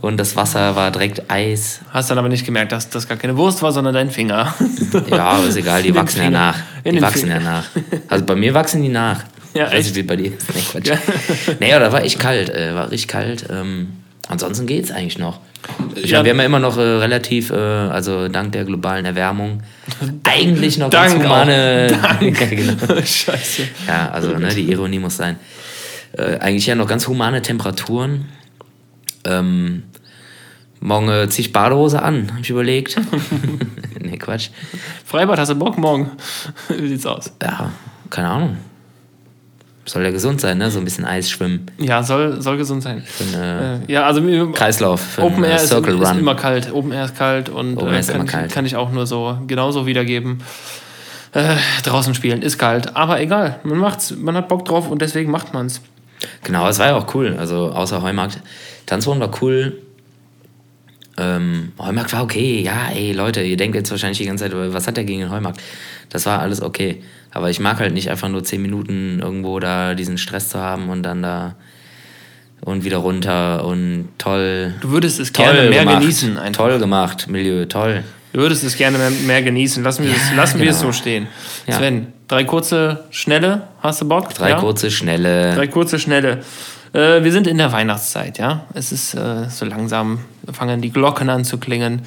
Und 0.00 0.16
das 0.16 0.34
Wasser 0.34 0.74
war 0.74 0.90
direkt 0.90 1.30
Eis. 1.30 1.80
Hast 1.90 2.10
dann 2.10 2.16
aber 2.16 2.30
nicht 2.30 2.46
gemerkt, 2.46 2.72
dass 2.72 2.88
das 2.88 3.06
gar 3.06 3.18
keine 3.18 3.36
Wurst 3.36 3.60
war, 3.62 3.72
sondern 3.72 3.92
dein 3.92 4.10
Finger. 4.10 4.54
Ja, 5.10 5.24
aber 5.32 5.46
ist 5.48 5.56
egal, 5.56 5.82
die 5.82 5.90
In 5.90 5.94
wachsen 5.96 6.22
ja 6.22 6.30
nach. 6.30 6.56
Die 6.82 7.02
wachsen 7.02 7.28
ja 7.28 7.36
Finger. 7.36 7.50
nach. 7.50 7.64
Also 8.08 8.24
bei 8.24 8.34
mir 8.36 8.54
wachsen 8.54 8.80
die 8.80 8.88
nach. 8.88 9.24
Ja, 9.54 9.64
also 9.64 9.76
echt? 9.76 9.94
wie 9.96 10.02
bei 10.02 10.16
dir. 10.16 10.30
Nee, 10.30 10.62
Quatsch. 10.70 10.92
Nee, 11.60 11.72
aber 11.72 11.86
da 11.86 11.92
war 11.92 12.02
echt 12.04 12.18
kalt. 12.18 12.50
Äh, 12.50 12.74
war 12.74 12.90
richtig 12.90 13.08
kalt. 13.08 13.46
Ähm, 13.50 13.88
ansonsten 14.28 14.66
geht's 14.66 14.90
eigentlich 14.90 15.18
noch. 15.18 15.40
Ich 15.96 16.10
Ja. 16.10 16.18
meine, 16.18 16.24
wir 16.26 16.30
haben 16.32 16.38
ja 16.40 16.46
immer 16.46 16.58
noch 16.58 16.78
äh, 16.78 16.80
relativ, 16.80 17.50
äh, 17.50 17.54
also 17.56 18.28
dank 18.28 18.52
der 18.52 18.64
globalen 18.64 19.04
Erwärmung, 19.04 19.62
eigentlich 20.24 20.78
noch 20.78 20.88
Dank 20.90 21.12
ganz 21.12 21.24
humane. 21.24 21.90
ja, 22.20 22.46
genau. 22.46 22.96
Scheiße. 22.96 23.62
ja, 23.86 24.10
also 24.10 24.30
ne, 24.38 24.54
die 24.54 24.70
Ironie 24.70 24.98
muss 25.00 25.16
sein. 25.16 25.36
Äh, 26.12 26.38
eigentlich 26.38 26.66
ja 26.66 26.74
noch 26.74 26.86
ganz 26.88 27.06
humane 27.08 27.42
Temperaturen. 27.42 28.26
Ähm, 29.24 29.82
morgen 30.80 31.08
äh, 31.10 31.28
zieh 31.28 31.42
ich 31.42 31.52
Badehose 31.52 32.00
an, 32.02 32.30
habe 32.30 32.40
ich 32.40 32.50
überlegt. 32.50 32.96
nee, 34.00 34.16
Quatsch. 34.16 34.48
Freibad, 35.04 35.38
hast 35.38 35.50
du 35.50 35.54
Bock 35.56 35.76
morgen? 35.76 36.10
Wie 36.68 36.88
sieht's 36.88 37.04
aus? 37.06 37.32
Ja, 37.42 37.70
keine 38.08 38.28
Ahnung. 38.28 38.56
Soll 39.86 40.04
ja 40.04 40.10
gesund 40.10 40.40
sein, 40.40 40.58
ne? 40.58 40.70
So 40.70 40.78
ein 40.78 40.84
bisschen 40.84 41.04
Eis 41.04 41.30
schwimmen. 41.30 41.66
Ja, 41.78 42.02
soll, 42.02 42.40
soll 42.40 42.58
gesund 42.58 42.82
sein. 42.82 43.02
Einen 43.34 43.80
Äh, 43.86 43.92
ja, 43.92 44.04
also 44.04 44.22
Kreislauf, 44.52 45.18
Open 45.18 45.36
einen 45.36 45.44
Air 45.44 45.56
ist, 45.56 45.72
ist 45.72 46.16
immer 46.16 46.34
kalt. 46.34 46.72
Open 46.72 46.92
Air 46.92 47.06
ist 47.06 47.16
kalt 47.16 47.48
und 47.48 47.76
Open 47.76 47.88
Air 47.88 47.96
äh, 47.96 48.00
ist 48.00 48.08
kann, 48.08 48.16
immer 48.16 48.24
ich, 48.24 48.30
kalt. 48.30 48.52
kann 48.52 48.66
ich 48.66 48.76
auch 48.76 48.92
nur 48.92 49.06
so 49.06 49.38
genauso 49.46 49.86
wiedergeben. 49.86 50.42
Äh, 51.32 51.56
draußen 51.84 52.14
spielen 52.14 52.42
ist 52.42 52.58
kalt, 52.58 52.96
aber 52.96 53.20
egal. 53.20 53.60
Man 53.62 53.78
macht's, 53.78 54.14
man 54.16 54.36
hat 54.36 54.48
Bock 54.48 54.64
drauf 54.64 54.88
und 54.90 55.00
deswegen 55.00 55.30
macht 55.30 55.54
man's. 55.54 55.80
Genau, 56.44 56.68
es 56.68 56.78
war 56.78 56.88
ja 56.88 56.96
auch 56.96 57.14
cool. 57.14 57.36
Also 57.38 57.70
außer 57.70 58.02
Heumarkt. 58.02 58.40
Tanzwohn 58.86 59.20
war 59.20 59.30
cool. 59.40 59.78
Ähm, 61.16 61.72
Heumarkt 61.78 62.12
war 62.12 62.22
okay. 62.22 62.60
Ja, 62.62 62.88
ey, 62.92 63.12
Leute, 63.12 63.42
ihr 63.42 63.56
denkt 63.56 63.76
jetzt 63.76 63.90
wahrscheinlich 63.90 64.18
die 64.18 64.26
ganze 64.26 64.44
Zeit, 64.44 64.52
was 64.54 64.86
hat 64.86 64.96
der 64.96 65.04
gegen 65.04 65.20
den 65.20 65.30
Heumarkt? 65.30 65.60
Das 66.08 66.26
war 66.26 66.40
alles 66.40 66.60
okay. 66.62 67.02
Aber 67.32 67.50
ich 67.50 67.60
mag 67.60 67.78
halt 67.78 67.94
nicht 67.94 68.10
einfach 68.10 68.28
nur 68.28 68.42
zehn 68.44 68.62
Minuten 68.62 69.20
irgendwo 69.20 69.60
da 69.60 69.94
diesen 69.94 70.18
Stress 70.18 70.48
zu 70.48 70.58
haben 70.58 70.88
und 70.88 71.02
dann 71.02 71.22
da 71.22 71.54
und 72.62 72.84
wieder 72.84 72.98
runter 72.98 73.64
und 73.64 74.08
toll. 74.18 74.74
Du 74.80 74.90
würdest 74.90 75.20
es 75.20 75.32
gerne 75.32 75.70
mehr 75.70 75.84
gemacht. 75.84 76.00
genießen. 76.00 76.38
Einfach. 76.38 76.64
Toll 76.64 76.78
gemacht, 76.78 77.26
Milieu, 77.28 77.64
toll. 77.66 78.04
Du 78.32 78.40
würdest 78.40 78.62
es 78.62 78.76
gerne 78.76 78.98
mehr, 78.98 79.10
mehr 79.10 79.42
genießen. 79.42 79.82
Lassen 79.82 80.04
wir, 80.04 80.12
es, 80.12 80.32
lassen 80.36 80.60
wir 80.60 80.70
es 80.70 80.80
genau. 80.80 80.92
so 80.92 80.98
stehen. 80.98 81.26
Ja. 81.66 81.74
Sven, 81.74 82.12
drei 82.28 82.44
kurze, 82.44 83.04
schnelle. 83.10 83.62
Hast 83.80 84.02
du 84.02 84.08
Bock? 84.08 84.32
Drei 84.34 84.50
ja? 84.50 84.60
kurze, 84.60 84.90
schnelle. 84.90 85.54
Drei 85.54 85.66
kurze, 85.66 85.98
schnelle. 85.98 86.42
Äh, 86.92 87.24
wir 87.24 87.32
sind 87.32 87.46
in 87.46 87.58
der 87.58 87.72
Weihnachtszeit, 87.72 88.38
ja. 88.38 88.66
Es 88.74 88.92
ist 88.92 89.14
äh, 89.14 89.48
so 89.48 89.64
langsam, 89.64 90.20
fangen 90.52 90.80
die 90.80 90.90
Glocken 90.90 91.28
an 91.28 91.44
zu 91.44 91.58
klingen. 91.58 92.02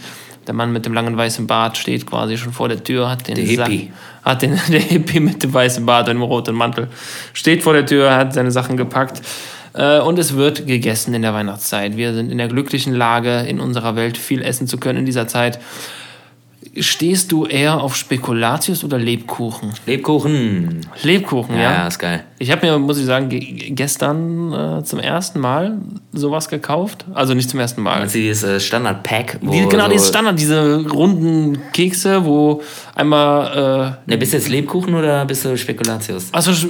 Der 0.47 0.53
Mann 0.53 0.73
mit 0.73 0.85
dem 0.85 0.93
langen 0.93 1.15
weißen 1.15 1.47
Bart 1.47 1.77
steht 1.77 2.05
quasi 2.05 2.37
schon 2.37 2.51
vor 2.53 2.67
der 2.67 2.83
Tür, 2.83 3.09
hat 3.09 3.27
den 3.27 3.35
Der 3.35 3.45
Hippie. 3.45 3.93
hat 4.23 4.41
den 4.41 4.59
der 4.69 4.79
Hippie 4.79 5.19
mit 5.19 5.41
dem 5.43 5.53
weißen 5.53 5.85
Bart 5.85 6.07
und 6.09 6.15
dem 6.15 6.21
roten 6.23 6.55
Mantel 6.55 6.87
steht 7.33 7.63
vor 7.63 7.73
der 7.73 7.85
Tür, 7.85 8.15
hat 8.15 8.33
seine 8.33 8.51
Sachen 8.51 8.75
gepackt. 8.77 9.21
Äh, 9.73 9.99
und 9.99 10.19
es 10.19 10.35
wird 10.35 10.67
gegessen 10.67 11.13
in 11.13 11.21
der 11.21 11.33
Weihnachtszeit. 11.33 11.97
Wir 11.97 12.13
sind 12.13 12.31
in 12.31 12.37
der 12.37 12.47
glücklichen 12.47 12.93
Lage, 12.93 13.39
in 13.41 13.59
unserer 13.59 13.95
Welt 13.95 14.17
viel 14.17 14.41
essen 14.41 14.67
zu 14.67 14.77
können 14.77 14.99
in 14.99 15.05
dieser 15.05 15.27
Zeit. 15.27 15.59
Stehst 16.79 17.31
du 17.31 17.45
eher 17.45 17.81
auf 17.81 17.95
Spekulatius 17.95 18.83
oder 18.83 18.97
Lebkuchen? 18.97 19.73
Lebkuchen. 19.85 20.81
Lebkuchen, 21.03 21.55
Ja, 21.55 21.61
ja. 21.61 21.87
ist 21.87 21.99
geil. 21.99 22.23
Ich 22.39 22.49
habe 22.51 22.65
mir, 22.65 22.79
muss 22.79 22.97
ich 22.97 23.05
sagen, 23.05 23.29
ge 23.29 23.69
gestern 23.69 24.51
äh, 24.79 24.83
zum 24.83 24.97
ersten 24.99 25.39
Mal 25.39 25.77
sowas 26.13 26.49
gekauft. 26.49 27.05
Also 27.13 27.35
nicht 27.35 27.49
zum 27.49 27.59
ersten 27.59 27.81
Mal. 27.83 28.01
Also 28.01 28.13
dieses 28.17 28.43
äh, 28.43 28.59
Standard-Pack. 28.59 29.39
Die, 29.41 29.67
genau, 29.69 29.85
so, 29.85 29.91
dieses 29.91 30.07
Standard, 30.07 30.39
diese 30.39 30.83
runden 30.89 31.59
Kekse, 31.73 32.25
wo 32.25 32.61
einmal. 32.95 33.97
Äh, 34.07 34.09
Ne, 34.11 34.17
bist 34.17 34.33
du 34.33 34.37
jetzt 34.37 34.49
Lebkuchen 34.49 34.95
oder 34.95 35.25
bist 35.25 35.45
du 35.45 35.55
Spekulatius? 35.55 36.33
achso, 36.33 36.51
Sch- 36.51 36.69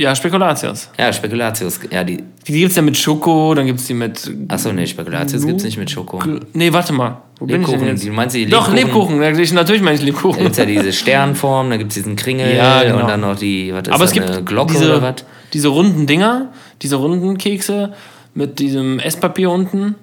ja, 0.00 0.14
Spekulatius. 0.14 0.88
Ja, 0.98 1.12
Spekulatius. 1.12 1.80
Ja, 1.90 2.02
die. 2.04 2.22
Die 2.46 2.52
gibt 2.52 2.70
es 2.70 2.76
ja 2.76 2.82
mit 2.82 2.96
Schoko, 2.96 3.54
dann 3.54 3.66
gibt 3.66 3.80
es 3.80 3.86
die 3.86 3.94
mit. 3.94 4.30
Achso, 4.48 4.72
nee, 4.72 4.86
Spekulatius 4.86 5.46
gibt's 5.46 5.62
nicht 5.64 5.76
mit 5.78 5.90
Schoko. 5.90 6.20
Nee, 6.54 6.72
warte 6.72 6.92
mal. 6.92 7.18
Wo 7.38 7.46
bin 7.46 7.62
ich 7.62 7.68
denn 7.68 7.80
Lebkuchen. 7.80 8.14
meinst 8.14 8.34
die 8.36 8.46
Doch, 8.46 8.72
Lebkuchen? 8.72 9.18
Lebkuchen. 9.20 9.22
Ja, 9.22 9.42
ich- 9.42 9.52
Natürlich 9.52 9.82
meine 9.82 9.94
ich 9.94 10.00
Da 10.00 10.06
Lebkuchen. 10.06 10.42
gibt's 10.42 10.58
ja 10.58 10.64
diese 10.66 10.92
Sternform, 11.00 11.70
da 11.70 11.76
gibt's 11.78 11.94
diesen 11.94 12.16
Kringel 12.16 12.54
Ja, 12.54 12.82
genau. 12.82 13.00
und 13.00 13.08
dann 13.08 13.20
noch 13.20 13.36
die, 13.36 13.72
was 13.72 13.82
ist 13.82 13.92
Aber 13.92 14.04
es 14.04 14.12
gibt 14.12 14.28
eine 14.30 14.42
Glocke 14.44 14.72
diese, 14.74 14.86
oder 14.90 15.02
was? 15.02 15.24
diese 15.52 15.68
runden 15.68 16.06
Dinger, 16.06 16.48
diese 16.82 16.96
runden 16.96 17.38
Kekse 17.38 17.92
mit 18.34 18.58
diesem 18.58 18.98
Esspapier 18.98 19.50
unten. 19.50 19.94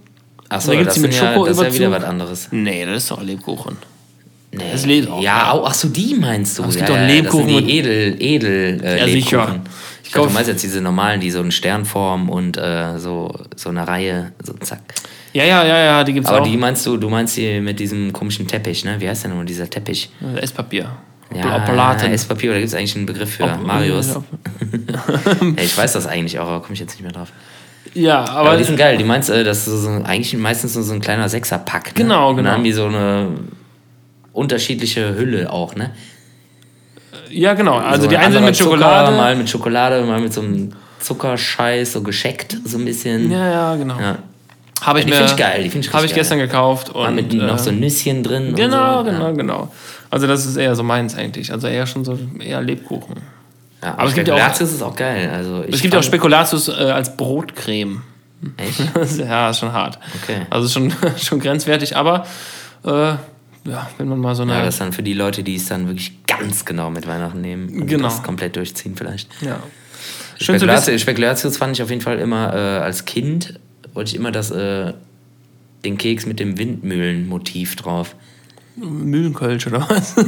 Achso, 0.50 0.72
da 0.72 0.78
gibt's 0.78 0.94
das, 0.96 1.02
die 1.04 1.08
mit 1.10 1.16
ja, 1.16 1.36
das 1.44 1.58
ist 1.58 1.64
ja 1.64 1.74
wieder 1.74 1.92
was 1.92 2.04
anderes. 2.04 2.48
Nee, 2.52 2.86
das 2.86 2.98
ist 3.04 3.12
doch 3.12 3.22
Lebkuchen. 3.22 3.78
Nee. 4.58 4.64
Das 4.72 4.86
Led 4.86 5.10
auch, 5.10 5.22
ja, 5.22 5.38
ja. 5.38 5.52
au- 5.54 5.66
ach 5.66 5.74
so, 5.74 5.88
die 5.90 6.16
meinst 6.20 6.58
du. 6.60 6.64
es 6.66 6.76
ja, 6.76 6.86
gibt 6.86 6.98
ja, 6.98 7.06
Lebkuchen 7.06 7.54
Das 7.54 7.64
die 7.64 7.78
edel, 7.80 8.16
edel 8.20 8.82
äh, 8.84 9.00
Ja, 9.00 9.06
sicher. 9.08 9.38
Lebkuchen. 9.40 9.62
Ich 10.02 10.08
Ich 10.08 10.14
glaube, 10.14 10.28
du 10.30 10.34
meinst 10.36 10.50
jetzt 10.50 10.64
diese 10.64 10.82
normalen, 10.82 11.20
die 11.20 11.32
so 11.32 11.40
eine 11.40 11.52
Sternform 11.52 12.30
und 12.30 12.58
äh, 12.58 12.98
so, 12.98 13.34
so 13.56 13.70
eine 13.70 13.88
Reihe, 13.88 14.32
so 14.44 14.54
zack. 14.54 14.80
Ja, 15.34 15.44
ja, 15.44 15.66
ja, 15.66 15.78
ja, 15.80 16.04
die 16.04 16.14
gibt's 16.14 16.30
Aber 16.30 16.42
auch. 16.42 16.48
die 16.48 16.56
meinst 16.58 16.86
du, 16.86 16.98
du 16.98 17.10
meinst 17.10 17.36
die 17.38 17.60
mit 17.60 17.80
diesem 17.80 18.14
komischen 18.14 18.48
Teppich, 18.48 18.86
ne? 18.86 18.96
Wie 19.00 19.08
heißt 19.10 19.24
denn 19.26 19.32
nochmal 19.32 19.46
dieser 19.46 19.70
Teppich? 19.70 20.10
Äh, 20.36 20.40
Esspapier. 20.40 20.90
Ja, 21.36 21.60
Platen. 21.60 22.12
Esspapier, 22.14 22.52
da 22.54 22.58
gibt 22.60 22.70
es 22.70 22.74
eigentlich 22.74 22.96
einen 22.96 23.06
Begriff 23.06 23.32
für. 23.36 23.44
Ob- 23.44 23.62
Marius. 23.66 24.16
Ja, 24.16 24.24
Ja, 25.58 25.62
ich 25.64 25.78
weiß 25.78 25.92
das 25.94 26.08
eigentlich 26.08 26.40
auch, 26.40 26.48
aber 26.48 26.62
komme 26.62 26.74
ich 26.76 26.80
jetzt 26.80 26.94
nicht 26.94 27.04
mehr 27.04 27.12
drauf. 27.12 27.34
Ja, 27.94 28.20
Aber, 28.22 28.50
aber 28.52 28.58
die 28.58 28.64
sind 28.64 28.78
geil. 28.78 28.98
Die 28.98 29.04
meinst, 29.04 29.30
äh, 29.30 29.44
das 29.44 29.68
ist 29.68 29.84
so, 29.84 29.90
eigentlich 29.90 30.36
meistens 30.38 30.76
nur 30.76 30.84
so 30.86 30.94
ein 30.94 31.02
kleiner 31.02 31.28
Sechserpack. 31.28 31.88
Ne? 31.88 31.92
Genau, 31.96 32.30
Und 32.30 32.38
genau. 32.38 32.48
dann 32.50 32.58
haben 32.60 32.64
die 32.64 32.72
so 32.72 32.86
eine 32.86 33.28
unterschiedliche 34.38 35.16
Hülle 35.16 35.52
auch, 35.52 35.76
ne? 35.76 35.92
ja, 37.30 37.54
genau. 37.56 37.78
Also 37.78 38.04
so 38.04 38.10
die 38.10 38.18
ein 38.18 38.26
einen 38.26 38.34
sind 38.34 38.46
mit 38.46 38.58
Schokolade. 38.58 39.08
Zucker, 39.08 39.18
mal 39.18 39.36
mit 39.36 39.50
Schokolade, 39.50 40.04
mal 40.06 40.20
mit 40.22 40.34
so 40.34 40.42
einem 40.42 40.72
Zuckerscheiß, 41.00 41.94
so 41.94 42.02
gescheckt, 42.02 42.58
so 42.64 42.78
ein 42.78 42.86
bisschen. 42.86 43.32
ja, 43.32 43.50
ja, 43.52 43.76
genau. 43.76 44.00
Ja. 44.00 44.18
Habe 44.82 45.00
ich 45.00 45.06
Die 45.06 45.12
mir. 45.12 45.18
find 45.18 45.32
ich 45.32 45.36
geil, 45.36 45.64
die 45.64 45.70
find 45.70 45.86
ich 45.86 45.92
Habe 45.92 46.06
ich 46.06 46.12
richtig 46.12 46.18
gestern 46.22 46.38
gekauft 46.40 46.90
und 46.90 47.02
Mal 47.02 47.12
mit 47.12 47.34
äh, 47.34 47.38
noch 47.38 47.58
so 47.58 47.72
Nüsschen 47.72 48.22
drin. 48.24 48.54
genau, 48.56 49.00
so. 49.00 49.06
genau, 49.12 49.34
genau. 49.34 49.72
Also 50.12 50.28
das 50.28 50.46
ist 50.46 50.56
eher 50.56 50.76
so 50.76 50.84
meins 50.84 51.16
eigentlich. 51.18 51.52
Also 51.52 51.68
eher 51.68 51.88
schon 51.88 52.06
so 52.06 52.18
eher 52.40 52.62
Lebkuchen. 52.62 53.16
Ja. 53.82 53.88
Ja, 53.90 53.94
Aber 53.98 54.08
es 54.08 54.14
gibt 54.16 54.28
ja 54.28 54.34
auch- 54.36 54.38
Spekulatius 54.40 54.74
ist 54.74 54.82
auch 54.84 54.96
geil. 54.96 55.30
Also 55.34 55.64
Es 55.68 55.82
gibt 55.82 55.94
ja 55.94 56.00
auch 56.00 56.04
Spekulatius 56.04 56.68
äh, 56.70 56.72
als 56.74 57.16
Brotcreme. 57.18 58.02
Echt? 58.58 59.18
ja, 59.20 59.50
ist 59.50 59.60
schon 59.60 59.72
hart. 59.74 59.98
Okay. 60.24 60.42
Also 60.50 60.68
schon, 60.70 60.94
schon 61.18 61.40
grenzwertig, 61.40 61.96
aber 61.98 62.26
äh, 62.86 63.14
ja, 63.68 63.90
wenn 63.98 64.08
man 64.08 64.20
mal 64.20 64.34
so 64.36 64.44
eine. 64.44 64.54
Ja, 64.54 64.66
das 64.66 64.76
ist 64.76 64.82
dann 64.82 64.94
für 64.94 65.04
die 65.04 65.14
Leute, 65.14 65.44
die 65.44 65.56
es 65.56 65.68
dann 65.68 65.88
wirklich 65.88 66.26
ganz 66.26 66.66
genau 66.66 66.90
mit 66.90 67.06
Weihnachten 67.08 67.42
nehmen 67.42 67.70
und 67.82 67.88
Genau. 67.88 68.06
das 68.10 68.24
komplett 68.24 68.56
durchziehen 68.56 68.96
vielleicht. 68.96 69.30
ja. 69.42 69.60
Schön. 70.40 70.56
Spekulatius, 70.56 71.02
Spekulatius 71.02 71.58
fand 71.58 71.76
ich 71.76 71.82
auf 71.82 71.90
jeden 71.90 72.02
Fall 72.02 72.20
immer 72.20 72.54
äh, 72.54 72.58
als 72.84 73.06
Kind, 73.06 73.60
wollte 73.94 74.10
ich 74.12 74.16
immer 74.16 74.32
das, 74.32 74.52
äh, 74.52 74.94
den 75.84 75.98
Keks 75.98 76.28
mit 76.28 76.40
dem 76.40 76.60
Windmühlenmotiv 76.60 77.76
drauf. 77.76 78.16
Mühlenkölsch 78.76 79.66
oder 79.66 79.90
was? 79.90 80.14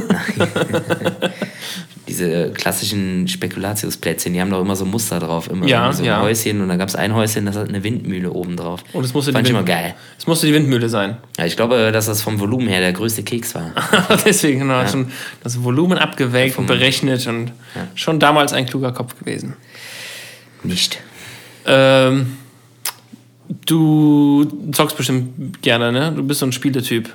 Diese 2.10 2.50
klassischen 2.50 3.28
Spekulatiusplätzchen, 3.28 4.34
die 4.34 4.40
haben 4.40 4.50
doch 4.50 4.60
immer 4.60 4.74
so 4.74 4.84
Muster 4.84 5.20
drauf. 5.20 5.48
Immer 5.48 5.66
Ja, 5.68 5.92
so 5.92 6.02
ja. 6.02 6.16
ein 6.16 6.22
Häuschen 6.22 6.60
und 6.60 6.68
dann 6.68 6.76
gab 6.76 6.88
es 6.88 6.96
ein 6.96 7.14
Häuschen, 7.14 7.46
das 7.46 7.56
hat 7.56 7.68
eine 7.68 7.84
Windmühle 7.84 8.32
oben 8.32 8.56
drauf. 8.56 8.82
Und 8.92 9.04
es 9.04 9.14
musste 9.14 9.32
Fand 9.32 9.46
die 9.46 9.52
ich 9.52 9.56
immer 9.56 9.64
geil. 9.64 9.94
Es 10.18 10.26
musste 10.26 10.48
die 10.48 10.52
Windmühle 10.54 10.88
sein. 10.88 11.18
Ja, 11.38 11.46
ich 11.46 11.54
glaube, 11.54 11.92
dass 11.92 12.06
das 12.06 12.20
vom 12.20 12.40
Volumen 12.40 12.66
her 12.66 12.80
der 12.80 12.92
größte 12.92 13.22
Keks 13.22 13.54
war. 13.54 13.72
Deswegen 14.24 14.58
genau, 14.58 14.84
schon 14.88 15.12
das 15.44 15.62
Volumen 15.62 15.98
abgewägt 15.98 16.58
und 16.58 16.66
berechnet 16.66 17.24
und 17.28 17.52
schon 17.94 18.18
damals 18.18 18.52
ein 18.52 18.66
kluger 18.66 18.90
Kopf 18.90 19.16
gewesen. 19.16 19.54
Nicht. 20.64 20.98
Ähm, 21.64 22.36
du 23.66 24.70
zockst 24.72 24.96
bestimmt 24.96 25.62
gerne, 25.62 25.92
ne? 25.92 26.12
Du 26.14 26.24
bist 26.24 26.40
so 26.40 26.46
ein 26.46 26.52
Spieletyp. 26.52 27.08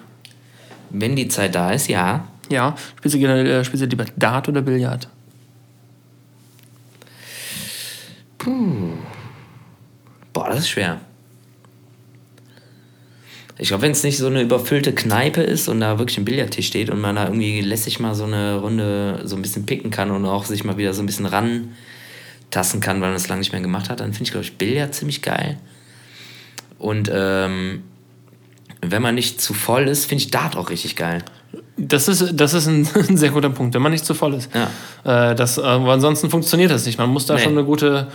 Wenn 0.89 1.17
die 1.17 1.27
Zeit 1.27 1.53
da 1.53 1.71
ist, 1.71 1.89
ja. 1.89 2.25
Ja. 2.49 2.75
Spielst 2.97 3.15
du, 3.15 3.19
äh, 3.19 3.63
spielst 3.63 3.84
du 3.84 3.88
lieber 3.88 4.05
Dart 4.15 4.49
oder 4.49 4.62
Billard? 4.62 5.08
Boah, 10.34 10.49
das 10.49 10.60
ist 10.60 10.69
schwer. 10.69 11.01
Ich 13.58 13.69
glaube, 13.69 13.84
wenn 13.84 13.91
es 13.91 14.03
nicht 14.03 14.17
so 14.17 14.27
eine 14.27 14.41
überfüllte 14.41 14.93
Kneipe 14.93 15.41
ist 15.41 15.69
und 15.69 15.79
da 15.79 15.97
wirklich 15.97 16.17
ein 16.17 16.25
Billardtisch 16.25 16.67
steht 16.67 16.89
und 16.89 16.99
man 16.99 17.15
da 17.15 17.25
irgendwie 17.25 17.62
lässig 17.62 17.99
mal 17.99 18.13
so 18.13 18.25
eine 18.25 18.58
Runde 18.58 19.21
so 19.23 19.38
ein 19.38 19.41
bisschen 19.41 19.65
picken 19.65 19.91
kann 19.91 20.12
und 20.12 20.25
auch 20.25 20.43
sich 20.43 20.65
mal 20.65 20.77
wieder 20.77 20.93
so 20.93 21.01
ein 21.01 21.05
bisschen 21.05 21.25
rantasten 21.25 22.81
kann, 22.81 22.99
weil 22.99 23.10
man 23.10 23.13
das 23.13 23.29
lange 23.29 23.39
nicht 23.39 23.53
mehr 23.53 23.62
gemacht 23.62 23.89
hat, 23.89 24.01
dann 24.01 24.12
finde 24.12 24.23
ich, 24.25 24.31
glaube 24.31 24.45
ich, 24.45 24.58
Billard 24.58 24.93
ziemlich 24.93 25.21
geil. 25.21 25.58
Und 26.77 27.10
ähm, 27.12 27.84
wenn 28.81 29.01
man 29.01 29.15
nicht 29.15 29.39
zu 29.39 29.53
voll 29.53 29.88
ist, 29.88 30.05
finde 30.05 30.23
ich 30.25 30.31
Dart 30.31 30.58
auch 30.58 30.69
richtig 30.69 30.97
geil. 30.97 31.23
Das 31.78 32.08
ist, 32.08 32.32
das 32.34 32.54
ist 32.54 32.68
ein, 32.68 32.88
ein 33.10 33.18
sehr 33.18 33.30
guter 33.30 33.50
Punkt, 33.50 33.74
wenn 33.76 33.82
man 33.82 33.92
nicht 33.92 34.06
zu 34.06 34.14
voll 34.14 34.34
ist. 34.36 34.50
Ja. 34.54 35.32
Äh, 35.32 35.36
das, 35.36 35.58
äh, 35.58 35.62
aber 35.62 35.94
ansonsten 35.94 36.30
funktioniert 36.30 36.72
das 36.72 36.86
nicht. 36.86 36.98
Man 36.98 37.10
muss 37.10 37.26
da 37.26 37.36
Nee. 37.36 37.42
schon 37.42 37.52
eine 37.54 37.64
gute 37.66 38.08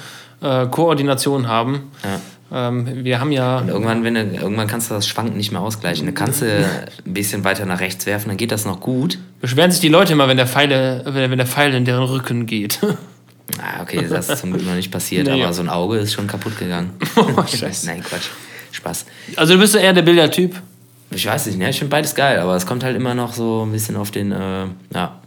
äh, 0.43 0.67
Koordination 0.67 1.47
haben. 1.49 1.91
Ja. 2.03 2.21
Ähm, 2.69 3.05
wir 3.05 3.21
haben 3.21 3.31
ja. 3.33 3.63
Irgendwann, 3.65 4.03
wenn 4.03 4.15
du, 4.15 4.23
irgendwann 4.23 4.67
kannst 4.67 4.91
du 4.91 4.95
das 4.95 5.07
Schwanken 5.07 5.37
nicht 5.37 5.53
mehr 5.53 5.61
ausgleichen. 5.61 6.07
Du 6.07 6.13
kannst 6.13 6.43
du 6.43 6.47
ein 6.47 7.13
bisschen 7.15 7.45
weiter 7.45 7.65
nach 7.67 7.81
rechts 7.81 8.07
werfen, 8.07 8.29
dann 8.29 8.37
geht 8.39 8.51
das 8.51 8.65
noch 8.65 8.81
gut. 8.81 9.19
Beschweren 9.41 9.71
sich 9.71 9.81
die 9.81 9.89
Leute 9.89 10.15
immer, 10.15 10.27
wenn 10.27 10.37
der 10.37 10.47
Pfeile, 10.49 11.03
wenn 11.07 11.31
wenn 11.31 11.39
der 11.39 11.47
Pfeil 11.47 11.75
in 11.75 11.85
deren 11.85 12.05
Rücken 12.05 12.47
geht. 12.47 12.79
Ah, 13.59 13.83
okay, 13.83 14.07
das 14.09 14.29
ist 14.29 14.39
zum 14.39 14.53
Glück 14.53 14.65
noch 14.65 14.77
nicht 14.77 14.93
passiert, 14.93 15.27
Nee. 15.27 15.43
aber 15.43 15.53
so 15.53 15.61
ein 15.61 15.69
Auge 15.69 15.99
ist 15.99 16.13
schon 16.13 16.29
kaputt 16.29 16.57
gegangen. 16.57 16.91
Oh, 17.17 17.43
Scheiße. 17.45 17.85
Nein, 17.87 18.01
Quatsch. 18.01 18.29
Spaß. 18.71 19.07
Also 19.35 19.55
du 19.55 19.59
bist 19.61 19.75
eher 19.75 19.93
der 19.93 20.03
Billardtyp. 20.03 20.55
Ich 21.13 21.27
weiß 21.27 21.47
nicht, 21.47 21.59
ne? 21.59 21.71
ich 21.71 21.79
finde 21.79 21.91
beides 21.91 22.15
geil, 22.15 22.39
aber 22.39 22.55
es 22.55 22.67
kommt 22.67 22.85
halt 22.85 22.97
immer 22.97 23.15
noch 23.15 23.33
so 23.33 23.65
ein 23.67 23.73
bisschen 23.73 23.97
auf 23.97 24.11
den, 24.11 24.33
äh, 24.33 24.67
ja, 24.95 25.21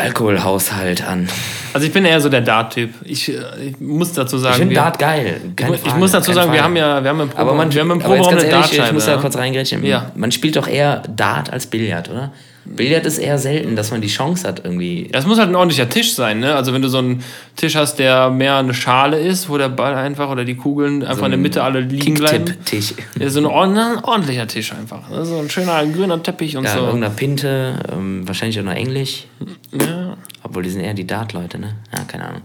Alkoholhaushalt 0.00 1.06
an. 1.06 1.28
Also 1.74 1.86
ich 1.86 1.92
bin 1.92 2.04
eher 2.04 2.20
so 2.20 2.28
der 2.28 2.40
Dart-Typ. 2.40 2.90
Ich, 3.04 3.28
äh, 3.28 3.34
ich 3.62 3.80
muss 3.80 4.12
dazu 4.12 4.38
sagen. 4.38 4.54
Ich 4.54 4.58
finde 4.60 4.74
Dart 4.74 4.98
geil. 4.98 5.40
Keine 5.54 5.74
ich, 5.74 5.82
ich 5.82 5.88
Frage, 5.88 6.00
muss 6.00 6.12
dazu 6.12 6.32
sagen, 6.32 6.52
wir 6.52 6.64
haben 6.64 6.74
ja, 6.74 7.02
wir 7.02 7.10
haben 7.10 7.20
im 7.20 7.28
Probe, 7.28 7.42
aber 7.42 7.54
man, 7.54 7.72
wir 7.72 7.80
haben 7.82 7.90
im 7.90 8.02
aber 8.02 8.16
jetzt 8.16 8.24
Proberaum 8.24 8.30
ganz 8.30 8.44
eine 8.44 8.52
ehrlich, 8.52 8.70
ich 8.72 8.76
Dartscheibe. 8.78 8.94
muss 8.94 9.06
da 9.06 9.16
kurz 9.18 9.36
reingrätschen. 9.36 9.84
Ja. 9.84 10.10
Man 10.14 10.32
spielt 10.32 10.56
doch 10.56 10.66
eher 10.66 11.02
Dart 11.14 11.52
als 11.52 11.66
Billard, 11.66 12.08
oder? 12.08 12.32
Billard 12.64 13.06
ist 13.06 13.18
eher 13.18 13.38
selten, 13.38 13.74
dass 13.74 13.90
man 13.90 14.00
die 14.00 14.08
Chance 14.08 14.46
hat, 14.46 14.62
irgendwie. 14.64 15.08
Ja, 15.12 15.18
es 15.18 15.26
muss 15.26 15.38
halt 15.38 15.48
ein 15.48 15.54
ordentlicher 15.56 15.88
Tisch 15.88 16.14
sein, 16.14 16.40
ne? 16.40 16.54
Also 16.54 16.72
wenn 16.72 16.82
du 16.82 16.88
so 16.88 16.98
einen 16.98 17.24
Tisch 17.56 17.74
hast, 17.74 17.98
der 17.98 18.30
mehr 18.30 18.56
eine 18.56 18.74
Schale 18.74 19.18
ist, 19.18 19.48
wo 19.48 19.58
der 19.58 19.70
Ball 19.70 19.94
einfach 19.94 20.28
oder 20.30 20.44
die 20.44 20.54
Kugeln 20.56 21.02
einfach 21.02 21.24
in 21.24 21.30
der 21.32 21.38
Mitte 21.40 21.62
alle 21.64 21.80
liegen 21.80 22.14
bleiben. 22.14 22.44
Kicktipp-Tisch. 22.44 22.94
Ja, 23.18 23.28
so 23.30 23.40
ein 23.40 23.46
ordentlicher 23.46 24.46
Tisch 24.46 24.72
einfach. 24.72 25.08
ne? 25.10 25.24
So 25.24 25.38
ein 25.38 25.48
schöner 25.50 25.84
grüner 25.86 26.22
Teppich 26.22 26.56
und 26.56 26.64
Ja, 26.64 26.74
so. 26.74 26.84
irgendeiner 26.86 27.14
Pinte, 27.14 27.74
ähm, 27.92 28.28
wahrscheinlich 28.28 28.60
auch 28.60 28.64
noch 28.64 28.74
Englisch. 28.74 29.24
Ja. 29.72 30.16
Obwohl, 30.42 30.62
die 30.62 30.70
sind 30.70 30.82
eher 30.82 30.94
die 30.94 31.06
Dart-Leute, 31.06 31.58
ne? 31.58 31.76
Ja, 31.96 32.04
keine 32.04 32.26
Ahnung. 32.28 32.42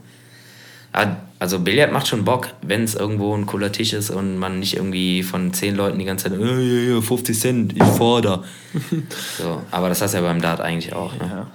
Aber, 0.92 1.18
Also 1.38 1.60
Billard 1.60 1.92
macht 1.92 2.08
schon 2.08 2.24
Bock, 2.24 2.48
wenn 2.62 2.84
es 2.84 2.96
irgendwo 2.96 3.36
ein 3.36 3.46
cooler 3.46 3.72
Tisch 3.72 3.92
ist 3.94 4.10
und 4.10 4.38
man 4.38 4.60
nicht 4.60 4.76
irgendwie 4.78 5.22
von 5.22 5.54
zehn 5.54 5.76
Leuten 5.76 6.00
die 6.00 6.06
ganze 6.06 6.30
Zeit, 6.30 6.40
äh, 6.40 6.46
ja, 6.90 6.96
ja, 6.96 7.02
50 7.02 7.38
Cent, 7.40 7.74
ich 7.76 7.84
fordere. 7.84 8.44
so, 9.38 9.62
aber 9.72 9.90
das 9.90 10.02
hast 10.02 10.14
du 10.14 10.18
ja 10.20 10.24
beim 10.24 10.42
Dart 10.42 10.62
eigentlich 10.62 10.94
auch. 10.94 11.14
Ne? 11.14 11.30
Ja. 11.30 11.48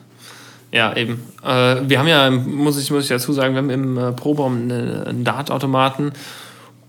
Ja, 0.73 0.97
eben. 0.97 1.23
Äh, 1.45 1.77
wir 1.89 1.99
haben 1.99 2.07
ja, 2.09 2.31
muss 2.31 2.79
ich, 2.79 2.91
muss 2.91 3.05
ich 3.05 3.09
dazu 3.09 3.33
sagen, 3.33 3.55
wir 3.55 3.59
haben 3.63 3.71
im 3.71 3.99
äh, 3.99 4.13
Proberaum 4.13 4.63
eine- 4.71 5.05
einen 5.09 5.25
Dartautomaten 5.25 6.13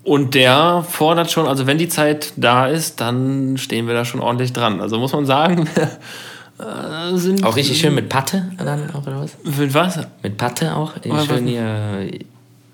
und 0.04 0.36
der 0.36 0.86
fordert 0.88 1.32
schon, 1.32 1.48
also 1.48 1.66
wenn 1.68 1.78
die 1.80 1.88
Zeit 1.90 2.34
da 2.36 2.68
ist, 2.68 3.00
dann 3.02 3.58
stehen 3.58 3.88
wir 3.88 3.94
da 3.96 4.04
schon 4.06 4.20
ordentlich 4.20 4.52
dran. 4.54 4.82
Also 4.82 5.00
muss 5.00 5.14
man 5.14 5.26
sagen, 5.26 5.68
wir 5.74 5.84
äh, 7.14 7.18
sind. 7.18 7.44
Auch 7.44 7.56
richtig 7.56 7.80
schön 7.80 7.96
mit 7.96 8.10
Patte 8.10 8.52
dann 8.58 8.92
auch, 8.94 9.02
oder 9.08 9.22
was? 9.22 9.38
Mit 9.58 9.74
was? 9.74 10.00
Mit 10.22 10.38
Patte 10.38 10.76
auch? 10.76 10.98
Den 11.00 11.18
schön 11.26 11.48
hier 11.48 12.10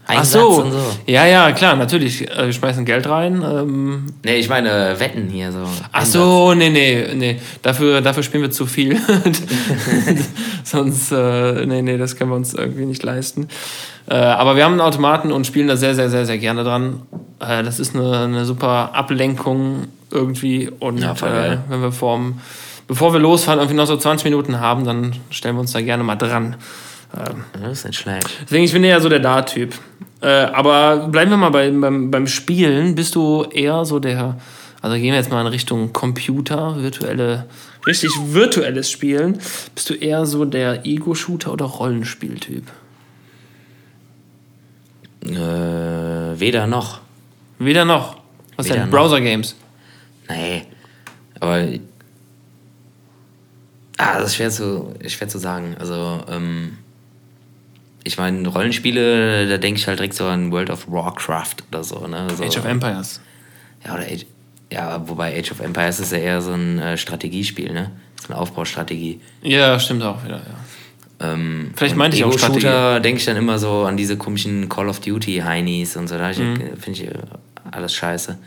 Ach 0.08 0.16
Einsatz 0.16 0.42
so. 0.42 0.62
und 0.62 0.72
so. 0.72 0.78
Ja, 1.06 1.26
ja, 1.26 1.52
klar, 1.52 1.76
natürlich. 1.76 2.30
Äh, 2.30 2.46
Wir 2.46 2.54
schmeißen 2.54 2.86
Geld 2.86 3.08
rein. 3.10 3.44
Ähm, 3.44 4.06
Nee, 4.24 4.38
ich 4.38 4.48
meine 4.50 4.96
Wetten 5.00 5.28
hier 5.30 5.52
so. 5.52 5.64
Ach 5.92 6.00
Einsatz. 6.00 6.14
so, 6.14 6.54
nee, 6.54 6.70
nee, 6.70 7.08
nee. 7.14 7.40
Dafür, 7.62 8.02
dafür 8.02 8.24
spielen 8.24 8.44
wir 8.44 8.52
zu 8.52 8.66
viel. 8.66 8.98
Sonst, 10.64 11.12
äh, 11.12 11.66
nee, 11.66 11.82
nee, 11.82 11.98
das 11.98 12.16
können 12.16 12.32
wir 12.32 12.36
uns 12.36 12.54
irgendwie 12.54 12.86
nicht 12.86 13.04
leisten. 13.04 13.48
Äh, 14.10 14.16
aber 14.16 14.56
wir 14.56 14.64
haben 14.64 14.74
einen 14.74 14.82
Automaten 14.82 15.32
und 15.32 15.46
spielen 15.46 15.68
da 15.68 15.76
sehr, 15.76 15.96
sehr, 15.96 16.10
sehr, 16.10 16.26
sehr 16.26 16.38
gerne 16.38 16.64
dran. 16.64 17.02
Äh, 17.40 17.64
das 17.64 17.80
ist 17.80 17.96
eine, 17.96 18.20
eine 18.20 18.46
super 18.46 18.92
Ablenkung 18.94 19.88
irgendwie. 20.12 20.70
Und 20.80 21.00
Ja, 21.00 21.12
äh, 21.12 21.58
wenn 21.68 21.82
wir 21.82 21.92
vorm, 21.92 22.40
bevor 22.88 23.12
wir 23.14 23.20
losfahren, 23.20 23.60
irgendwie 23.60 23.76
noch 23.76 23.88
so 23.88 23.98
20 23.98 24.24
Minuten 24.26 24.60
haben, 24.60 24.86
dann 24.86 25.16
stellen 25.30 25.56
wir 25.56 25.62
uns 25.62 25.74
da 25.74 25.82
gerne 25.82 26.04
mal 26.04 26.16
dran. 26.16 26.56
Ähm, 27.16 27.44
Das 27.62 27.80
ist 27.80 27.86
nicht 27.86 28.00
schlecht. 28.00 28.30
Deswegen, 28.44 28.64
ich 28.64 28.74
bin 28.74 28.84
eher 28.84 29.02
so 29.02 29.10
der 29.10 29.20
Dart-Typ. 29.20 29.74
Äh, 30.22 30.28
aber 30.28 31.08
bleiben 31.08 31.32
wir 31.32 31.38
mal 31.38 31.50
bei, 31.52 31.70
beim, 31.70 32.10
beim 32.12 32.28
Spielen. 32.28 32.96
Bist 32.96 33.16
du 33.16 33.44
eher 33.44 33.86
so 33.86 34.00
der, 34.00 34.38
also 34.82 34.96
gehen 34.96 35.12
wir 35.12 35.16
jetzt 35.16 35.30
mal 35.30 35.42
in 35.42 35.48
Richtung 35.48 35.94
Computer, 35.94 36.82
virtuelle, 36.82 37.46
richtig 37.86 38.12
virtuelles 38.26 38.90
Spielen. 38.90 39.40
Bist 39.76 39.90
du 39.90 39.94
eher 39.94 40.26
so 40.26 40.46
der 40.46 40.86
Ego-Shooter 40.86 41.54
oder 41.54 41.66
Rollenspieltyp? 41.66 42.64
Äh, 45.24 46.40
weder 46.40 46.68
noch. 46.68 47.02
Weder 47.60 47.86
noch. 47.86 48.18
Was 48.56 48.68
Weder 48.68 48.82
denn? 48.82 48.90
Browser-Games? 48.90 49.56
Nee. 50.30 50.64
Aber. 51.40 51.68
Ah, 53.98 54.20
das 54.20 54.30
ist 54.30 54.36
schwer 54.36 54.50
zu, 54.50 54.94
schwer 55.08 55.28
zu 55.28 55.38
sagen. 55.38 55.76
Also, 55.80 56.24
ähm, 56.30 56.78
ich 58.08 58.18
meine, 58.18 58.48
Rollenspiele, 58.48 59.48
da 59.48 59.58
denke 59.58 59.80
ich 59.80 59.88
halt 59.88 60.00
direkt 60.00 60.14
so 60.16 60.26
an 60.26 60.52
World 60.52 60.70
of 60.70 60.90
Warcraft 60.90 61.56
oder 61.70 61.84
so, 61.84 62.08
ne? 62.08 62.28
So, 62.36 62.44
Age 62.44 62.58
of 62.58 62.66
Empires. 62.66 63.22
Ja, 63.86 63.94
oder 63.94 64.04
Age, 64.04 64.26
ja, 64.72 65.08
wobei 65.08 65.38
Age 65.38 65.52
of 65.52 65.60
Empires 65.60 66.00
ist 66.00 66.12
ja 66.12 66.18
eher 66.18 66.42
so 66.42 66.54
ein 66.54 66.80
äh, 66.80 66.98
Strategiespiel, 66.98 67.72
ne? 67.72 67.92
So 68.22 68.34
eine 68.34 68.42
Aufbaustrategie. 68.42 69.22
Ja, 69.44 69.80
stimmt 69.80 70.04
auch 70.04 70.24
wieder, 70.24 70.38
ja. 70.38 71.30
Ähm, 71.34 71.72
Vielleicht 71.76 71.96
meinte 71.96 72.16
ich 72.16 72.24
auch 72.24 72.30
Ego-Shooter 72.30 73.00
denke 73.00 73.20
ich 73.20 73.26
dann 73.26 73.38
immer 73.38 73.58
so 73.58 73.84
an 73.86 73.98
diese 73.98 74.18
komischen 74.18 74.70
Call 74.70 74.88
of 74.88 75.00
Duty 75.00 75.38
Heinis 75.44 75.96
und 75.98 76.08
so. 76.08 76.18
Da 76.18 76.30
Mhm. 76.30 76.78
finde 76.80 76.92
ich 77.02 77.04
äh, 77.08 77.14
alles 77.72 77.94
scheiße. 77.96 78.38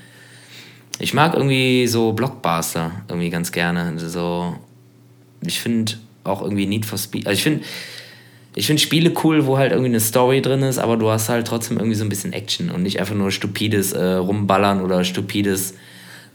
Ich 1.01 1.13
mag 1.15 1.35
irgendwie 1.35 1.87
so 1.89 2.13
Blockbuster 2.13 2.93
irgendwie 3.09 3.31
ganz 3.31 3.51
gerne. 3.51 3.95
So, 3.99 4.57
ich 5.41 5.59
finde 5.61 5.95
auch 6.25 6.43
irgendwie 6.43 6.67
Need 6.67 6.87
for 6.87 6.99
Speed. 6.99 7.27
Also 7.27 7.37
ich 7.39 7.43
finde 7.43 7.65
ich 8.61 8.67
finde 8.67 8.83
Spiele 8.83 9.13
cool, 9.25 9.47
wo 9.47 9.57
halt 9.57 9.73
irgendwie 9.73 9.89
eine 9.91 10.01
Story 10.01 10.43
drin 10.43 10.63
ist, 10.63 10.79
aber 10.79 10.97
du 10.99 11.11
hast 11.11 11.31
halt 11.31 11.47
trotzdem 11.47 11.79
irgendwie 11.79 11.97
so 11.97 12.05
ein 12.05 12.11
bisschen 12.11 12.33
Action 12.35 12.71
und 12.71 12.83
nicht 12.83 13.01
einfach 13.01 13.15
nur 13.15 13.31
stupides 13.31 13.93
äh, 13.93 14.03
Rumballern 14.05 14.83
oder 14.83 15.03
stupides 15.03 15.75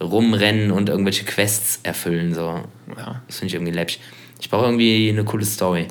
Rumrennen 0.01 0.71
und 0.71 0.89
irgendwelche 0.89 1.23
Quests 1.23 1.79
erfüllen. 1.83 2.33
So. 2.33 2.61
ja. 2.97 3.21
Das 3.27 3.37
finde 3.37 3.47
ich 3.49 3.53
irgendwie 3.53 3.71
läppisch. 3.73 3.99
Ich 4.41 4.49
brauche 4.49 4.65
irgendwie 4.65 5.09
eine 5.09 5.23
coole 5.23 5.45
Story. 5.45 5.87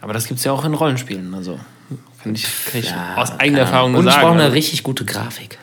Aber 0.00 0.12
das 0.12 0.26
gibt 0.26 0.38
es 0.38 0.44
ja 0.44 0.50
auch 0.52 0.64
in 0.64 0.74
Rollenspielen. 0.74 1.32
Also 1.32 1.58
kann 2.22 2.34
ich, 2.34 2.42
kann 2.70 2.80
ich 2.80 2.90
Ja, 2.90 3.14
aus 3.16 3.30
eigener 3.38 3.60
Erfahrung 3.60 3.92
nur 3.92 4.00
Und 4.00 4.06
ich 4.08 4.12
sagen. 4.12 4.24
brauche 4.24 4.34
eine 4.34 4.42
also- 4.44 4.54
richtig 4.54 4.82
gute 4.82 5.04
Grafik. 5.04 5.58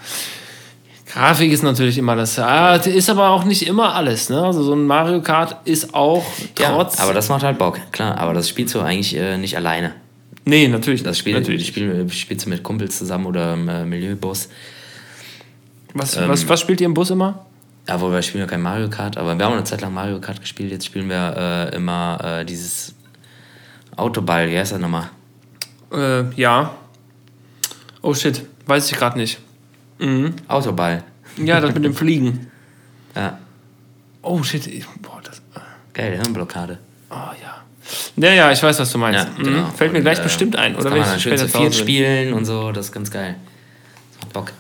Grafik 1.14 1.52
ist 1.52 1.62
natürlich 1.62 2.00
immer 2.00 2.16
das. 2.16 2.40
Ah, 2.40 2.76
ist 2.76 3.08
aber 3.08 3.30
auch 3.30 3.44
nicht 3.44 3.68
immer 3.68 3.94
alles. 3.94 4.30
Ne? 4.30 4.44
Also 4.44 4.64
so 4.64 4.74
ein 4.74 4.88
Mario 4.88 5.22
Kart 5.22 5.58
ist 5.64 5.94
auch 5.94 6.26
trotz. 6.56 6.98
Ja, 6.98 7.04
aber 7.04 7.14
das 7.14 7.30
macht 7.30 7.44
halt 7.44 7.60
Bock, 7.60 7.80
klar. 7.92 8.18
Aber 8.18 8.34
das 8.34 8.50
spielst 8.50 8.74
du 8.74 8.80
eigentlich 8.82 9.16
äh, 9.16 9.38
nicht 9.38 9.56
alleine. 9.56 9.94
nee, 10.46 10.68
natürlich. 10.68 11.04
Das 11.04 11.20
Spiel, 11.20 11.34
natürlich. 11.34 11.68
Spiel 11.68 12.10
spielst 12.10 12.48
du 12.48 12.50
mit 12.50 12.64
Kumpels 12.64 12.98
zusammen 12.98 13.28
oder 13.28 13.54
im 13.54 13.70
äh, 13.70 13.86
Milieubus. 13.86 14.50
Was, 15.94 16.18
ähm, 16.18 16.30
was, 16.30 16.50
was 16.50 16.60
spielt 16.60 16.82
ihr 16.82 16.88
im 16.88 16.96
Bus 16.96 17.12
immer? 17.12 17.46
Ja, 17.88 18.02
wobei 18.02 18.16
wir 18.16 18.22
spielen 18.24 18.46
ja 18.46 18.50
kein 18.50 18.62
Mario 18.62 18.90
Kart, 18.90 19.16
aber 19.16 19.38
wir 19.38 19.46
haben 19.46 19.54
eine 19.54 19.66
Zeit 19.66 19.82
lang 19.82 19.94
Mario 19.94 20.20
Kart 20.20 20.42
gespielt. 20.42 20.72
Jetzt 20.72 20.88
spielen 20.88 21.10
wir 21.10 21.70
äh, 21.72 21.76
immer 21.76 22.40
äh, 22.40 22.46
dieses 22.46 22.96
Autoball, 23.96 24.50
wie 24.50 24.58
heißt 24.58 24.72
das 24.72 24.80
nochmal? 24.80 25.10
Äh, 25.94 26.24
ja. 26.36 26.74
Oh 28.02 28.16
shit, 28.16 28.44
weiß 28.66 28.92
ich 28.92 28.98
gerade 28.98 29.20
nicht. 29.20 29.38
Mhm. 30.04 30.34
Autoball. 30.48 31.04
Ja, 31.38 31.60
das 31.60 31.74
mit 31.74 31.84
dem 31.84 31.94
Fliegen. 31.94 32.48
Ja, 33.16 33.38
Oh 34.24 34.42
shit, 34.42 34.68
boah, 35.04 35.22
das. 35.24 35.40
geil, 35.94 36.14
Hirnblockade. 36.14 36.80
Oh 37.12 37.16
ja. 37.16 37.64
Ja, 38.16 38.34
ja, 38.34 38.52
ich 38.52 38.64
weiß, 38.64 38.80
was 38.80 38.92
du 38.92 38.98
meinst. 38.98 39.20
Ja, 39.20 39.44
genau. 39.44 39.68
Mhm. 39.68 39.72
Fällt 39.74 39.92
mir 39.92 40.00
Und, 40.00 40.04
gleich 40.06 40.20
äh, 40.20 40.24
bestimmt 40.24 40.56
ein. 40.56 40.74
Das 40.74 40.82
Oder 40.82 40.90
kann 40.90 41.00
man 41.00 41.06
wenn 41.06 41.12
dann 41.12 41.18
ich 41.18 41.24
schön 41.24 41.38
zu 41.38 41.48
viert 41.50 41.76
spielen 41.76 42.34
und 42.34 42.46
so, 42.46 42.72
das 42.72 42.88
ist 42.88 42.92
ganz 42.92 43.12
geil. 43.12 43.36
Das 44.14 44.22
macht 44.22 44.34
Bock. 44.34 44.54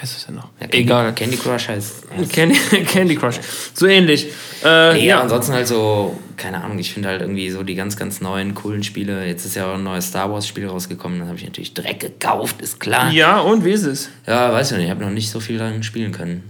Heißt 0.00 0.14
das 0.16 0.26
denn 0.26 0.36
noch? 0.36 0.44
Ja, 0.60 0.66
Candy, 0.68 0.78
Egal. 0.78 1.12
Candy 1.14 1.36
Crush 1.36 1.68
heißt. 1.68 2.04
Candy, 2.32 2.54
Candy 2.86 3.16
Crush. 3.16 3.36
So 3.74 3.86
ähnlich. 3.86 4.26
Äh, 4.64 4.92
Nee, 4.94 5.06
ja. 5.08 5.20
ansonsten 5.20 5.52
halt 5.52 5.66
so, 5.66 6.18
keine 6.36 6.62
Ahnung, 6.62 6.78
ich 6.78 6.92
finde 6.92 7.08
halt 7.08 7.20
irgendwie 7.20 7.50
so 7.50 7.62
die 7.64 7.74
ganz, 7.74 7.96
ganz 7.96 8.20
neuen, 8.20 8.54
coolen 8.54 8.82
Spiele. 8.84 9.26
Jetzt 9.26 9.44
ist 9.44 9.56
ja 9.56 9.70
auch 9.70 9.74
ein 9.74 9.82
neues 9.82 10.06
Star 10.08 10.30
Wars-Spiel 10.32 10.66
rausgekommen, 10.68 11.18
das 11.18 11.28
habe 11.28 11.38
ich 11.38 11.44
natürlich 11.44 11.74
direkt 11.74 12.00
gekauft, 12.00 12.60
ist 12.62 12.78
klar. 12.80 13.10
ja, 13.12 13.40
und 13.40 13.64
wie 13.64 13.70
ist 13.72 13.84
es? 13.84 14.08
Ja, 14.26 14.52
weiß 14.52 14.70
ich 14.72 14.76
nicht, 14.78 14.86
ich 14.86 14.90
habe 14.90 15.02
noch 15.04 15.10
nicht 15.10 15.30
so 15.30 15.40
viel 15.40 15.58
daran 15.58 15.82
spielen 15.82 16.12
können. 16.12 16.42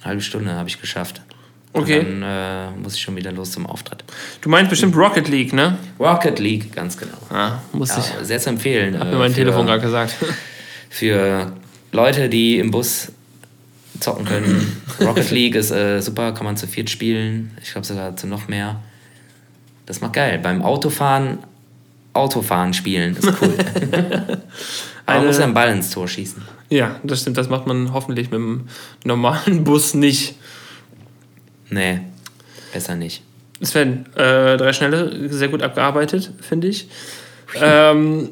Eine 0.00 0.04
halbe 0.10 0.22
Stunde 0.22 0.52
habe 0.54 0.68
ich 0.68 0.80
geschafft. 0.80 1.22
Okay. 1.74 2.00
Und 2.00 2.20
dann 2.20 2.74
äh, 2.74 2.76
muss 2.82 2.96
ich 2.96 3.00
schon 3.00 3.16
wieder 3.16 3.32
los 3.32 3.52
zum 3.52 3.66
Auftritt. 3.66 4.04
Du 4.42 4.48
meinst 4.50 4.68
bestimmt 4.70 4.94
Rocket 4.96 5.28
League, 5.28 5.52
ne? 5.52 5.78
Rocket 5.98 6.38
League, 6.38 6.74
ganz 6.74 6.96
genau. 6.98 7.16
Ah, 7.30 7.58
muss 7.72 7.90
Ja, 7.90 7.98
ich. 8.20 8.26
sehr 8.26 8.38
zu 8.40 8.50
empfehlen. 8.50 8.98
Hab 8.98 9.06
äh, 9.06 9.10
mir 9.12 9.16
mein 9.18 9.30
für- 9.30 9.36
Telefon 9.38 9.66
gerade 9.66 9.80
gesagt. 9.80 10.14
für 10.90 11.52
Leute, 11.92 12.28
die 12.28 12.58
im 12.58 12.70
Bus 12.70 13.12
zocken 14.00 14.24
können. 14.24 14.82
Rocket 15.00 15.30
League 15.30 15.54
ist 15.54 15.70
äh, 15.70 16.00
super, 16.00 16.32
kann 16.32 16.44
man 16.44 16.56
zu 16.56 16.66
viert 16.66 16.90
spielen. 16.90 17.56
Ich 17.62 17.72
glaube 17.72 17.86
sogar 17.86 18.16
zu 18.16 18.26
noch 18.26 18.48
mehr. 18.48 18.80
Das 19.86 20.00
macht 20.00 20.14
geil. 20.14 20.38
Beim 20.42 20.62
Autofahren, 20.62 21.38
Autofahren 22.14 22.72
spielen 22.74 23.16
ist 23.16 23.30
cool. 23.40 23.54
Aber 25.06 25.18
man 25.18 25.26
muss 25.26 25.38
ja 25.38 25.44
einen 25.44 25.54
Ball 25.54 25.70
ins 25.72 25.90
Tor 25.90 26.08
schießen. 26.08 26.42
Ja, 26.70 27.00
das 27.02 27.20
stimmt. 27.20 27.36
Das 27.36 27.48
macht 27.48 27.66
man 27.66 27.92
hoffentlich 27.92 28.30
mit 28.30 28.38
dem 28.38 28.68
normalen 29.04 29.64
Bus 29.64 29.94
nicht. 29.94 30.36
Nee, 31.68 32.00
besser 32.72 32.94
nicht. 32.94 33.22
Es 33.60 33.74
werden 33.74 34.06
äh, 34.16 34.56
drei 34.56 34.72
Schnelle 34.72 35.28
sehr 35.30 35.48
gut 35.48 35.62
abgearbeitet, 35.62 36.32
finde 36.40 36.68
ich. 36.68 36.88
ähm, 37.60 38.30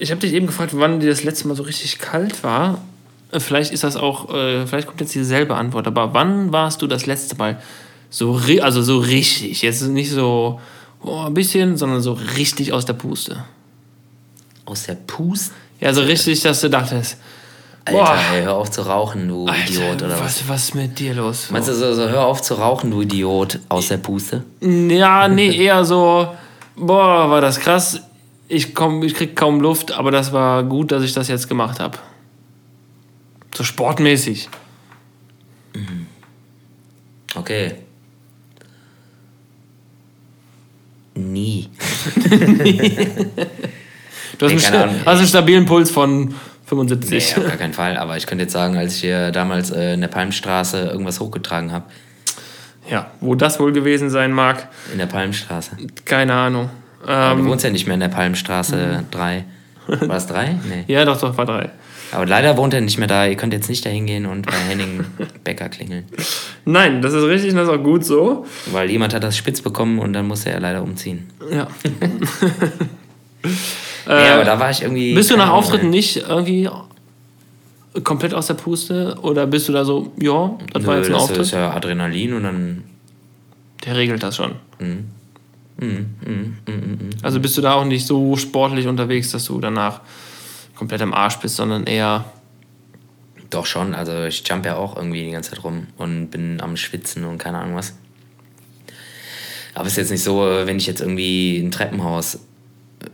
ich 0.00 0.10
habe 0.10 0.20
dich 0.20 0.32
eben 0.32 0.46
gefragt, 0.46 0.72
wann 0.74 0.98
dir 0.98 1.10
das 1.10 1.22
letzte 1.22 1.46
Mal 1.46 1.54
so 1.54 1.62
richtig 1.62 1.98
kalt 1.98 2.42
war. 2.42 2.78
Äh, 3.30 3.38
Vielleicht 3.38 3.72
ist 3.72 3.84
das 3.84 3.96
auch, 3.96 4.34
äh, 4.34 4.66
vielleicht 4.66 4.88
kommt 4.88 5.00
jetzt 5.00 5.14
dieselbe 5.14 5.54
Antwort, 5.54 5.86
aber 5.86 6.14
wann 6.14 6.52
warst 6.52 6.82
du 6.82 6.86
das 6.86 7.06
letzte 7.06 7.36
Mal 7.36 7.60
so, 8.08 8.40
also 8.62 8.82
so 8.82 8.98
richtig, 8.98 9.62
jetzt 9.62 9.82
nicht 9.82 10.10
so 10.10 10.58
oh, 11.02 11.26
ein 11.26 11.34
bisschen, 11.34 11.76
sondern 11.76 12.00
so 12.00 12.14
richtig 12.36 12.72
aus 12.72 12.86
der 12.86 12.94
Puste? 12.94 13.44
Aus 14.64 14.84
der 14.84 14.94
Pust? 14.94 15.52
Ja, 15.80 15.92
so 15.92 16.02
richtig, 16.02 16.40
dass 16.40 16.62
du 16.62 16.70
dachtest, 16.70 17.18
Alter, 17.84 17.98
Boah. 17.98 18.18
ey, 18.32 18.42
hör 18.42 18.56
auf 18.56 18.70
zu 18.70 18.82
rauchen, 18.82 19.28
du 19.28 19.46
Idiot, 19.48 20.02
oder 20.02 20.12
was? 20.12 20.20
was, 20.20 20.48
was 20.48 20.64
ist 20.64 20.74
mit 20.74 20.98
dir 20.98 21.14
los? 21.14 21.48
Meinst 21.50 21.68
du 21.68 21.74
so, 21.74 21.94
so, 21.94 22.08
hör 22.08 22.26
auf 22.26 22.42
zu 22.42 22.54
rauchen, 22.54 22.90
du 22.90 23.02
Idiot, 23.02 23.58
aus 23.68 23.88
der 23.88 23.98
Puste? 23.98 24.44
Ja, 24.60 25.28
nee, 25.28 25.54
eher 25.64 25.84
so, 25.84 26.28
boah, 26.76 27.30
war 27.30 27.40
das 27.40 27.58
krass. 27.60 28.00
Ich, 28.52 28.74
komm, 28.74 29.02
ich 29.04 29.14
krieg 29.14 29.36
kaum 29.36 29.60
Luft, 29.60 29.92
aber 29.92 30.10
das 30.10 30.32
war 30.32 30.64
gut, 30.64 30.90
dass 30.90 31.04
ich 31.04 31.12
das 31.12 31.28
jetzt 31.28 31.48
gemacht 31.48 31.78
habe. 31.78 31.98
So 33.54 33.62
sportmäßig. 33.62 34.48
Okay. 37.36 37.74
Nie. 41.14 41.68
Du 44.38 44.46
hast, 44.46 44.54
Nee, 44.54 44.78
einen, 44.78 45.04
hast 45.04 45.18
einen 45.18 45.26
stabilen 45.28 45.66
Puls 45.66 45.90
von 45.90 46.24
Nee, 46.28 46.34
75. 46.64 47.36
auf 47.36 47.44
gar 47.46 47.56
keinen 47.58 47.74
Fall. 47.74 47.96
Aber 47.98 48.16
ich 48.16 48.26
könnte 48.26 48.42
jetzt 48.44 48.52
sagen, 48.54 48.76
als 48.78 48.94
ich 48.94 49.00
hier 49.02 49.32
damals 49.32 49.70
äh, 49.70 49.92
in 49.94 50.00
der 50.00 50.08
Palmstraße 50.08 50.78
irgendwas 50.86 51.20
hochgetragen 51.20 51.72
habe, 51.72 51.84
Ja, 52.88 53.10
wo 53.20 53.34
das 53.34 53.60
wohl 53.60 53.72
gewesen 53.72 54.08
sein 54.08 54.32
mag, 54.32 54.68
in 54.92 54.98
der 54.98 55.06
Palmstraße. 55.06 55.72
keine 56.06 56.32
Ahnung. 56.32 56.70
Aber 57.02 57.34
du 57.36 57.42
Ähm, 57.42 57.48
wohnst 57.48 57.64
ja 57.64 57.70
nicht 57.70 57.86
mehr 57.86 57.94
in 57.94 58.00
der 58.00 58.08
Palmstraße 58.08 59.04
3. 59.10 59.44
War 59.86 60.08
das 60.08 60.26
3? 60.26 60.56
Nee. 60.68 60.84
ja, 60.92 61.04
doch, 61.04 61.20
doch, 61.20 61.36
war 61.36 61.46
drei. 61.46 61.70
Aber 62.12 62.26
leider 62.26 62.56
wohnt 62.56 62.74
er 62.74 62.80
nicht 62.80 62.98
mehr 62.98 63.06
da. 63.06 63.24
Ihr 63.26 63.36
könnt 63.36 63.52
jetzt 63.52 63.68
nicht 63.68 63.86
dahin 63.86 64.06
gehen 64.06 64.26
und 64.26 64.46
bei 64.46 64.52
Henning 64.68 65.04
Becker 65.44 65.68
klingeln. 65.68 66.04
Nein, 66.64 67.02
das 67.02 67.12
ist 67.12 67.22
richtig 67.24 67.50
und 67.52 67.56
das 67.58 67.68
ist 67.68 67.74
auch 67.74 67.82
gut 67.82 68.04
so. 68.04 68.46
Weil 68.66 68.90
jemand 68.90 69.14
hat 69.14 69.22
das 69.22 69.36
spitz 69.36 69.60
bekommen 69.62 69.98
und 70.00 70.12
dann 70.12 70.26
musste 70.26 70.50
er 70.50 70.58
leider 70.60 70.82
umziehen. 70.82 71.28
Ja. 71.52 71.68
ja, 74.08 74.34
aber 74.34 74.44
da 74.44 74.58
war 74.58 74.70
ich 74.70 74.82
irgendwie. 74.82 75.12
Äh, 75.12 75.14
Bist 75.14 75.30
du 75.30 75.36
nach 75.36 75.44
Ahnung, 75.46 75.58
Auftritten 75.58 75.90
nicht 75.90 76.16
irgendwie 76.28 76.68
komplett 78.02 78.34
aus 78.34 78.46
der 78.48 78.54
Puste? 78.54 79.16
Oder 79.22 79.46
bist 79.46 79.68
du 79.68 79.72
da 79.72 79.84
so, 79.84 80.12
ja, 80.20 80.56
das 80.72 80.84
war 80.86 80.94
Nö, 80.94 81.00
jetzt 81.00 81.08
ein 81.08 81.12
das 81.12 81.22
Auftritt? 81.22 81.40
ist 81.42 81.50
ja 81.52 81.70
Adrenalin 81.72 82.34
und 82.34 82.42
dann. 82.42 82.84
Der 83.84 83.96
regelt 83.96 84.22
das 84.22 84.36
schon. 84.36 84.52
Mm. 84.78 85.04
Also 87.22 87.40
bist 87.40 87.56
du 87.56 87.62
da 87.62 87.74
auch 87.74 87.84
nicht 87.84 88.06
so 88.06 88.36
sportlich 88.36 88.86
unterwegs, 88.86 89.30
dass 89.30 89.46
du 89.46 89.60
danach 89.60 90.00
komplett 90.76 91.02
am 91.02 91.14
Arsch 91.14 91.38
bist, 91.38 91.56
sondern 91.56 91.84
eher. 91.84 92.24
Doch 93.48 93.66
schon, 93.66 93.94
also 93.96 94.26
ich 94.26 94.46
jump 94.46 94.64
ja 94.64 94.76
auch 94.76 94.96
irgendwie 94.96 95.24
die 95.24 95.32
ganze 95.32 95.50
Zeit 95.50 95.64
rum 95.64 95.88
und 95.96 96.30
bin 96.30 96.60
am 96.60 96.76
Schwitzen 96.76 97.24
und 97.24 97.38
keine 97.38 97.58
Ahnung 97.58 97.74
was. 97.74 97.94
Aber 99.74 99.86
es 99.86 99.94
ist 99.94 99.98
jetzt 99.98 100.10
nicht 100.10 100.22
so, 100.22 100.40
wenn 100.40 100.76
ich 100.76 100.86
jetzt 100.86 101.00
irgendwie 101.00 101.58
ein 101.58 101.72
Treppenhaus 101.72 102.38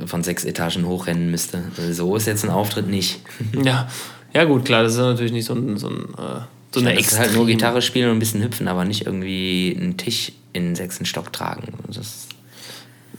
von 0.04 0.22
sechs 0.22 0.44
Etagen 0.44 0.86
hochrennen 0.86 1.30
müsste. 1.30 1.62
Also 1.76 1.92
so 1.92 2.16
ist 2.16 2.26
jetzt 2.26 2.44
ein 2.44 2.50
Auftritt 2.50 2.88
nicht. 2.88 3.20
Ja, 3.64 3.88
ja 4.34 4.44
gut, 4.44 4.66
klar, 4.66 4.82
das 4.82 4.92
ist 4.92 4.98
natürlich 4.98 5.32
nicht 5.32 5.46
so 5.46 5.54
ein. 5.54 5.78
So, 5.78 5.88
ein, 5.88 6.04
äh, 6.18 6.40
so 6.72 6.80
eine 6.80 6.92
Ich 6.94 7.06
ist 7.06 7.18
halt 7.18 7.32
nur 7.32 7.46
Gitarre 7.46 7.80
spielen 7.80 8.10
und 8.10 8.16
ein 8.16 8.18
bisschen 8.18 8.42
hüpfen, 8.42 8.68
aber 8.68 8.84
nicht 8.84 9.06
irgendwie 9.06 9.74
einen 9.80 9.96
Tisch 9.96 10.32
in 10.52 10.64
den 10.64 10.74
sechsten 10.74 11.06
Stock 11.06 11.32
tragen. 11.32 11.72
Das 11.86 11.96
ist 11.96 12.25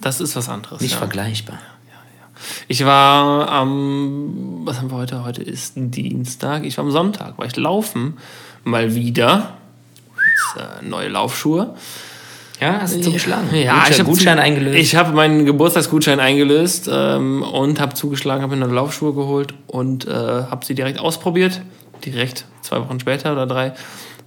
Das 0.01 0.19
ist 0.21 0.35
was 0.35 0.49
anderes. 0.49 0.81
nicht 0.81 0.91
ja. 0.93 0.97
vergleichbar. 0.97 1.59
Ich 2.67 2.85
war 2.85 3.49
am, 3.49 4.61
was 4.63 4.77
haben 4.77 4.91
wir 4.91 4.97
heute? 4.97 5.23
Heute 5.23 5.41
ist 5.41 5.73
Dienstag. 5.75 6.65
Ich 6.65 6.77
war 6.77 6.85
am 6.85 6.91
Sonntag, 6.91 7.37
war 7.37 7.45
ich 7.45 7.55
laufen, 7.55 8.17
mal 8.63 8.93
wieder. 8.93 9.57
Jetzt, 10.15 10.63
äh, 10.63 10.85
neue 10.87 11.07
Laufschuhe. 11.09 11.73
Ja, 12.59 12.81
hast 12.81 12.95
du 12.95 13.01
zugeschlagen. 13.01 13.47
Ja, 13.53 13.73
Gutschein, 13.75 13.91
ich 13.91 13.99
habe 13.99 14.09
Gutschein 14.09 14.39
eingelöst. 14.39 14.77
Ich 14.79 14.95
habe 14.95 15.13
meinen 15.13 15.45
Geburtstagsgutschein 15.45 16.19
eingelöst 16.19 16.89
ähm, 16.91 17.43
und 17.43 17.79
habe 17.79 17.93
zugeschlagen, 17.93 18.41
habe 18.41 18.55
mir 18.55 18.65
neue 18.65 18.75
Laufschuhe 18.75 19.13
geholt 19.13 19.53
und 19.67 20.07
äh, 20.07 20.11
habe 20.11 20.65
sie 20.65 20.73
direkt 20.73 20.99
ausprobiert. 20.99 21.61
Direkt 22.05 22.45
zwei 22.61 22.79
Wochen 22.79 22.99
später 22.99 23.31
oder 23.31 23.45
drei. 23.45 23.73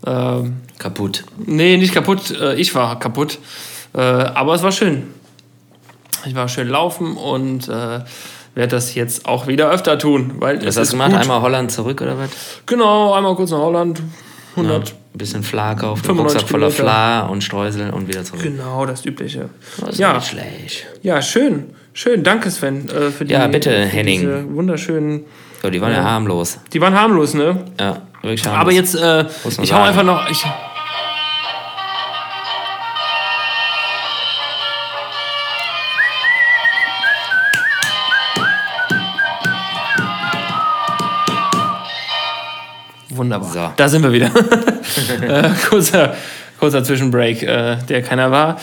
Ähm, 0.06 0.58
Kaputt. 0.78 1.24
Nee, 1.44 1.76
nicht 1.76 1.92
kaputt. 1.92 2.30
Äh, 2.40 2.54
Ich 2.54 2.74
war 2.74 2.98
kaputt. 2.98 3.38
Äh, 3.94 4.00
Aber 4.00 4.54
es 4.54 4.62
war 4.62 4.72
schön. 4.72 5.08
Ich 6.26 6.34
war 6.34 6.48
schön 6.48 6.68
laufen 6.68 7.16
und 7.16 7.68
äh, 7.68 8.00
werde 8.54 8.68
das 8.76 8.94
jetzt 8.94 9.26
auch 9.26 9.46
wieder 9.46 9.70
öfter 9.70 9.98
tun. 9.98 10.32
Weil 10.38 10.64
es 10.64 10.76
hast 10.76 10.88
du 10.92 10.96
gemacht? 10.96 11.12
gut. 11.12 11.20
Einmal 11.20 11.40
Holland 11.42 11.70
zurück 11.72 12.00
oder 12.02 12.18
was? 12.18 12.30
Genau, 12.66 13.14
einmal 13.14 13.34
kurz 13.36 13.50
nach 13.50 13.58
Holland. 13.58 13.98
Ja, 14.56 14.62
100. 14.62 14.90
ein 15.14 15.18
bisschen 15.18 15.42
Fla 15.44 15.74
kaufen, 15.74 16.02
95 16.04 16.42
Rucksack 16.42 16.50
voller. 16.50 16.70
Fla 16.70 17.20
und 17.26 17.42
Streusel 17.44 17.90
und 17.90 18.08
wieder 18.08 18.24
zurück. 18.24 18.42
Genau, 18.42 18.84
das 18.84 19.04
Übliche. 19.04 19.48
Das 19.80 19.90
ist 19.90 19.98
Ja. 19.98 20.14
nicht 20.14 20.26
schlecht. 20.26 20.86
Ja, 21.02 21.22
schön. 21.22 21.70
Schön. 21.92 22.22
Danke, 22.24 22.50
Sven, 22.50 22.88
äh, 22.88 23.10
für 23.10 23.24
die 23.24 23.32
Ja, 23.32 23.46
bitte, 23.46 23.70
Henning. 23.84 24.20
Diese 24.20 24.54
wunderschönen. 24.54 25.24
So, 25.62 25.70
die 25.70 25.80
waren 25.80 25.92
ja, 25.92 26.02
harmlos. 26.04 26.58
Die 26.72 26.80
waren 26.80 26.94
harmlos, 26.98 27.34
ne? 27.34 27.64
Ja, 27.78 28.02
wirklich 28.22 28.44
harmlos. 28.44 28.60
Aber 28.60 28.72
jetzt, 28.72 28.94
äh, 28.94 29.22
ich 29.22 29.72
hau 29.72 29.76
sagen. 29.76 29.84
einfach 29.88 30.02
noch. 30.04 30.28
Ich, 30.30 30.44
Wunderbar. 43.20 43.50
So. 43.52 43.72
Da 43.76 43.86
sind 43.86 44.02
wir 44.02 44.12
wieder. 44.12 44.30
äh, 45.22 45.50
kurzer, 45.68 46.14
kurzer 46.58 46.82
Zwischenbreak, 46.82 47.42
äh, 47.42 47.76
der 47.86 48.00
keiner 48.02 48.30
war. 48.30 48.58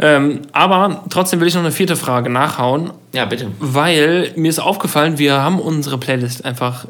Ähm, 0.00 0.40
aber 0.50 1.04
trotzdem 1.10 1.38
will 1.38 1.46
ich 1.46 1.54
noch 1.54 1.60
eine 1.62 1.70
vierte 1.70 1.94
Frage 1.94 2.28
nachhauen, 2.28 2.90
Ja, 3.12 3.24
bitte. 3.26 3.46
weil 3.60 4.32
mir 4.34 4.48
ist 4.48 4.58
aufgefallen, 4.58 5.18
wir 5.18 5.34
haben 5.40 5.60
unsere 5.60 5.96
Playlist 5.96 6.44
einfach 6.44 6.86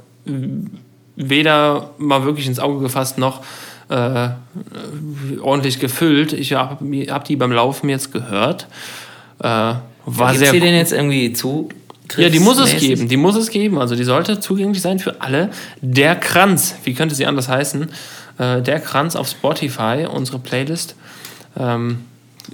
weder 1.16 1.90
mal 1.98 2.24
wirklich 2.24 2.46
ins 2.46 2.58
Auge 2.58 2.80
gefasst 2.80 3.18
noch 3.18 3.42
äh, 3.90 4.28
ordentlich 5.42 5.78
gefüllt. 5.78 6.32
Ich 6.32 6.54
habe 6.54 6.78
hab 7.10 7.24
die 7.26 7.36
beim 7.36 7.52
Laufen 7.52 7.90
jetzt 7.90 8.12
gehört. 8.12 8.66
Äh, 9.40 9.44
war 9.44 9.82
Gibt's 10.06 10.38
sehr 10.38 10.52
dir 10.52 10.60
den 10.60 10.74
jetzt 10.74 10.92
irgendwie 10.92 11.34
zu? 11.34 11.68
Ja, 12.16 12.28
die 12.28 12.40
muss 12.40 12.58
es 12.58 12.76
geben. 12.76 13.08
Die 13.08 13.16
muss 13.16 13.36
es 13.36 13.50
geben. 13.50 13.78
Also 13.78 13.94
die 13.94 14.04
sollte 14.04 14.40
zugänglich 14.40 14.82
sein 14.82 14.98
für 14.98 15.20
alle. 15.20 15.50
Der 15.80 16.16
Kranz, 16.16 16.74
wie 16.84 16.94
könnte 16.94 17.14
sie 17.14 17.26
anders 17.26 17.48
heißen? 17.48 17.88
Äh, 18.38 18.62
der 18.62 18.80
Kranz 18.80 19.16
auf 19.16 19.28
Spotify, 19.28 20.06
unsere 20.10 20.38
Playlist. 20.38 20.96
Ähm, 21.58 22.04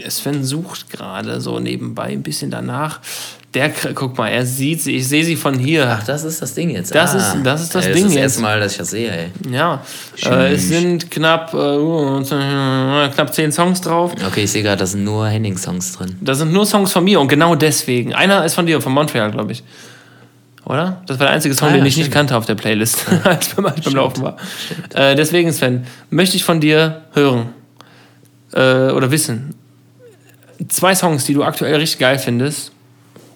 Sven 0.08 0.44
sucht 0.44 0.90
gerade 0.90 1.40
so 1.40 1.58
nebenbei 1.58 2.08
ein 2.08 2.22
bisschen 2.22 2.50
danach. 2.50 3.00
Der, 3.56 3.70
guck 3.94 4.18
mal, 4.18 4.28
er 4.28 4.44
sieht 4.44 4.82
sie. 4.82 4.96
Ich 4.96 5.08
sehe 5.08 5.24
sie 5.24 5.34
von 5.34 5.58
hier. 5.58 5.88
Ach, 5.98 6.04
das 6.04 6.24
ist 6.24 6.42
das 6.42 6.52
Ding 6.52 6.68
jetzt. 6.68 6.94
Das 6.94 7.14
ist- 7.14 7.36
das 7.42 7.62
ist 7.62 7.74
das 7.74 7.86
ey, 7.86 7.94
Ding 7.94 8.02
Das 8.04 8.12
ist 8.12 8.14
das 8.14 8.14
jetzt. 8.14 8.22
erste 8.22 8.42
Mal, 8.42 8.60
dass 8.60 8.72
ich 8.72 8.78
das 8.78 8.90
sehe, 8.90 9.10
ey. 9.10 9.26
Ja, 9.50 9.82
äh, 10.26 10.52
es 10.52 10.68
sind 10.68 11.10
knapp, 11.10 11.54
äh, 11.54 13.08
knapp 13.14 13.32
zehn 13.32 13.50
Songs 13.50 13.80
drauf. 13.80 14.12
Okay, 14.26 14.42
ich 14.44 14.50
sehe 14.52 14.62
gerade, 14.62 14.76
da 14.80 14.86
sind 14.86 15.04
nur 15.04 15.26
Henning-Songs 15.26 15.92
drin. 15.96 16.16
Da 16.20 16.34
sind 16.34 16.52
nur 16.52 16.66
Songs 16.66 16.92
von 16.92 17.02
mir 17.02 17.18
und 17.18 17.28
genau 17.28 17.54
deswegen. 17.54 18.12
Einer 18.14 18.44
ist 18.44 18.52
von 18.54 18.66
dir, 18.66 18.80
von 18.82 18.92
Montreal, 18.92 19.30
glaube 19.30 19.52
ich. 19.52 19.64
Oder? 20.66 21.00
Das 21.06 21.18
war 21.18 21.26
der 21.28 21.34
einzige 21.34 21.54
Song, 21.54 21.68
Ah, 21.68 21.70
ja, 21.70 21.76
den 21.78 21.86
ich 21.86 21.96
nicht 21.96 22.06
stimmt. 22.06 22.14
kannte 22.14 22.36
auf 22.36 22.44
der 22.44 22.56
Playlist, 22.56 23.06
als 23.24 23.48
beim, 23.54 23.64
als 23.66 23.80
beim 23.80 23.94
Laufen 23.94 24.22
war. 24.22 24.36
Äh, 24.94 25.14
deswegen, 25.16 25.50
Sven, 25.52 25.86
möchte 26.10 26.36
ich 26.36 26.44
von 26.44 26.60
dir 26.60 27.02
hören 27.14 27.50
äh, 28.52 28.90
oder 28.90 29.10
wissen. 29.10 29.54
Zwei 30.68 30.94
Songs, 30.94 31.24
die 31.24 31.34
du 31.34 31.42
aktuell 31.44 31.76
richtig 31.76 32.00
geil 32.00 32.18
findest. 32.18 32.72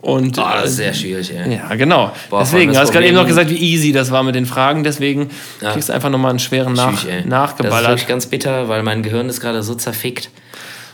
Und, 0.02 0.38
Oh, 0.38 0.42
das 0.54 0.64
ist 0.64 0.72
äh, 0.72 0.82
sehr 0.84 0.94
schwierig, 0.94 1.32
ey. 1.34 1.56
ja, 1.56 1.74
genau. 1.74 2.10
Boah, 2.30 2.40
deswegen, 2.40 2.72
du 2.72 2.78
hast 2.78 2.90
gerade 2.90 3.06
eben 3.06 3.16
noch 3.16 3.26
gesagt, 3.26 3.50
wie 3.50 3.58
easy 3.58 3.92
das 3.92 4.10
war 4.10 4.22
mit 4.22 4.34
den 4.34 4.46
Fragen. 4.46 4.82
Deswegen 4.82 5.28
Ja. 5.60 5.72
kriegst 5.72 5.90
du 5.90 5.92
einfach 5.92 6.08
nochmal 6.08 6.30
einen 6.30 6.38
schweren 6.38 6.72
Nach 6.72 6.90
Tschüss, 6.90 7.04
ey. 7.04 7.16
Das 7.16 7.24
ist 7.24 7.28
nachgeballert. 7.30 7.88
wirklich 7.90 8.06
ganz 8.08 8.26
bitter, 8.26 8.68
weil 8.68 8.82
mein 8.82 9.02
Gehirn 9.02 9.28
ist 9.28 9.40
gerade 9.40 9.62
so 9.62 9.74
zerfickt. 9.74 10.30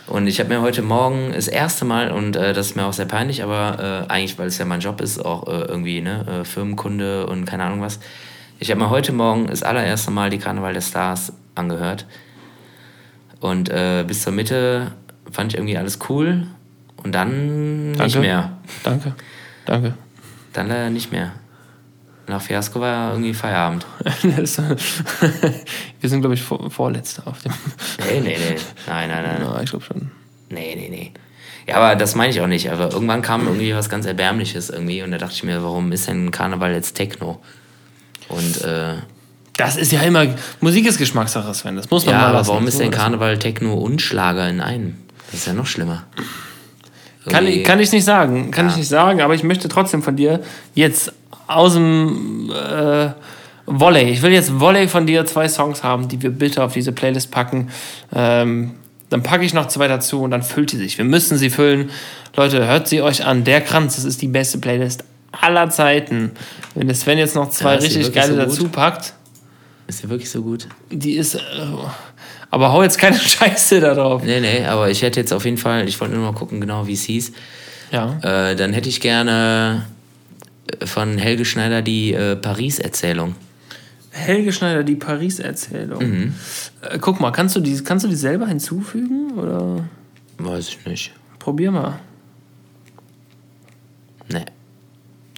Und 0.07 0.27
ich 0.27 0.39
habe 0.39 0.49
mir 0.49 0.61
heute 0.61 0.81
Morgen 0.81 1.31
das 1.33 1.47
erste 1.47 1.83
Mal, 1.85 2.11
und 2.11 2.35
äh, 2.35 2.53
das 2.53 2.67
ist 2.67 2.75
mir 2.75 2.85
auch 2.85 2.93
sehr 2.93 3.05
peinlich, 3.05 3.43
aber 3.43 4.05
äh, 4.09 4.11
eigentlich, 4.11 4.37
weil 4.39 4.47
es 4.47 4.57
ja 4.57 4.65
mein 4.65 4.79
Job 4.81 4.99
ist, 5.01 5.23
auch 5.23 5.47
äh, 5.47 5.51
irgendwie 5.67 6.01
ne, 6.01 6.25
äh, 6.41 6.45
Firmenkunde 6.45 7.27
und 7.27 7.45
keine 7.45 7.63
Ahnung 7.63 7.81
was. 7.81 7.99
Ich 8.59 8.71
habe 8.71 8.79
mir 8.81 8.89
heute 8.89 9.11
Morgen 9.13 9.47
das 9.47 9.63
allererste 9.63 10.11
Mal 10.11 10.29
die 10.29 10.37
Karneval 10.37 10.73
der 10.73 10.81
Stars 10.81 11.31
angehört. 11.55 12.05
Und 13.39 13.69
äh, 13.69 14.03
bis 14.07 14.23
zur 14.23 14.33
Mitte 14.33 14.91
fand 15.31 15.53
ich 15.53 15.57
irgendwie 15.59 15.77
alles 15.77 15.99
cool. 16.09 16.47
Und 17.03 17.13
dann 17.13 17.91
nicht 17.91 17.99
Danke. 17.99 18.19
mehr. 18.19 18.51
Danke. 18.83 19.13
Danke. 19.65 19.93
Dann 20.53 20.67
leider 20.67 20.89
nicht 20.89 21.11
mehr. 21.11 21.33
Nach 22.27 22.41
Fiasco 22.41 22.81
war 22.81 23.11
irgendwie 23.11 23.33
Feierabend. 23.33 23.85
Wir 24.23 26.09
sind, 26.09 26.21
glaube 26.21 26.33
ich, 26.33 26.41
vor, 26.41 26.69
vorletzte 26.69 27.25
auf 27.25 27.41
dem. 27.41 27.53
Nee, 27.99 28.19
nee, 28.19 28.37
nee. 28.37 28.55
Nein, 28.87 29.09
nein, 29.09 29.23
nein. 29.23 29.41
Ja, 29.41 29.61
ich 29.61 29.69
glaube 29.69 29.85
schon. 29.85 30.11
Nee, 30.49 30.75
nee, 30.75 30.89
nee. 30.89 31.11
Ja, 31.67 31.75
aber 31.77 31.95
das 31.95 32.15
meine 32.15 32.31
ich 32.31 32.41
auch 32.41 32.47
nicht. 32.47 32.71
Aber 32.71 32.91
irgendwann 32.91 33.21
kam 33.21 33.45
irgendwie 33.45 33.73
was 33.75 33.89
ganz 33.89 34.05
Erbärmliches 34.05 34.69
irgendwie 34.69 35.03
und 35.03 35.11
da 35.11 35.17
dachte 35.17 35.33
ich 35.33 35.43
mir, 35.43 35.63
warum 35.63 35.91
ist 35.91 36.07
denn 36.07 36.31
Karneval 36.31 36.73
jetzt 36.73 36.93
Techno? 36.95 37.41
Und 38.29 38.61
äh, 38.63 38.95
Das 39.57 39.75
ist 39.77 39.91
ja 39.91 40.01
immer. 40.01 40.25
Musik 40.61 40.85
ist 40.85 40.97
Geschmackssache, 40.97 41.53
Sven. 41.53 41.75
Das 41.75 41.89
muss 41.89 42.05
man 42.05 42.15
ja, 42.15 42.21
mal 42.21 42.27
aber 42.27 42.37
lassen. 42.39 42.49
warum 42.49 42.67
ist 42.67 42.79
denn 42.79 42.91
Karneval 42.91 43.37
Techno 43.37 43.73
und 43.75 44.01
Schlager 44.01 44.49
in 44.49 44.59
einem? 44.61 44.95
Das 45.31 45.41
ist 45.41 45.47
ja 45.47 45.53
noch 45.53 45.65
schlimmer. 45.65 46.03
Kann, 47.29 47.45
ich- 47.47 47.63
kann 47.63 47.79
ich 47.79 47.91
nicht 47.91 48.05
sagen. 48.05 48.51
Kann 48.51 48.65
Ja. 48.67 48.71
ich 48.71 48.77
nicht 48.77 48.87
sagen, 48.89 49.21
aber 49.21 49.33
ich 49.35 49.43
möchte 49.43 49.67
trotzdem 49.67 50.01
von 50.03 50.15
dir 50.15 50.41
jetzt 50.75 51.13
aus 51.47 51.73
dem 51.73 52.51
äh, 52.51 53.09
Volley. 53.65 54.09
Ich 54.11 54.21
will 54.21 54.31
jetzt 54.31 54.59
Volley 54.59 54.87
von 54.87 55.05
dir 55.05 55.25
zwei 55.25 55.47
Songs 55.47 55.83
haben, 55.83 56.07
die 56.07 56.21
wir 56.21 56.29
bitte 56.31 56.63
auf 56.63 56.73
diese 56.73 56.91
Playlist 56.91 57.31
packen. 57.31 57.69
Ähm, 58.13 58.71
dann 59.09 59.23
packe 59.23 59.45
ich 59.45 59.53
noch 59.53 59.67
zwei 59.67 59.87
dazu 59.87 60.21
und 60.21 60.31
dann 60.31 60.43
füllt 60.43 60.71
die 60.73 60.77
sich. 60.77 60.97
Wir 60.97 61.05
müssen 61.05 61.37
sie 61.37 61.49
füllen. 61.49 61.89
Leute, 62.35 62.65
hört 62.67 62.87
sie 62.87 63.01
euch 63.01 63.25
an. 63.25 63.43
Der 63.45 63.61
Kranz, 63.61 63.95
das 63.95 64.03
ist 64.05 64.21
die 64.21 64.27
beste 64.27 64.57
Playlist 64.57 65.03
aller 65.31 65.69
Zeiten. 65.69 66.31
Wenn 66.75 66.87
der 66.87 66.95
Sven 66.95 67.17
jetzt 67.17 67.35
noch 67.35 67.49
zwei 67.49 67.73
Ja, 67.75 67.79
richtig 67.79 68.13
geile 68.13 68.33
so 68.33 68.37
dazu 68.37 68.67
packt, 68.69 69.13
Ist 69.87 70.03
ja 70.03 70.09
wirklich 70.09 70.29
so 70.29 70.41
gut? 70.41 70.67
die 70.91 71.13
ist. 71.15 71.35
Äh, 71.35 71.39
aber 72.49 72.71
hau 72.71 72.83
jetzt 72.83 72.97
keine 72.97 73.17
Scheiße 73.19 73.79
da 73.79 73.93
drauf. 73.93 74.23
Nee, 74.23 74.39
nee, 74.39 74.65
aber 74.65 74.89
ich 74.89 75.01
hätte 75.01 75.19
jetzt 75.19 75.33
auf 75.33 75.45
jeden 75.45 75.57
Fall, 75.57 75.87
ich 75.87 75.99
wollte 75.99 76.15
nur 76.15 76.23
mal 76.31 76.37
gucken, 76.37 76.61
genau 76.61 76.87
wie 76.87 76.93
es 76.93 77.03
hieß. 77.03 77.31
Ja. 77.91 78.19
Äh, 78.21 78.55
dann 78.55 78.73
hätte 78.73 78.89
ich 78.89 78.99
gerne 79.01 79.85
äh, 80.79 80.85
von 80.85 81.17
Helge 81.17 81.45
Schneider 81.45 81.81
die 81.81 82.13
äh, 82.13 82.35
Paris-Erzählung. 82.35 83.35
Helge 84.11 84.51
Schneider, 84.51 84.83
die 84.83 84.95
Paris-Erzählung. 84.95 86.03
Mhm. 86.03 86.35
Äh, 86.81 86.97
guck 86.99 87.19
mal, 87.19 87.31
kannst 87.31 87.55
du, 87.55 87.59
die, 87.59 87.81
kannst 87.83 88.03
du 88.05 88.09
die 88.09 88.15
selber 88.15 88.47
hinzufügen? 88.47 89.33
Oder 89.37 89.87
Weiß 90.39 90.69
ich 90.69 90.85
nicht. 90.85 91.13
probier 91.39 91.71
mal. 91.71 91.99
Nee. 94.29 94.45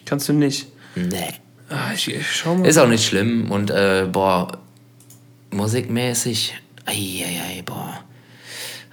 Kannst 0.05 0.29
du 0.29 0.33
nicht. 0.33 0.67
Nee. 0.95 1.33
Ah, 1.69 1.93
ich, 1.93 2.07
ich 2.13 2.31
schau 2.31 2.55
mal. 2.55 2.67
Ist 2.67 2.77
auch 2.77 2.87
nicht 2.87 3.05
schlimm 3.05 3.51
und 3.51 3.69
äh, 3.69 4.07
boah, 4.11 4.57
musikmäßig, 5.51 6.55
eieiei, 6.89 7.61
boah. 7.65 7.99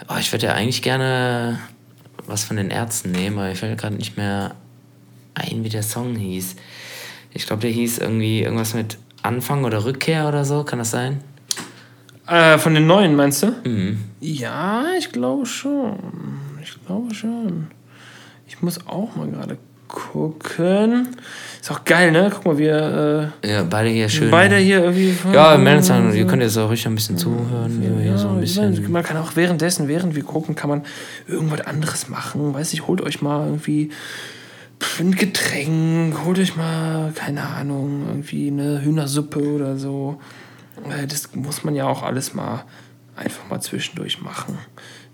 Oh, 0.09 0.17
ich 0.19 0.31
würde 0.33 0.47
ja 0.47 0.53
eigentlich 0.53 0.83
gerne 0.83 1.59
was 2.27 2.45
von 2.45 2.57
den 2.57 2.71
Ärzten 2.71 3.13
nehmen, 3.13 3.39
aber 3.39 3.51
ich 3.51 3.59
fällt 3.59 3.81
gerade 3.81 3.97
nicht 3.97 4.17
mehr 4.17 4.55
ein, 5.35 5.65
wie 5.65 5.69
der 5.69 5.83
Song 5.83 6.17
hieß. 6.17 6.57
Ich 7.33 7.47
glaube, 7.47 7.63
der 7.63 7.71
hieß 7.71 7.99
irgendwie 7.99 8.43
irgendwas 8.43 8.75
mit 8.75 8.99
Anfang 9.23 9.65
oder 9.65 9.85
Rückkehr 9.85 10.29
oder 10.29 10.45
so, 10.45 10.65
kann 10.65 10.79
das 10.79 10.91
sein? 10.91 11.23
Äh, 12.27 12.59
von 12.59 12.75
den 12.75 12.87
neuen, 12.87 13.15
meinst 13.15 13.43
du? 13.43 13.55
Mhm. 13.65 14.05
Ja, 14.21 14.85
ich 14.99 15.13
glaube 15.13 15.47
schon. 15.47 15.97
Ich 16.63 16.75
glaube 16.85 17.15
schon. 17.15 17.69
Ich 18.49 18.61
muss 18.63 18.87
auch 18.87 19.15
mal 19.17 19.29
gerade 19.31 19.59
gucken. 19.97 21.09
Ist 21.61 21.71
auch 21.71 21.85
geil, 21.85 22.13
ne? 22.13 22.31
Guck 22.33 22.45
mal, 22.45 22.59
wir 22.59 23.33
Ja, 23.45 23.63
beide 23.65 23.89
hier 23.89 24.05
äh, 24.05 24.09
schön. 24.09 24.31
beide 24.31 24.57
hier 24.57 24.85
irgendwie. 24.85 25.15
Ja, 25.33 25.57
meldet 25.57 25.91
euch, 25.91 26.15
ihr 26.17 26.27
könnt 26.27 26.43
jetzt 26.43 26.57
auch 26.59 26.69
ruhig 26.69 26.87
ein 26.87 26.95
bisschen 26.95 27.17
zuhören, 27.19 27.83
wir 27.83 28.03
hier 28.03 28.13
Ja, 28.13 28.19
so 28.19 28.29
ein 28.29 28.41
bisschen. 28.41 28.91
man 28.93 29.03
kann 29.03 29.17
auch 29.17 29.35
währenddessen, 29.37 29.89
während 29.89 30.15
wir 30.15 30.23
gucken, 30.23 30.55
kann 30.55 30.71
man 30.71 30.83
irgendwas 31.27 31.63
anderes 31.63 32.09
machen. 32.09 32.55
Weiß 32.55 32.73
ich, 32.73 32.87
holt 32.87 33.01
euch 33.01 33.21
mal 33.23 33.47
irgendwie 33.47 33.91
ein 35.01 35.13
Getränk, 35.15 36.15
holt 36.25 36.39
euch 36.39 36.55
mal, 36.57 37.11
keine 37.15 37.43
Ahnung, 37.43 38.05
irgendwie 38.07 38.49
eine 38.49 38.83
Hühnersuppe 38.83 39.41
oder 39.41 39.77
so. 39.79 40.21
Äh, 40.89 41.07
Das 41.07 41.35
muss 41.35 41.65
man 41.65 41.75
ja 41.75 41.87
auch 41.87 42.03
alles 42.03 42.35
mal 42.35 42.65
einfach 43.17 43.49
mal 43.51 43.61
zwischendurch 43.61 44.21
machen. 44.21 44.59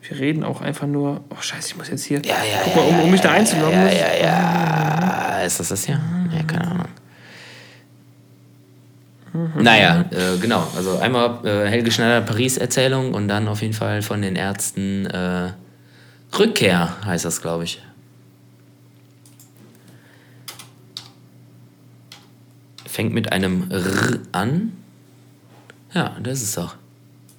Wir 0.02 0.18
reden 0.18 0.42
auch 0.42 0.60
einfach 0.60 0.86
nur. 0.86 1.22
Oh 1.30 1.40
Scheiße, 1.40 1.68
ich 1.68 1.76
muss 1.76 1.88
jetzt 1.88 2.04
hier. 2.04 2.20
Ja, 2.24 2.34
ja, 2.44 2.60
Guck 2.64 2.76
mal, 2.76 2.82
um, 2.82 3.00
um 3.00 3.10
mich 3.10 3.20
da 3.20 3.30
einzuloggen. 3.30 3.72
Ja, 3.72 3.88
ja, 3.88 4.14
ja. 4.20 5.38
Ist 5.42 5.60
das 5.60 5.68
das 5.68 5.84
hier? 5.84 6.00
Ja, 6.32 6.42
keine 6.42 6.70
Ahnung. 6.70 6.88
Naja, 9.56 10.04
äh, 10.10 10.36
genau. 10.38 10.66
Also 10.76 10.98
einmal 10.98 11.40
äh, 11.46 11.68
Helge 11.68 11.90
Schneider 11.90 12.20
Paris-Erzählung 12.20 13.14
und 13.14 13.28
dann 13.28 13.48
auf 13.48 13.62
jeden 13.62 13.72
Fall 13.72 14.02
von 14.02 14.20
den 14.20 14.36
Ärzten 14.36 15.06
äh, 15.06 15.52
Rückkehr 16.38 16.96
heißt 17.04 17.24
das, 17.24 17.40
glaube 17.40 17.64
ich. 17.64 17.80
Fängt 22.86 23.14
mit 23.14 23.32
einem 23.32 23.70
R 23.70 24.18
an. 24.32 24.72
Ja, 25.94 26.16
das 26.22 26.42
ist 26.42 26.48
es 26.50 26.54
doch. 26.56 26.76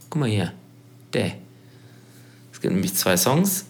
Guck 0.09 0.21
mal 0.21 0.29
hier. 0.29 0.51
Der. 1.13 1.33
Es 2.63 2.65
gibt 2.69 2.75
nämlich 2.75 2.95
zwei 2.95 3.17
Songs. 3.17 3.65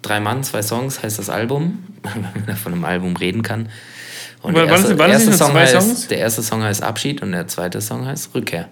Drei 0.00 0.20
Mann, 0.20 0.42
zwei 0.42 0.62
Songs 0.62 1.02
heißt 1.02 1.18
das 1.18 1.28
Album, 1.28 1.84
wenn 2.02 2.46
man 2.46 2.56
von 2.56 2.72
einem 2.72 2.86
Album 2.86 3.14
reden 3.14 3.42
kann. 3.42 3.68
Und 4.40 4.54
War- 4.54 4.62
der 4.62 4.70
das- 4.72 4.80
erste, 4.84 4.98
waren 4.98 5.10
das 5.10 5.18
nicht 5.20 5.28
nur 5.28 5.36
Song 5.38 5.50
zwei 5.50 5.60
heißt, 5.60 5.72
Songs? 5.72 6.08
der 6.08 6.16
erste 6.18 6.42
Song 6.42 6.62
heißt 6.62 6.82
Abschied 6.82 7.20
und 7.20 7.32
der 7.32 7.46
zweite 7.46 7.82
Song 7.82 8.06
heißt 8.06 8.34
Rückkehr. 8.34 8.70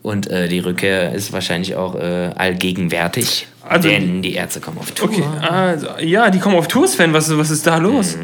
Und 0.00 0.28
äh, 0.30 0.48
die 0.48 0.60
Rückkehr 0.60 1.12
ist 1.12 1.30
wahrscheinlich 1.34 1.74
auch 1.76 1.94
äh, 1.94 2.30
allgegenwärtig, 2.34 3.48
Also- 3.68 3.90
denn 3.90 4.22
die 4.22 4.32
Ärzte 4.32 4.60
kommen 4.60 4.78
auf 4.78 4.90
Tour. 4.92 5.10
Okay, 5.10 5.22
also, 5.42 5.88
ja, 6.00 6.30
die 6.30 6.38
kommen 6.38 6.56
auf 6.56 6.68
Tours, 6.68 6.94
Fan. 6.94 7.12
Was, 7.12 7.36
was 7.36 7.50
ist 7.50 7.66
da 7.66 7.76
los? 7.76 8.16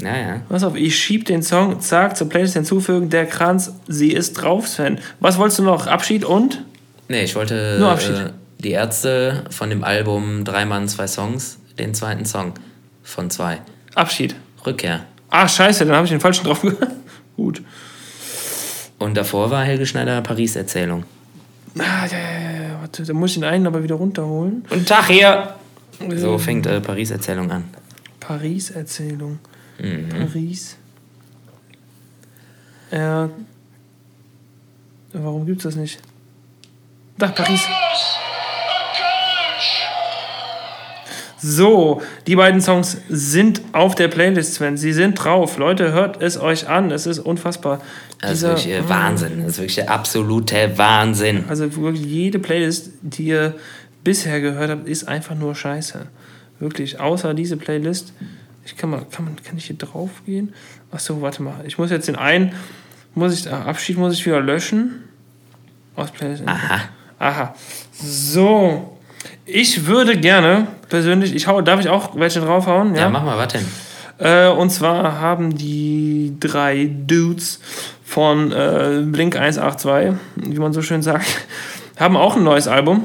Naja. 0.00 0.42
Pass 0.48 0.62
auf, 0.62 0.76
ich 0.76 0.96
schieb 0.96 1.24
den 1.24 1.42
Song, 1.42 1.80
zack, 1.80 2.16
zur 2.16 2.28
Playlist 2.28 2.54
hinzufügen, 2.54 3.10
der 3.10 3.26
Kranz, 3.26 3.72
sie 3.88 4.12
ist 4.12 4.34
drauf, 4.34 4.68
Sven. 4.68 5.00
Was 5.18 5.36
wolltest 5.36 5.58
du 5.58 5.64
noch? 5.64 5.88
Abschied 5.88 6.24
und? 6.24 6.62
Nee, 7.08 7.22
ich 7.24 7.34
wollte 7.34 7.76
Nur 7.78 7.90
Abschied. 7.90 8.16
Äh, 8.16 8.30
die 8.58 8.70
Ärzte 8.70 9.44
von 9.50 9.70
dem 9.70 9.84
Album 9.84 10.44
Drei 10.44 10.64
Mann, 10.64 10.88
zwei 10.88 11.06
Songs, 11.06 11.58
den 11.78 11.94
zweiten 11.94 12.24
Song 12.24 12.54
von 13.02 13.30
zwei. 13.30 13.60
Abschied. 13.94 14.34
Rückkehr. 14.64 15.04
Ah, 15.30 15.46
scheiße, 15.48 15.84
dann 15.84 15.94
habe 15.94 16.06
ich 16.06 16.10
den 16.10 16.20
falschen 16.20 16.44
drauf 16.44 16.62
gehört. 16.62 16.92
Gut. 17.36 17.62
Und 18.98 19.16
davor 19.16 19.50
war 19.50 19.64
Helge 19.64 19.86
Schneider 19.86 20.22
Paris-Erzählung. 20.22 21.04
Ah, 21.78 22.06
ja, 22.10 22.18
ja, 22.18 22.40
ja, 22.40 22.62
ja, 22.68 22.80
warte, 22.80 23.02
da 23.04 23.12
muss 23.12 23.30
ich 23.30 23.36
den 23.36 23.44
einen 23.44 23.66
aber 23.66 23.82
wieder 23.82 23.96
runterholen. 23.96 24.64
Und 24.70 24.88
Tag 24.88 25.08
hier! 25.08 25.54
So 26.16 26.38
fängt 26.38 26.66
äh, 26.66 26.80
Paris-Erzählung 26.80 27.50
an. 27.50 27.64
Paris-Erzählung. 28.20 29.38
Mhm. 29.78 30.08
Paris. 30.08 30.76
Ja. 32.90 33.30
Warum 35.12 35.46
gibt's 35.46 35.64
das 35.64 35.76
nicht? 35.76 36.00
Da, 37.18 37.28
Paris. 37.28 37.66
So, 41.38 42.02
die 42.26 42.36
beiden 42.36 42.60
Songs 42.60 42.96
sind 43.08 43.62
auf 43.72 43.94
der 43.94 44.08
Playlist, 44.08 44.54
Sven. 44.54 44.76
Sie 44.76 44.92
sind 44.92 45.14
drauf. 45.14 45.58
Leute, 45.58 45.92
hört 45.92 46.20
es 46.20 46.38
euch 46.38 46.68
an. 46.68 46.90
Es 46.90 47.06
ist 47.06 47.20
unfassbar. 47.20 47.80
Das 48.20 48.32
ist 48.32 48.42
wirklich 48.42 48.68
äh, 48.68 48.88
Wahnsinn. 48.88 49.42
Das 49.42 49.52
ist 49.52 49.58
wirklich 49.58 49.76
der 49.76 49.90
absolute 49.90 50.76
Wahnsinn. 50.76 51.44
Also 51.48 51.74
wirklich 51.76 52.04
jede 52.04 52.38
Playlist, 52.38 52.90
die 53.02 53.28
ihr 53.28 53.54
bisher 54.02 54.40
gehört 54.40 54.70
habt, 54.70 54.88
ist 54.88 55.08
einfach 55.08 55.34
nur 55.34 55.54
scheiße. 55.54 56.06
Wirklich, 56.58 57.00
außer 57.00 57.32
diese 57.32 57.56
Playlist. 57.56 58.12
Ich 58.64 58.76
kann 58.76 58.90
mal, 58.90 59.06
kann 59.10 59.26
man, 59.26 59.36
kann 59.36 59.56
ich 59.56 59.66
hier 59.66 59.76
drauf 59.76 60.10
gehen? 60.24 60.52
Achso, 60.90 61.20
warte 61.22 61.42
mal. 61.42 61.64
Ich 61.66 61.78
muss 61.78 61.90
jetzt 61.90 62.08
den 62.08 62.16
einen, 62.16 62.54
muss 63.14 63.38
ich, 63.38 63.52
ah, 63.52 63.62
Abschied 63.62 63.98
muss 63.98 64.14
ich 64.14 64.26
wieder 64.26 64.40
löschen. 64.40 65.04
Aus 65.94 66.10
Playlist. 66.10 66.42
Aha. 66.46 66.80
Aha. 67.18 67.54
So. 67.92 68.98
Ich 69.44 69.86
würde 69.86 70.18
gerne, 70.18 70.66
persönlich, 70.88 71.34
ich 71.34 71.46
hau, 71.46 71.60
darf 71.60 71.80
ich 71.80 71.88
auch 71.88 72.16
welche 72.16 72.40
draufhauen? 72.40 72.94
Ja, 72.94 73.08
mach 73.08 73.24
mal, 73.24 73.46
denn? 73.46 73.64
Äh, 74.18 74.48
und 74.48 74.70
zwar 74.70 75.20
haben 75.20 75.56
die 75.56 76.34
drei 76.40 76.90
Dudes 76.90 77.60
von 78.04 78.50
äh, 78.50 79.02
Blink 79.04 79.36
182, 79.36 80.14
wie 80.36 80.58
man 80.58 80.72
so 80.72 80.82
schön 80.82 81.02
sagt, 81.02 81.26
haben 81.96 82.16
auch 82.16 82.36
ein 82.36 82.44
neues 82.44 82.66
Album. 82.66 83.04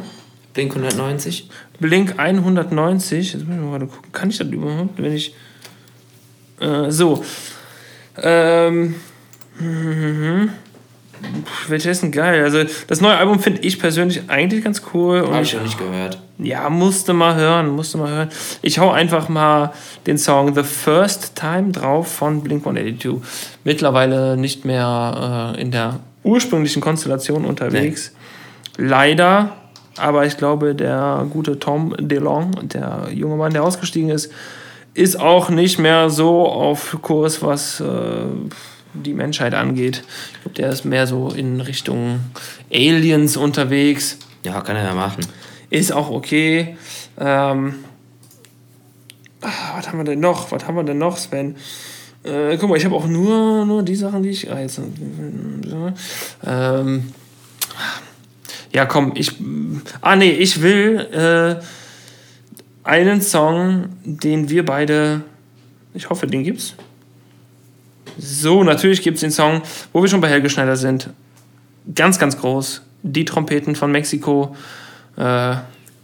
Blink 0.53 0.76
190? 0.76 1.49
Blink 1.80 2.16
190. 2.18 3.34
Jetzt 3.34 3.47
muss 3.47 3.55
ich 3.55 3.62
mal 3.62 3.72
gerade 3.72 3.88
gucken. 3.88 4.12
Kann 4.12 4.30
ich 4.30 4.38
das 4.38 4.47
überhaupt, 4.47 5.01
wenn 5.01 5.14
ich. 5.14 5.36
Äh, 6.59 6.91
so. 6.91 7.24
Ähm. 8.22 8.95
mhm. 9.59 10.49
Pff, 10.49 10.61
Welches 11.67 11.91
ist 11.91 12.03
denn 12.03 12.11
geil? 12.11 12.43
Also, 12.43 12.63
das 12.88 13.01
neue 13.01 13.17
Album 13.17 13.39
finde 13.39 13.61
ich 13.61 13.80
persönlich 13.80 14.24
eigentlich 14.28 14.63
ganz 14.63 14.82
cool. 14.93 15.28
Hab 15.32 15.41
ich 15.41 15.53
noch 15.53 15.63
nicht 15.63 15.78
gehört. 15.78 16.19
ja, 16.38 16.69
musste 16.69 17.13
mal 17.13 17.36
hören, 17.36 17.69
musste 17.69 17.97
mal 17.97 18.09
hören. 18.09 18.30
Ich 18.61 18.80
hau 18.80 18.91
einfach 18.91 19.30
mal 19.30 19.74
den 20.07 20.17
Song 20.17 20.55
The 20.55 20.63
First 20.63 21.36
Time 21.36 21.72
drauf 21.72 22.11
von 22.11 22.41
Blink 22.41 22.65
182. 22.65 23.22
Mittlerweile 23.63 24.38
nicht 24.38 24.65
mehr 24.65 25.53
äh, 25.57 25.61
in 25.61 25.72
der 25.72 25.99
ursprünglichen 26.24 26.82
Konstellation 26.82 27.45
unterwegs. 27.45 28.13
Leider, 28.78 29.53
aber 29.97 30.26
ich 30.26 30.38
glaube, 30.38 30.76
der 30.76 31.26
gute 31.30 31.59
Tom 31.59 31.95
DeLong, 31.99 32.51
der 32.69 33.09
junge 33.13 33.36
Mann, 33.36 33.53
der 33.53 33.63
ausgestiegen 33.63 34.09
ist, 34.09 34.32
ist 34.93 35.19
auch 35.19 35.49
nicht 35.49 35.80
mehr 35.80 36.09
so 36.09 36.47
auf 36.47 36.97
Kurs, 37.01 37.41
was 37.41 37.80
äh, 37.80 37.86
die 38.94 39.14
Menschheit 39.14 39.54
angeht. 39.54 40.04
Ich 40.34 40.42
glaube, 40.42 40.56
der 40.56 40.70
ist 40.70 40.86
mehr 40.86 41.08
so 41.08 41.30
in 41.30 41.62
Richtung 41.62 42.20
Aliens 42.72 43.38
unterwegs. 43.38 44.18
Ja, 44.44 44.62
kann 44.62 44.76
er 44.76 44.84
ja 44.84 44.94
machen. 44.94 45.26
Ist 45.70 45.92
auch 45.92 46.10
okay. 46.10 46.76
Ähm, 47.18 47.76
ah, 49.42 49.50
was 49.76 49.88
haben 49.88 50.00
wir 50.00 50.06
denn 50.06 50.20
noch? 50.20 50.52
Was 50.52 50.66
haben 50.66 50.76
wir 50.76 50.84
denn 50.84 50.98
noch, 50.98 51.18
Sven? 51.18 51.56
Äh, 52.24 52.58
guck 52.58 52.70
mal, 52.70 52.78
ich 52.78 52.86
habe 52.86 52.96
auch 52.96 53.08
nur, 53.08 53.66
nur 53.66 53.84
die 53.84 53.96
Sachen, 53.96 54.24
die 54.24 54.30
ich. 54.30 54.52
Ah, 54.52 54.60
jetzt, 54.60 54.80
ähm, 56.46 57.14
ja, 58.74 58.86
komm, 58.86 59.14
ich. 59.16 59.34
Ah, 60.02 60.16
nee, 60.16 60.32
ich 60.32 60.62
will 60.62 61.00
äh, 61.12 61.64
einen 62.84 63.22
Song, 63.22 63.89
den 64.04 64.50
wir 64.50 64.66
beide. 64.66 65.22
Ich 65.94 66.10
hoffe, 66.10 66.28
den 66.28 66.44
gibt's. 66.44 66.76
So, 68.24 68.63
natürlich 68.63 69.01
gibt's 69.01 69.22
den 69.22 69.32
Song, 69.32 69.61
wo 69.93 70.01
wir 70.03 70.07
schon 70.09 70.22
bei 70.22 70.30
Helge 70.30 70.49
Schneider 70.49 70.76
sind. 70.76 71.09
Ganz, 71.95 72.19
ganz 72.19 72.38
groß. 72.39 72.82
Die 73.01 73.26
Trompeten 73.26 73.76
von 73.76 73.91
Mexiko. 73.91 74.55
Äh, 75.17 75.55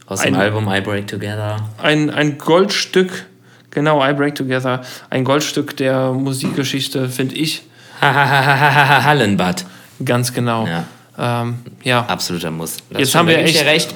Aus 0.08 0.22
dem 0.22 0.34
Ein- 0.34 0.42
Album 0.42 0.68
I 0.72 0.82
Break 0.82 1.06
Together. 1.08 1.58
ein, 1.82 2.10
ein 2.10 2.38
Goldstück, 2.40 3.26
genau, 3.72 4.04
I 4.04 4.14
Break 4.14 4.34
Together, 4.36 4.82
ein 5.12 5.24
Goldstück 5.24 5.78
der 5.78 6.12
Musikgeschichte, 6.12 7.08
finde 7.10 7.36
ich. 7.36 7.62
Hallenbad. 8.02 9.66
Ganz 10.04 10.34
genau. 10.34 10.66
Ja. 10.68 10.84
Ähm, 11.20 11.60
ja. 11.84 12.06
Absoluter 12.06 12.52
Muss. 12.52 12.78
Das 12.90 13.00
Jetzt 13.00 13.16
haben 13.16 13.28
wir 13.28 13.38
echt- 13.40 13.64
recht. 13.66 13.94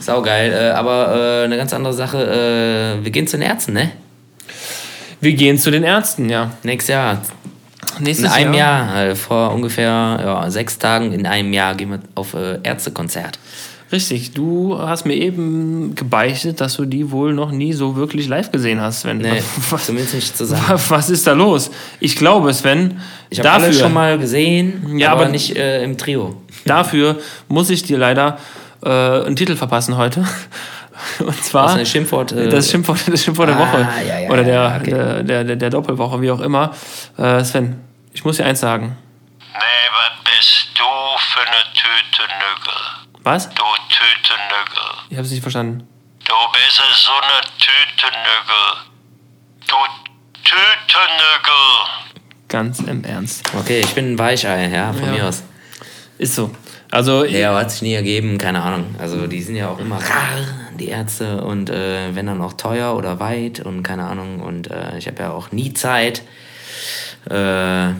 Saugeil. 0.00 0.52
Äh, 0.52 0.70
aber 0.70 1.14
äh, 1.42 1.44
eine 1.44 1.56
ganz 1.56 1.72
andere 1.72 1.94
Sache. 1.94 2.98
Äh, 3.00 3.04
wir 3.04 3.10
gehen 3.10 3.26
zu 3.26 3.36
den 3.38 3.46
Ärzten, 3.46 3.72
ne? 3.74 3.90
Wir 5.20 5.32
gehen 5.34 5.56
zu 5.58 5.70
den 5.70 5.84
Ärzten, 5.84 6.28
ja. 6.28 6.50
Nächstes 6.62 6.88
Jahr. 6.92 7.22
In 7.98 8.04
Nächstes 8.04 8.32
einem 8.32 8.54
Jahr, 8.54 8.96
äh, 9.04 9.14
vor 9.14 9.52
ungefähr 9.52 9.86
ja, 10.24 10.50
sechs 10.50 10.78
Tagen 10.78 11.12
in 11.12 11.26
einem 11.26 11.52
Jahr 11.52 11.74
gehen 11.74 11.90
wir 11.90 12.00
auf 12.14 12.34
äh, 12.34 12.58
Ärztekonzert. 12.62 13.38
Richtig, 13.92 14.32
du 14.32 14.76
hast 14.78 15.04
mir 15.06 15.14
eben 15.14 15.94
gebeichtet, 15.94 16.60
dass 16.60 16.74
du 16.74 16.84
die 16.84 17.10
wohl 17.12 17.32
noch 17.34 17.52
nie 17.52 17.72
so 17.74 17.94
wirklich 17.96 18.26
live 18.26 18.50
gesehen 18.50 18.80
hast, 18.80 19.02
Sven. 19.02 19.18
Nee, 19.18 19.42
was, 19.70 19.86
zumindest 19.86 20.14
nicht 20.14 20.36
zusammen. 20.36 20.62
was 20.88 21.10
ist 21.10 21.26
da 21.26 21.32
los? 21.32 21.70
Ich 22.00 22.16
glaube, 22.16 22.52
Sven, 22.54 23.00
Ich 23.30 23.38
habe 23.38 23.50
alle 23.52 23.72
schon 23.72 23.92
mal 23.92 24.18
gesehen, 24.18 24.98
Ja, 24.98 25.12
aber, 25.12 25.22
aber- 25.22 25.30
nicht 25.30 25.56
äh, 25.56 25.84
im 25.84 25.96
Trio. 25.98 26.36
dafür 26.64 27.18
muss 27.48 27.70
ich 27.70 27.82
dir 27.84 27.98
leider 27.98 28.38
äh, 28.82 28.88
einen 28.88 29.36
Titel 29.36 29.54
verpassen 29.54 29.96
heute. 29.96 30.24
Und 31.20 31.44
zwar 31.44 31.66
Was 31.66 31.74
ein 31.76 31.86
Schimpfwort. 31.86 32.32
Äh, 32.32 32.48
das 32.48 32.70
Schimpfwort, 32.70 33.00
das 33.06 33.22
Schimpfwort 33.24 33.48
der 33.48 33.56
Ah, 33.56 33.60
Woche. 33.72 33.88
ja, 34.06 34.20
ja, 34.20 34.30
Oder 34.30 34.44
der, 34.44 34.78
okay. 34.80 34.90
der, 34.90 35.22
der, 35.22 35.44
der, 35.44 35.56
der 35.56 35.70
Doppelwoche, 35.70 36.20
wie 36.20 36.30
auch 36.30 36.40
immer. 36.40 36.72
Äh, 37.18 37.42
Sven, 37.44 37.80
ich 38.12 38.24
muss 38.24 38.36
dir 38.36 38.44
eins 38.46 38.60
sagen. 38.60 38.96
Nee, 39.38 39.58
was 39.92 40.32
bist 40.32 40.68
du 40.74 40.84
für 41.32 41.40
eine 41.40 41.62
Tütenügel? 41.74 42.80
Was? 43.22 43.48
Du 43.50 43.62
Tütenügel. 43.88 44.84
Ich 45.10 45.16
habe 45.16 45.26
es 45.26 45.30
nicht 45.32 45.42
verstanden. 45.42 45.86
Du 46.24 46.34
bist 46.52 46.76
so 46.76 47.12
eine 47.12 47.40
Tütenügel. 47.58 48.90
Du 49.66 49.76
Tütenügel. 50.42 52.14
Ganz 52.48 52.78
im 52.80 53.04
Ernst. 53.04 53.42
okay, 53.58 53.80
ich 53.80 53.94
bin 53.94 54.12
ein 54.14 54.18
Weichei, 54.18 54.68
ja, 54.68 54.92
von 54.92 55.04
Ja. 55.06 55.10
mir 55.12 55.26
aus. 55.26 55.42
Ist 56.18 56.34
so. 56.34 56.50
Also, 56.90 57.24
Ja, 57.24 57.54
hat 57.58 57.70
sich 57.72 57.82
nie 57.82 57.94
ergeben, 57.94 58.38
keine 58.38 58.62
Ahnung. 58.62 58.94
Also 59.00 59.26
die 59.26 59.42
sind 59.42 59.56
ja 59.56 59.68
auch 59.68 59.78
immer 59.80 59.96
rar, 59.96 60.63
die 60.78 60.88
Ärzte, 60.88 61.44
und 61.44 61.70
äh, 61.70 62.14
wenn 62.14 62.26
dann 62.26 62.40
auch 62.42 62.52
teuer 62.54 62.96
oder 62.96 63.20
weit 63.20 63.60
und 63.60 63.82
keine 63.82 64.04
Ahnung. 64.04 64.40
Und 64.40 64.70
äh, 64.70 64.96
ich 64.98 65.06
habe 65.06 65.22
ja 65.22 65.30
auch 65.32 65.52
nie 65.52 65.72
Zeit. 65.74 66.22
Äh, 67.30 67.34
ja. 67.34 67.94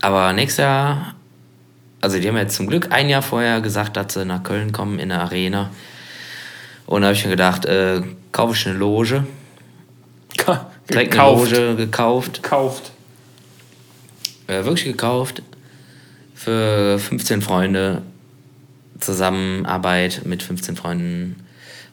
Aber 0.00 0.32
nächstes 0.32 0.58
Jahr, 0.62 1.14
also 2.00 2.18
die 2.20 2.28
haben 2.28 2.36
jetzt 2.36 2.56
zum 2.56 2.66
Glück 2.66 2.92
ein 2.92 3.08
Jahr 3.08 3.22
vorher 3.22 3.60
gesagt, 3.60 3.96
dass 3.96 4.14
sie 4.14 4.24
nach 4.24 4.42
Köln 4.42 4.72
kommen 4.72 4.98
in 4.98 5.08
der 5.08 5.20
Arena. 5.22 5.70
Und 6.86 7.02
da 7.02 7.08
habe 7.08 7.16
ich 7.16 7.24
mir 7.24 7.30
gedacht, 7.30 7.64
äh, 7.64 8.02
kaufe 8.32 8.54
ich 8.54 8.66
eine 8.68 8.76
Loge. 8.78 9.26
ka- 10.36 10.70
Direkt 10.88 11.12
gekauft. 11.12 11.52
eine 11.52 11.66
Loge 11.70 11.76
gekauft. 11.86 12.42
Gekauft. 12.42 12.92
äh, 14.46 14.64
wirklich 14.64 14.84
gekauft 14.84 15.42
für 16.34 16.98
15 17.00 17.42
Freunde. 17.42 18.02
Zusammenarbeit 19.00 20.22
mit 20.24 20.42
15 20.42 20.76
Freunden 20.76 21.36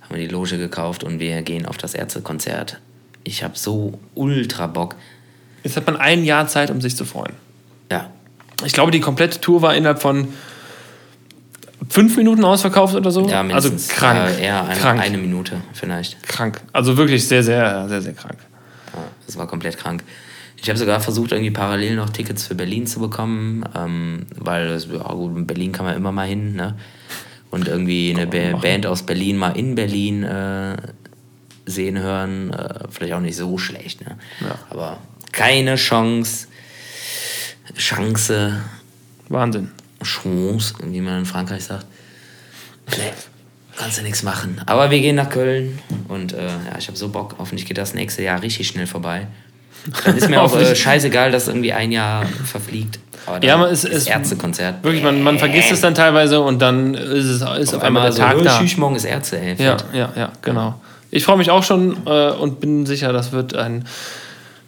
haben 0.01 0.15
wir 0.15 0.19
die 0.19 0.31
Loge 0.31 0.57
gekauft 0.57 1.03
und 1.03 1.19
wir 1.19 1.41
gehen 1.41 1.65
auf 1.65 1.77
das 1.77 1.93
Ärztekonzert. 1.93 2.79
Ich 3.23 3.43
habe 3.43 3.57
so 3.57 3.99
ultra 4.15 4.67
Bock. 4.67 4.95
Jetzt 5.63 5.77
hat 5.77 5.85
man 5.85 5.95
ein 5.97 6.23
Jahr 6.25 6.47
Zeit, 6.47 6.69
um 6.71 6.81
sich 6.81 6.95
zu 6.95 7.05
freuen. 7.05 7.33
Ja, 7.91 8.09
Ich 8.65 8.73
glaube, 8.73 8.91
die 8.91 8.99
komplette 8.99 9.39
Tour 9.39 9.61
war 9.61 9.75
innerhalb 9.75 10.01
von 10.01 10.27
fünf 11.89 12.17
Minuten 12.17 12.43
ausverkauft 12.43 12.95
oder 12.95 13.11
so. 13.11 13.27
ja 13.27 13.41
also 13.41 13.69
mindestens. 13.69 13.87
krank. 13.89 14.29
Äh, 14.37 14.43
eher 14.45 14.63
eine, 14.65 14.79
krank. 14.79 15.01
eine 15.01 15.17
Minute 15.17 15.61
vielleicht. 15.73 16.21
Krank. 16.27 16.61
Also 16.71 16.97
wirklich 16.97 17.27
sehr, 17.27 17.43
sehr, 17.43 17.87
sehr, 17.87 18.01
sehr 18.01 18.13
krank. 18.13 18.37
Ja, 18.93 18.99
das 19.25 19.37
war 19.37 19.47
komplett 19.47 19.77
krank. 19.77 20.03
Ich 20.63 20.69
habe 20.69 20.79
sogar 20.79 21.01
versucht, 21.01 21.33
irgendwie 21.33 21.51
parallel 21.51 21.97
noch 21.97 22.09
Tickets 22.09 22.47
für 22.47 22.55
Berlin 22.55 22.87
zu 22.87 22.99
bekommen, 23.01 23.65
ähm, 23.75 24.25
weil 24.37 24.81
ja, 24.91 25.03
gut, 25.13 25.35
in 25.37 25.45
Berlin 25.45 25.73
kann 25.73 25.85
man 25.85 25.95
immer 25.97 26.13
mal 26.13 26.25
hin, 26.27 26.55
ne? 26.55 26.75
Und 27.51 27.67
irgendwie 27.67 28.15
eine 28.15 28.25
Ba- 28.27 28.57
Band 28.57 28.85
aus 28.87 29.03
Berlin 29.03 29.37
mal 29.37 29.57
in 29.57 29.75
Berlin 29.75 30.23
äh, 30.23 30.77
sehen 31.65 31.99
hören, 31.99 32.51
äh, 32.53 32.85
vielleicht 32.89 33.13
auch 33.13 33.19
nicht 33.19 33.35
so 33.35 33.57
schlecht, 33.57 34.01
ne? 34.07 34.17
Ja. 34.39 34.57
Aber 34.69 34.99
keine 35.33 35.75
Chance, 35.75 36.47
Chance, 37.75 38.61
Wahnsinn. 39.29 39.69
Chance, 40.01 40.75
wie 40.83 41.01
man 41.01 41.19
in 41.19 41.25
Frankreich 41.25 41.63
sagt. 41.65 41.85
Nee, 42.91 43.11
kannst 43.77 43.97
du 43.97 44.01
nichts 44.03 44.23
machen. 44.23 44.61
Aber 44.65 44.91
wir 44.91 44.99
gehen 44.99 45.15
nach 45.15 45.29
Köln 45.29 45.79
und 46.07 46.33
äh, 46.33 46.47
ja, 46.47 46.77
ich 46.77 46.87
habe 46.87 46.97
so 46.97 47.09
Bock. 47.09 47.35
Hoffentlich 47.37 47.65
geht 47.65 47.77
das 47.77 47.93
nächste 47.93 48.23
Jahr 48.23 48.41
richtig 48.41 48.67
schnell 48.67 48.87
vorbei. 48.87 49.27
Dann 50.05 50.17
ist 50.17 50.29
mir 50.29 50.41
auch 50.41 50.55
äh, 50.57 50.75
scheißegal, 50.75 51.31
dass 51.31 51.47
irgendwie 51.47 51.73
ein 51.73 51.91
Jahr 51.91 52.25
verfliegt. 52.45 52.99
Aber 53.25 53.43
Ja, 53.43 53.57
man 53.57 53.69
ist- 53.71 53.85
ist 53.85 54.07
Ärztekonzert. 54.07 54.83
Wirklich, 54.83 55.03
man, 55.03 55.21
man 55.23 55.39
vergisst 55.39 55.71
es 55.71 55.81
dann 55.81 55.95
teilweise 55.95 56.41
und 56.41 56.61
dann 56.61 56.93
ist 56.93 57.25
es 57.25 57.41
ist 57.41 57.73
auf, 57.73 57.81
einmal 57.83 58.03
der 58.03 58.11
so, 58.13 58.21
Tag 58.21 58.35
"Hö, 58.35 58.43
da. 58.43 58.59
Tschüss, 58.59 58.77
morgen 58.77 58.95
ist 58.95 59.05
Ärzte, 59.05 59.39
ey. 59.39 59.55
Ja, 59.61 59.77
ja, 59.93 60.11
ja, 60.15 60.31
genau. 60.41 60.75
Ich 61.11 61.23
freue 61.25 61.37
mich 61.37 61.49
auch 61.51 61.63
schon 61.63 61.95
äh, 62.05 62.31
und 62.31 62.59
bin 62.59 62.85
sicher, 62.85 63.13
das 63.13 63.31
wird 63.31 63.55
ein 63.55 63.85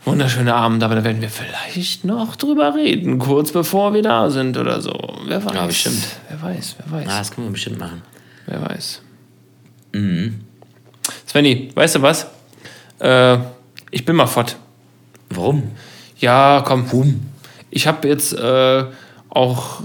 wunderschöner 0.05 0.55
Abend, 0.55 0.83
aber 0.83 0.95
da 0.95 1.03
werden 1.03 1.21
wir 1.21 1.29
vielleicht 1.29 2.05
noch 2.05 2.35
drüber 2.35 2.75
reden, 2.75 3.17
kurz 3.19 3.51
bevor 3.51 3.93
wir 3.93 4.03
da 4.03 4.29
sind 4.29 4.55
oder 4.57 4.79
so. 4.79 4.93
Wer 5.27 5.43
weiß. 5.43 5.53
Ja, 5.53 5.65
bestimmt. 5.65 6.03
Wer 6.29 6.41
weiß, 6.41 6.75
wer 6.85 6.99
weiß, 6.99 7.07
Ah, 7.09 7.17
das 7.19 7.31
können 7.31 7.47
wir 7.47 7.51
bestimmt 7.53 7.79
machen. 7.79 8.01
wer 8.45 8.61
weiß. 8.61 9.01
Mhm. 9.93 10.41
Svenny, 11.27 11.71
weißt 11.73 11.95
du 11.95 12.01
was? 12.01 12.27
Äh, 12.99 13.37
ich 13.91 14.05
bin 14.05 14.15
mal 14.15 14.27
fort. 14.27 14.55
Warum? 15.35 15.63
Ja, 16.17 16.63
komm. 16.65 16.85
Ich 17.69 17.87
habe 17.87 18.07
jetzt 18.07 18.33
äh, 18.33 18.85
auch 19.29 19.81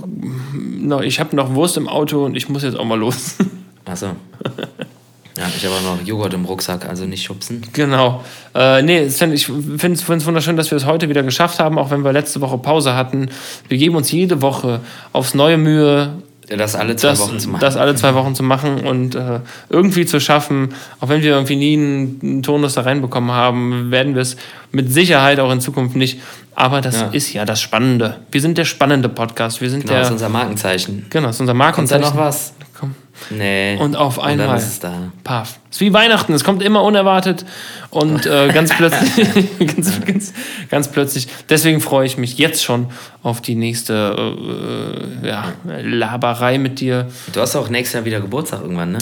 noch, 0.52 1.00
ich 1.02 1.20
habe 1.20 1.34
noch 1.34 1.54
Wurst 1.54 1.76
im 1.76 1.88
Auto 1.88 2.24
und 2.24 2.36
ich 2.36 2.48
muss 2.48 2.62
jetzt 2.62 2.78
auch 2.78 2.84
mal 2.84 2.98
los. 2.98 3.36
Achso. 3.84 4.08
Ja, 5.36 5.46
ich 5.56 5.64
habe 5.64 5.74
auch 5.74 5.96
noch 5.96 6.06
Joghurt 6.06 6.34
im 6.34 6.44
Rucksack, 6.44 6.86
also 6.88 7.06
nicht 7.06 7.24
schubsen. 7.24 7.62
Genau. 7.72 8.22
Äh, 8.54 8.82
nee, 8.82 9.08
Sven, 9.08 9.32
ich 9.32 9.46
finde 9.46 9.92
es 9.92 10.26
wunderschön, 10.26 10.56
dass 10.56 10.70
wir 10.70 10.76
es 10.76 10.84
heute 10.84 11.08
wieder 11.08 11.22
geschafft 11.22 11.58
haben, 11.58 11.78
auch 11.78 11.90
wenn 11.90 12.04
wir 12.04 12.12
letzte 12.12 12.40
Woche 12.40 12.58
Pause 12.58 12.94
hatten. 12.94 13.30
Wir 13.68 13.78
geben 13.78 13.96
uns 13.96 14.12
jede 14.12 14.42
Woche 14.42 14.80
aufs 15.12 15.34
neue 15.34 15.56
Mühe, 15.56 16.12
Das 16.56 16.74
alle 16.74 16.96
zwei 16.96 17.08
das, 17.10 17.20
Wochen 17.20 17.38
zu 17.38 17.48
machen. 17.48 17.60
das 17.60 17.76
alle 17.76 17.94
zwei 17.94 18.14
Wochen 18.14 18.34
zu 18.34 18.42
machen 18.42 18.80
und 18.80 19.14
äh, 19.14 19.38
irgendwie 19.68 20.04
zu 20.04 20.20
schaffen. 20.20 20.74
Auch 21.00 21.08
wenn 21.08 21.22
wir 21.22 21.30
irgendwie 21.32 21.56
nie 21.56 21.74
einen, 21.76 22.42
Tonus 22.42 22.74
da 22.74 22.80
reinbekommen 22.82 23.30
haben, 23.30 23.90
werden 23.92 24.14
wir 24.14 24.22
es 24.22 24.36
mit 24.72 24.92
Sicherheit 24.92 25.38
auch 25.38 25.52
in 25.52 25.60
Zukunft 25.60 25.94
nicht. 25.96 26.20
Aber 26.56 26.80
das 26.80 27.00
Ja. 27.00 27.08
ist 27.12 27.32
ja 27.32 27.44
das 27.44 27.60
Spannende. 27.60 28.16
Wir 28.32 28.40
sind 28.40 28.58
der 28.58 28.64
spannende 28.64 29.08
Podcast. 29.08 29.60
Wir 29.60 29.70
sind 29.70 29.82
genau, 29.82 29.92
das 29.94 30.02
ist 30.02 30.08
der. 30.08 30.14
unser 30.14 30.28
Markenzeichen. 30.28 31.06
Genau, 31.08 31.28
das 31.28 31.36
ist 31.36 31.40
unser 31.40 31.52
Kommt 31.52 31.60
da 31.60 31.64
Markenzeichen. 31.64 32.02
noch 32.04 32.16
was? 32.16 32.52
Nee. 33.30 33.76
Und 33.78 33.96
auf 33.96 34.18
Und 34.18 34.24
einmal. 34.24 34.46
dann 34.48 34.56
ist 34.56 34.66
es 34.66 34.80
da. 34.80 35.12
Paf. 35.24 35.58
Es 35.70 35.76
ist 35.76 35.80
wie 35.80 35.92
Weihnachten, 35.92 36.32
es 36.32 36.42
kommt 36.42 36.62
immer 36.62 36.82
unerwartet 36.82 37.44
und 37.90 38.26
äh, 38.26 38.48
ganz 38.52 38.74
plötzlich, 38.76 39.26
ganz, 39.58 40.00
ganz, 40.04 40.32
ganz 40.68 40.88
plötzlich. 40.88 41.28
Deswegen 41.48 41.80
freue 41.80 42.06
ich 42.06 42.16
mich 42.18 42.38
jetzt 42.38 42.64
schon 42.64 42.86
auf 43.22 43.40
die 43.40 43.54
nächste 43.54 44.14
äh, 45.22 45.28
ja, 45.28 45.52
Laberei 45.82 46.58
mit 46.58 46.80
dir. 46.80 47.08
Du 47.32 47.40
hast 47.40 47.56
auch 47.56 47.68
nächstes 47.68 47.94
Jahr 47.94 48.04
wieder 48.04 48.20
Geburtstag 48.20 48.62
irgendwann, 48.62 48.92
ne? 48.92 48.98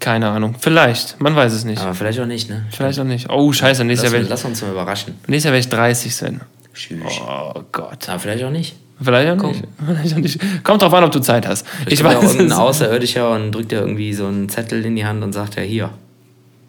Keine 0.00 0.28
Ahnung. 0.30 0.54
Vielleicht, 0.60 1.20
man 1.20 1.34
weiß 1.34 1.52
es 1.52 1.64
nicht. 1.64 1.82
Aber 1.82 1.94
vielleicht 1.94 2.20
auch 2.20 2.26
nicht, 2.26 2.48
ne? 2.48 2.66
Vielleicht 2.70 3.00
auch 3.00 3.04
nicht. 3.04 3.28
Oh, 3.30 3.52
scheiße, 3.52 3.84
nächstes 3.84 4.04
Lass, 4.04 4.12
Jahr 4.12 4.22
wäre 4.22 4.30
lass 4.30 4.44
uns 4.44 4.62
mal 4.62 4.70
überraschen. 4.70 5.14
ich, 5.22 5.28
nächstes 5.28 5.44
Jahr 5.44 5.52
wär 5.54 5.60
ich 5.60 5.68
30, 5.68 6.14
Sven. 6.14 6.40
Tschüss. 6.72 7.02
Oh 7.26 7.62
Gott. 7.72 8.08
Aber 8.08 8.20
vielleicht 8.20 8.44
auch 8.44 8.50
nicht. 8.50 8.76
Vielleicht 9.00 9.30
auch 9.40 9.48
nicht. 9.48 9.64
Vielleicht 9.84 10.14
auch 10.14 10.18
nicht. 10.18 10.64
Kommt 10.64 10.82
drauf 10.82 10.92
an, 10.94 11.04
ob 11.04 11.12
du 11.12 11.20
Zeit 11.20 11.46
hast. 11.46 11.66
Ich 11.86 11.94
Ich 11.94 12.04
weiß, 12.04 12.34
es. 12.34 12.52
Außerirdischer 12.52 13.30
und 13.30 13.52
drückt 13.52 13.70
dir 13.72 13.80
irgendwie 13.80 14.12
so 14.12 14.26
einen 14.26 14.48
Zettel 14.48 14.84
in 14.84 14.96
die 14.96 15.04
Hand 15.06 15.22
und 15.22 15.32
sagt 15.32 15.54
ja 15.56 15.62
hier. 15.62 15.90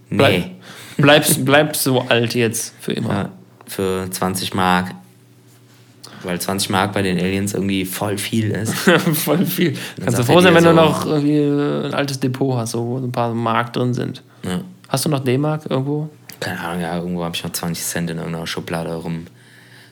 Nee. 0.09 0.17
Bleib, 0.17 0.43
bleibst, 0.97 1.45
bleibst 1.45 1.83
so 1.83 2.01
alt 2.01 2.35
jetzt 2.35 2.73
für 2.79 2.93
immer. 2.93 3.09
Ja, 3.13 3.29
für 3.65 4.07
20 4.09 4.53
Mark. 4.53 4.91
Weil 6.23 6.39
20 6.39 6.69
Mark 6.69 6.91
bei 6.93 7.01
den 7.01 7.17
Aliens 7.17 7.53
irgendwie 7.53 7.85
voll 7.85 8.17
viel 8.17 8.51
ist. 8.51 8.73
Voll 9.13 9.45
viel. 9.45 9.73
Kannst 10.03 10.19
du 10.19 10.23
froh 10.23 10.41
sein, 10.41 10.53
wenn 10.53 10.65
du 10.65 10.71
so- 10.71 10.75
noch 10.75 11.05
irgendwie 11.05 11.39
ein 11.87 11.93
altes 11.93 12.19
Depot 12.19 12.57
hast, 12.57 12.71
so, 12.71 12.85
wo 12.85 12.97
ein 12.97 13.11
paar 13.11 13.33
Mark 13.33 13.71
drin 13.71 13.93
sind. 13.93 14.21
Ja. 14.43 14.59
Hast 14.89 15.05
du 15.05 15.09
noch 15.09 15.21
D-Mark 15.23 15.61
irgendwo? 15.69 16.09
Keine 16.41 16.59
Ahnung, 16.59 16.81
ja, 16.81 16.97
irgendwo 16.97 17.23
habe 17.23 17.35
ich 17.35 17.43
noch 17.43 17.51
20 17.53 17.85
Cent 17.85 18.09
in 18.09 18.17
irgendeiner 18.17 18.45
Schublade 18.47 18.93
rum. 18.95 19.27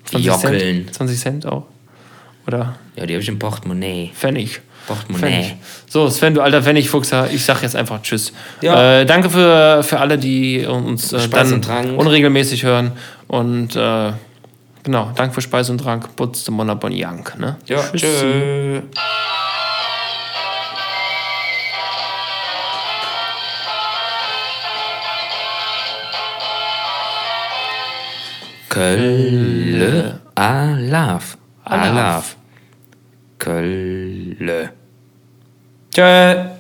20 0.06 0.26
Jockeln. 0.28 0.60
Cent? 0.60 0.94
20 0.96 1.20
Cent 1.20 1.46
auch? 1.46 1.64
Oder 2.48 2.76
Ja, 2.96 3.06
die 3.06 3.14
habe 3.14 3.22
ich 3.22 3.30
im 3.30 3.38
Portemonnaie. 3.38 4.12
Pfennig? 4.16 4.62
Portemonnaie. 4.88 5.28
Pfennig. 5.28 5.56
So, 5.88 6.10
Sven, 6.10 6.34
du 6.34 6.42
alter 6.42 6.64
Pfennigfuchser, 6.64 7.30
ich 7.30 7.44
sag 7.44 7.62
jetzt 7.62 7.76
einfach 7.76 8.02
Tschüss. 8.02 8.32
Ja. 8.62 9.02
Äh, 9.02 9.06
danke 9.06 9.30
für, 9.30 9.84
für 9.84 10.00
alle, 10.00 10.18
die 10.18 10.66
uns 10.66 11.12
äh, 11.12 11.28
dann 11.28 11.62
unregelmäßig 11.96 12.64
hören. 12.64 12.94
Und 13.28 13.76
äh, 13.76 14.14
genau, 14.84 15.12
danke 15.16 15.36
für 15.36 15.42
Speis 15.42 15.70
und 15.70 15.80
Trank. 15.80 16.16
Putz 16.16 16.46
dem 16.46 16.54
Monabon 16.56 16.94
Jank. 16.94 17.38
Ne? 17.38 17.58
Ja, 17.66 17.82
tschö. 17.94 18.82
Kölle 28.70 30.20
Alaf. 30.36 31.38
Alaf. 31.66 31.88
Alaf. 31.90 32.37
Kölle. 33.40 34.72
Tschö. 35.92 36.57